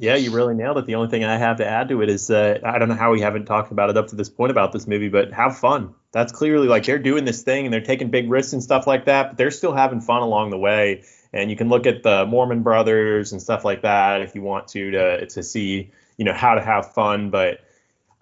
Yeah, 0.00 0.14
you 0.16 0.30
really 0.30 0.54
nailed 0.54 0.78
it. 0.78 0.86
The 0.86 0.94
only 0.94 1.08
thing 1.08 1.24
I 1.24 1.36
have 1.36 1.56
to 1.56 1.66
add 1.66 1.88
to 1.88 2.02
it 2.02 2.08
is 2.08 2.30
uh, 2.30 2.58
I 2.64 2.78
don't 2.78 2.88
know 2.88 2.94
how 2.94 3.12
we 3.12 3.20
haven't 3.20 3.46
talked 3.46 3.72
about 3.72 3.90
it 3.90 3.96
up 3.96 4.08
to 4.08 4.16
this 4.16 4.28
point 4.28 4.50
about 4.50 4.72
this 4.72 4.86
movie, 4.86 5.08
but 5.08 5.32
have 5.32 5.58
fun. 5.58 5.94
That's 6.12 6.32
clearly 6.32 6.68
like 6.68 6.84
they're 6.84 6.98
doing 6.98 7.24
this 7.24 7.42
thing 7.42 7.66
and 7.66 7.72
they're 7.72 7.80
taking 7.80 8.10
big 8.10 8.30
risks 8.30 8.52
and 8.52 8.62
stuff 8.62 8.86
like 8.86 9.06
that, 9.06 9.30
but 9.30 9.38
they're 9.38 9.50
still 9.50 9.72
having 9.72 10.00
fun 10.00 10.22
along 10.22 10.50
the 10.50 10.58
way. 10.58 11.02
And 11.32 11.50
you 11.50 11.56
can 11.56 11.68
look 11.68 11.86
at 11.86 12.02
the 12.02 12.26
Mormon 12.26 12.62
Brothers 12.62 13.32
and 13.32 13.42
stuff 13.42 13.64
like 13.64 13.82
that 13.82 14.22
if 14.22 14.34
you 14.34 14.42
want 14.42 14.68
to 14.68 14.90
to 14.92 15.26
to 15.26 15.42
see 15.42 15.90
you 16.16 16.24
know 16.24 16.32
how 16.32 16.54
to 16.54 16.60
have 16.60 16.92
fun. 16.94 17.30
But 17.30 17.60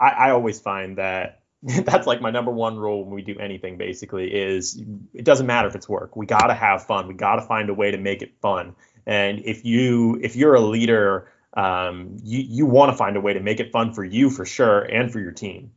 I, 0.01 0.09
I 0.09 0.31
always 0.31 0.61
find 0.61 0.99
that 0.99 1.41
that's 1.62 2.07
like 2.07 2.20
my 2.20 2.31
number 2.31 2.51
one 2.51 2.77
rule 2.77 3.05
when 3.05 3.14
we 3.14 3.22
do 3.22 3.39
anything 3.39 3.77
basically 3.77 4.33
is 4.33 4.83
it 5.12 5.24
doesn't 5.24 5.47
matter 5.47 5.68
if 5.68 5.74
it's 5.74 5.89
work. 5.89 6.16
We 6.16 6.27
got 6.27 6.47
to 6.47 6.55
have 6.55 6.87
fun. 6.87 7.07
We 7.07 7.14
got 7.14 7.37
to 7.37 7.43
find 7.43 7.68
a 7.68 7.74
way 7.74 7.91
to 7.91 7.99
make 7.99 8.22
it 8.22 8.33
fun. 8.41 8.74
And 9.07 9.41
if 9.45 9.64
you 9.64 10.18
if 10.22 10.37
you're 10.37 10.55
a 10.55 10.61
leader 10.61 11.29
um, 11.57 12.17
you 12.23 12.41
you 12.41 12.67
want 12.67 12.93
to 12.93 12.97
find 12.97 13.17
a 13.17 13.21
way 13.21 13.33
to 13.33 13.41
make 13.41 13.61
it 13.61 13.73
fun 13.73 13.93
for 13.93 14.05
you 14.05 14.31
for 14.31 14.45
sure 14.45 14.83
and 14.83 15.11
for 15.11 15.21
your 15.21 15.33
team. 15.33 15.73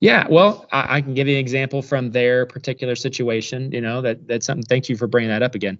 Yeah, 0.00 0.26
well, 0.28 0.66
I, 0.72 0.96
I, 0.96 1.00
can 1.00 1.14
give 1.14 1.28
you 1.28 1.34
an 1.34 1.40
example 1.40 1.80
from 1.80 2.10
their 2.10 2.46
particular 2.46 2.96
situation. 2.96 3.70
You 3.72 3.80
know 3.80 4.02
that 4.02 4.26
that's 4.26 4.46
something. 4.46 4.64
Thank 4.64 4.88
you 4.88 4.96
for 4.96 5.06
bringing 5.06 5.30
that 5.30 5.42
up 5.42 5.54
again. 5.54 5.78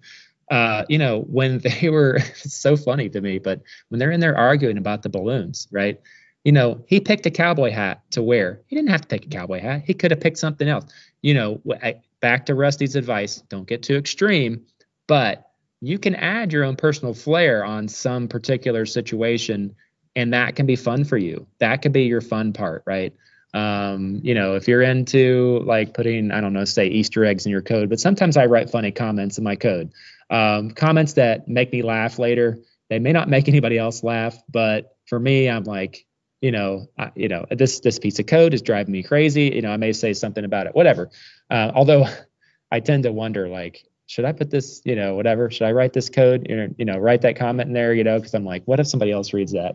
Uh, 0.51 0.85
you 0.89 0.99
know 0.99 1.23
when 1.23 1.59
they 1.81 1.89
were 1.89 2.17
it's 2.17 2.55
so 2.55 2.77
funny 2.77 3.09
to 3.11 3.21
me, 3.21 3.39
but 3.39 3.61
when 3.89 3.99
they're 3.99 4.13
in 4.13 4.21
there 4.21 4.37
arguing 4.37 4.79
about 4.79 5.03
the 5.03 5.09
balloons, 5.09 5.67
right? 5.73 6.01
You 6.45 6.53
know, 6.53 6.85
he 6.87 7.01
picked 7.01 7.25
a 7.25 7.31
cowboy 7.31 7.71
hat 7.71 8.03
to 8.11 8.23
wear. 8.23 8.61
He 8.67 8.77
didn't 8.77 8.91
have 8.91 9.01
to 9.01 9.09
pick 9.09 9.25
a 9.25 9.29
cowboy 9.29 9.61
hat. 9.61 9.83
He 9.87 9.95
could 9.95 10.11
have 10.11 10.21
picked 10.21 10.37
something 10.37 10.69
else. 10.69 10.85
You 11.23 11.33
know, 11.33 11.61
I, 11.83 11.97
back 12.21 12.47
to 12.47 12.55
Rusty's 12.55 12.95
advice: 12.95 13.43
don't 13.49 13.67
get 13.67 13.83
too 13.83 13.97
extreme, 13.97 14.65
but 15.09 15.51
you 15.81 15.99
can 15.99 16.15
add 16.15 16.53
your 16.53 16.65
own 16.65 16.77
personal 16.77 17.15
flair 17.15 17.65
on 17.65 17.89
some 17.89 18.29
particular 18.29 18.87
situation 18.87 19.75
and 20.17 20.33
that 20.33 20.55
can 20.55 20.67
be 20.67 20.77
fun 20.77 21.05
for 21.05 21.17
you. 21.17 21.47
That 21.59 21.83
could 21.83 21.93
be 21.93 22.05
your 22.05 22.21
fun 22.21 22.53
part 22.53 22.83
right? 22.87 23.15
Um, 23.55 24.21
you 24.25 24.35
know 24.35 24.57
if 24.57 24.67
you're 24.67 24.83
into 24.83 25.61
like 25.65 25.95
putting 25.95 26.33
i 26.33 26.41
don't 26.41 26.55
know 26.55 26.65
say 26.65 26.89
easter 26.89 27.25
eggs 27.25 27.47
in 27.47 27.53
your 27.53 27.63
code 27.63 27.89
but 27.89 28.01
sometimes 28.01 28.37
i 28.37 28.47
write 28.47 28.69
funny 28.69 28.91
comments 28.91 29.39
in 29.39 29.45
my 29.45 29.55
code. 29.55 29.93
Um, 30.29 30.73
comments 30.73 31.13
that 31.13 31.47
make 31.47 31.73
me 31.73 31.83
laugh 31.83 32.19
later 32.19 32.59
they 32.91 32.99
may 32.99 33.13
not 33.13 33.29
make 33.29 33.47
anybody 33.55 33.79
else 33.79 34.03
laugh 34.03 34.37
but 34.51 34.97
for 35.07 35.21
me 35.21 35.49
i'm 35.49 35.63
like 35.63 36.05
you 36.41 36.51
know 36.51 36.89
I, 36.99 37.13
you 37.15 37.29
know 37.29 37.47
this 37.51 37.79
this 37.79 38.01
piece 38.01 38.19
of 38.19 38.27
code 38.27 38.55
is 38.55 38.63
driving 38.63 38.91
me 38.91 39.05
crazy 39.05 39.53
you 39.55 39.63
know 39.63 39.71
i 39.71 39.77
may 39.77 39.93
say 39.93 40.15
something 40.15 40.45
about 40.45 40.67
it 40.67 40.75
whatever. 40.75 41.11
Uh, 41.49 41.71
although 41.75 42.07
i 42.73 42.81
tend 42.81 43.05
to 43.05 43.13
wonder 43.13 43.49
like 43.49 43.87
should 44.07 44.25
I 44.25 44.33
put 44.33 44.51
this, 44.51 44.83
you 44.85 44.97
know, 44.97 45.15
whatever? 45.15 45.51
Should 45.51 45.67
I 45.67 45.73
write 45.73 45.93
this 45.93 46.11
code? 46.11 46.47
You 46.49 46.57
know, 46.57 46.75
you 46.77 46.85
know 46.85 46.99
write 46.99 47.23
that 47.23 47.37
comment 47.37 47.69
in 47.69 47.73
there, 47.73 47.95
you 47.95 48.05
know, 48.05 48.19
because 48.19 48.35
I'm 48.35 48.45
like, 48.45 48.63
what 48.67 48.81
if 48.81 48.87
somebody 48.87 49.13
else 49.13 49.33
reads 49.33 49.53
that? 49.53 49.75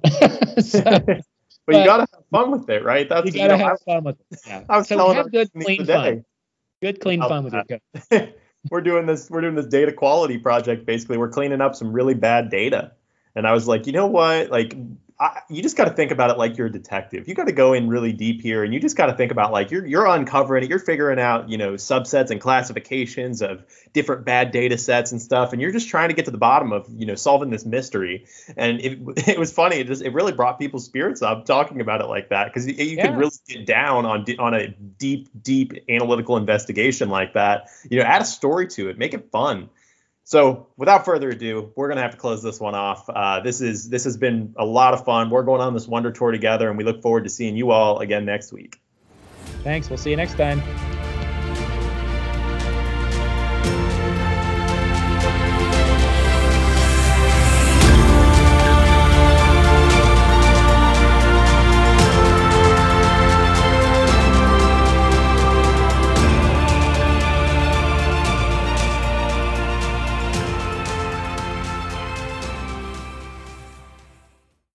so, 0.64 0.82
but, 0.84 1.06
but, 1.66 1.76
you 1.76 1.86
gotta 1.86 2.08
have 2.14 2.24
fun 2.32 2.52
with 2.52 2.70
it, 2.70 2.84
right? 2.84 3.10
That's 3.10 3.26
you 3.26 3.34
gotta 3.34 3.54
you 3.54 3.60
know, 3.60 3.66
have 3.66 3.78
I, 3.88 3.94
fun 3.94 4.04
with 4.04 4.18
it. 4.20 4.40
Yeah. 4.46 4.64
I 4.70 4.78
was 4.78 4.88
so 4.88 4.98
telling 4.98 5.18
have 5.18 5.32
good 5.32 5.52
clean 5.54 5.86
fun. 5.86 6.26
Good 6.82 7.02
clean 7.02 7.22
fun 7.22 7.44
with 7.44 7.54
your 7.54 7.64
code. 8.12 8.34
we're 8.70 8.82
doing 8.82 9.06
this. 9.06 9.30
We're 9.30 9.42
doing 9.42 9.56
this 9.56 9.66
data 9.66 9.92
quality 9.92 10.38
project. 10.38 10.86
Basically, 10.86 11.18
we're 11.18 11.30
cleaning 11.30 11.62
up 11.62 11.76
some 11.76 11.92
really 11.92 12.14
bad 12.14 12.50
data, 12.50 12.92
and 13.36 13.48
I 13.48 13.54
was 13.54 13.68
like, 13.68 13.88
you 13.88 13.94
know 13.94 14.08
what? 14.08 14.52
Like, 14.52 14.76
I, 15.22 15.42
you 15.50 15.62
just 15.62 15.76
got 15.76 15.86
to 15.86 15.94
think 15.94 16.12
about 16.12 16.30
it 16.30 16.38
like 16.38 16.58
you're 16.58 16.68
a 16.68 16.72
detective. 16.72 17.28
You 17.28 17.36
got 17.36 17.48
to 17.48 17.52
go 17.52 17.74
in 17.74 17.90
really 17.90 18.14
deep 18.14 18.42
here, 18.42 18.64
and 18.64 18.74
you 18.74 18.80
just 18.80 18.96
got 18.96 19.08
to 19.08 19.14
think 19.14 19.34
about 19.34 19.52
like 19.52 19.70
you're 19.70 19.86
you're 19.86 20.06
uncovering 20.06 20.64
it. 20.64 20.70
You're 20.70 20.80
figuring 20.80 21.20
out 21.20 21.50
you 21.50 21.58
know 21.58 21.74
subsets 21.74 22.32
and 22.32 22.40
classifications 22.40 23.42
of 23.42 23.66
different 23.92 24.24
bad 24.24 24.52
data 24.52 24.78
sets 24.78 25.12
and 25.12 25.22
stuff, 25.22 25.52
and 25.52 25.62
you're 25.62 25.74
just 25.74 25.90
trying 25.90 26.08
to 26.08 26.16
get 26.16 26.26
to 26.26 26.32
the 26.32 26.38
bottom 26.38 26.72
of 26.72 26.88
you 26.90 27.06
know 27.06 27.16
solving 27.16 27.50
this 27.50 27.66
mystery. 27.66 28.28
And 28.56 28.80
it, 28.80 29.00
it 29.28 29.38
was 29.38 29.52
funny. 29.52 29.78
It 29.78 29.88
just 29.88 30.02
it 30.02 30.14
really 30.14 30.32
brought 30.32 30.58
people's 30.58 30.86
spirits 30.86 31.22
up 31.22 31.46
talking 31.46 31.82
about 31.82 32.00
it 32.00 32.08
like 32.08 32.30
that 32.30 32.46
because 32.46 32.66
you, 32.66 32.76
you 32.76 32.96
yeah. 32.96 33.08
can 33.08 33.18
really 33.18 33.36
get 33.46 33.66
down 33.66 34.06
on 34.06 34.26
on 34.40 34.54
a 34.54 34.70
deep 34.70 35.30
deep 35.42 35.74
analytical 35.90 36.38
investigation 36.38 37.10
like 37.10 37.34
that. 37.34 37.70
You 37.90 38.00
know, 38.00 38.06
add 38.06 38.22
a 38.22 38.26
story 38.26 38.68
to 38.68 38.90
it, 38.90 38.98
make 38.98 39.14
it 39.14 39.32
fun. 39.32 39.70
So 40.30 40.68
without 40.78 41.06
further 41.06 41.30
ado, 41.30 41.74
we're 41.76 41.90
gonna 41.90 42.04
have 42.04 42.12
to 42.12 42.18
close 42.18 42.44
this 42.44 42.60
one 42.60 42.76
off. 42.76 43.10
Uh, 43.10 43.40
this 43.40 43.62
is 43.62 43.90
this 43.90 44.04
has 44.04 44.16
been 44.16 44.54
a 44.60 44.64
lot 44.64 44.94
of 44.94 45.04
fun. 45.04 45.32
We're 45.32 45.42
going 45.42 45.60
on 45.60 45.74
this 45.74 45.88
wonder 45.88 46.12
tour 46.12 46.32
together, 46.32 46.70
and 46.70 46.78
we 46.78 46.84
look 46.84 47.02
forward 47.02 47.24
to 47.24 47.32
seeing 47.32 47.56
you 47.56 47.72
all 47.72 47.98
again 47.98 48.26
next 48.26 48.54
week. 48.54 48.80
Thanks. 49.64 49.90
We'll 49.90 49.98
see 49.98 50.12
you 50.12 50.18
next 50.18 50.38
time. 50.38 50.62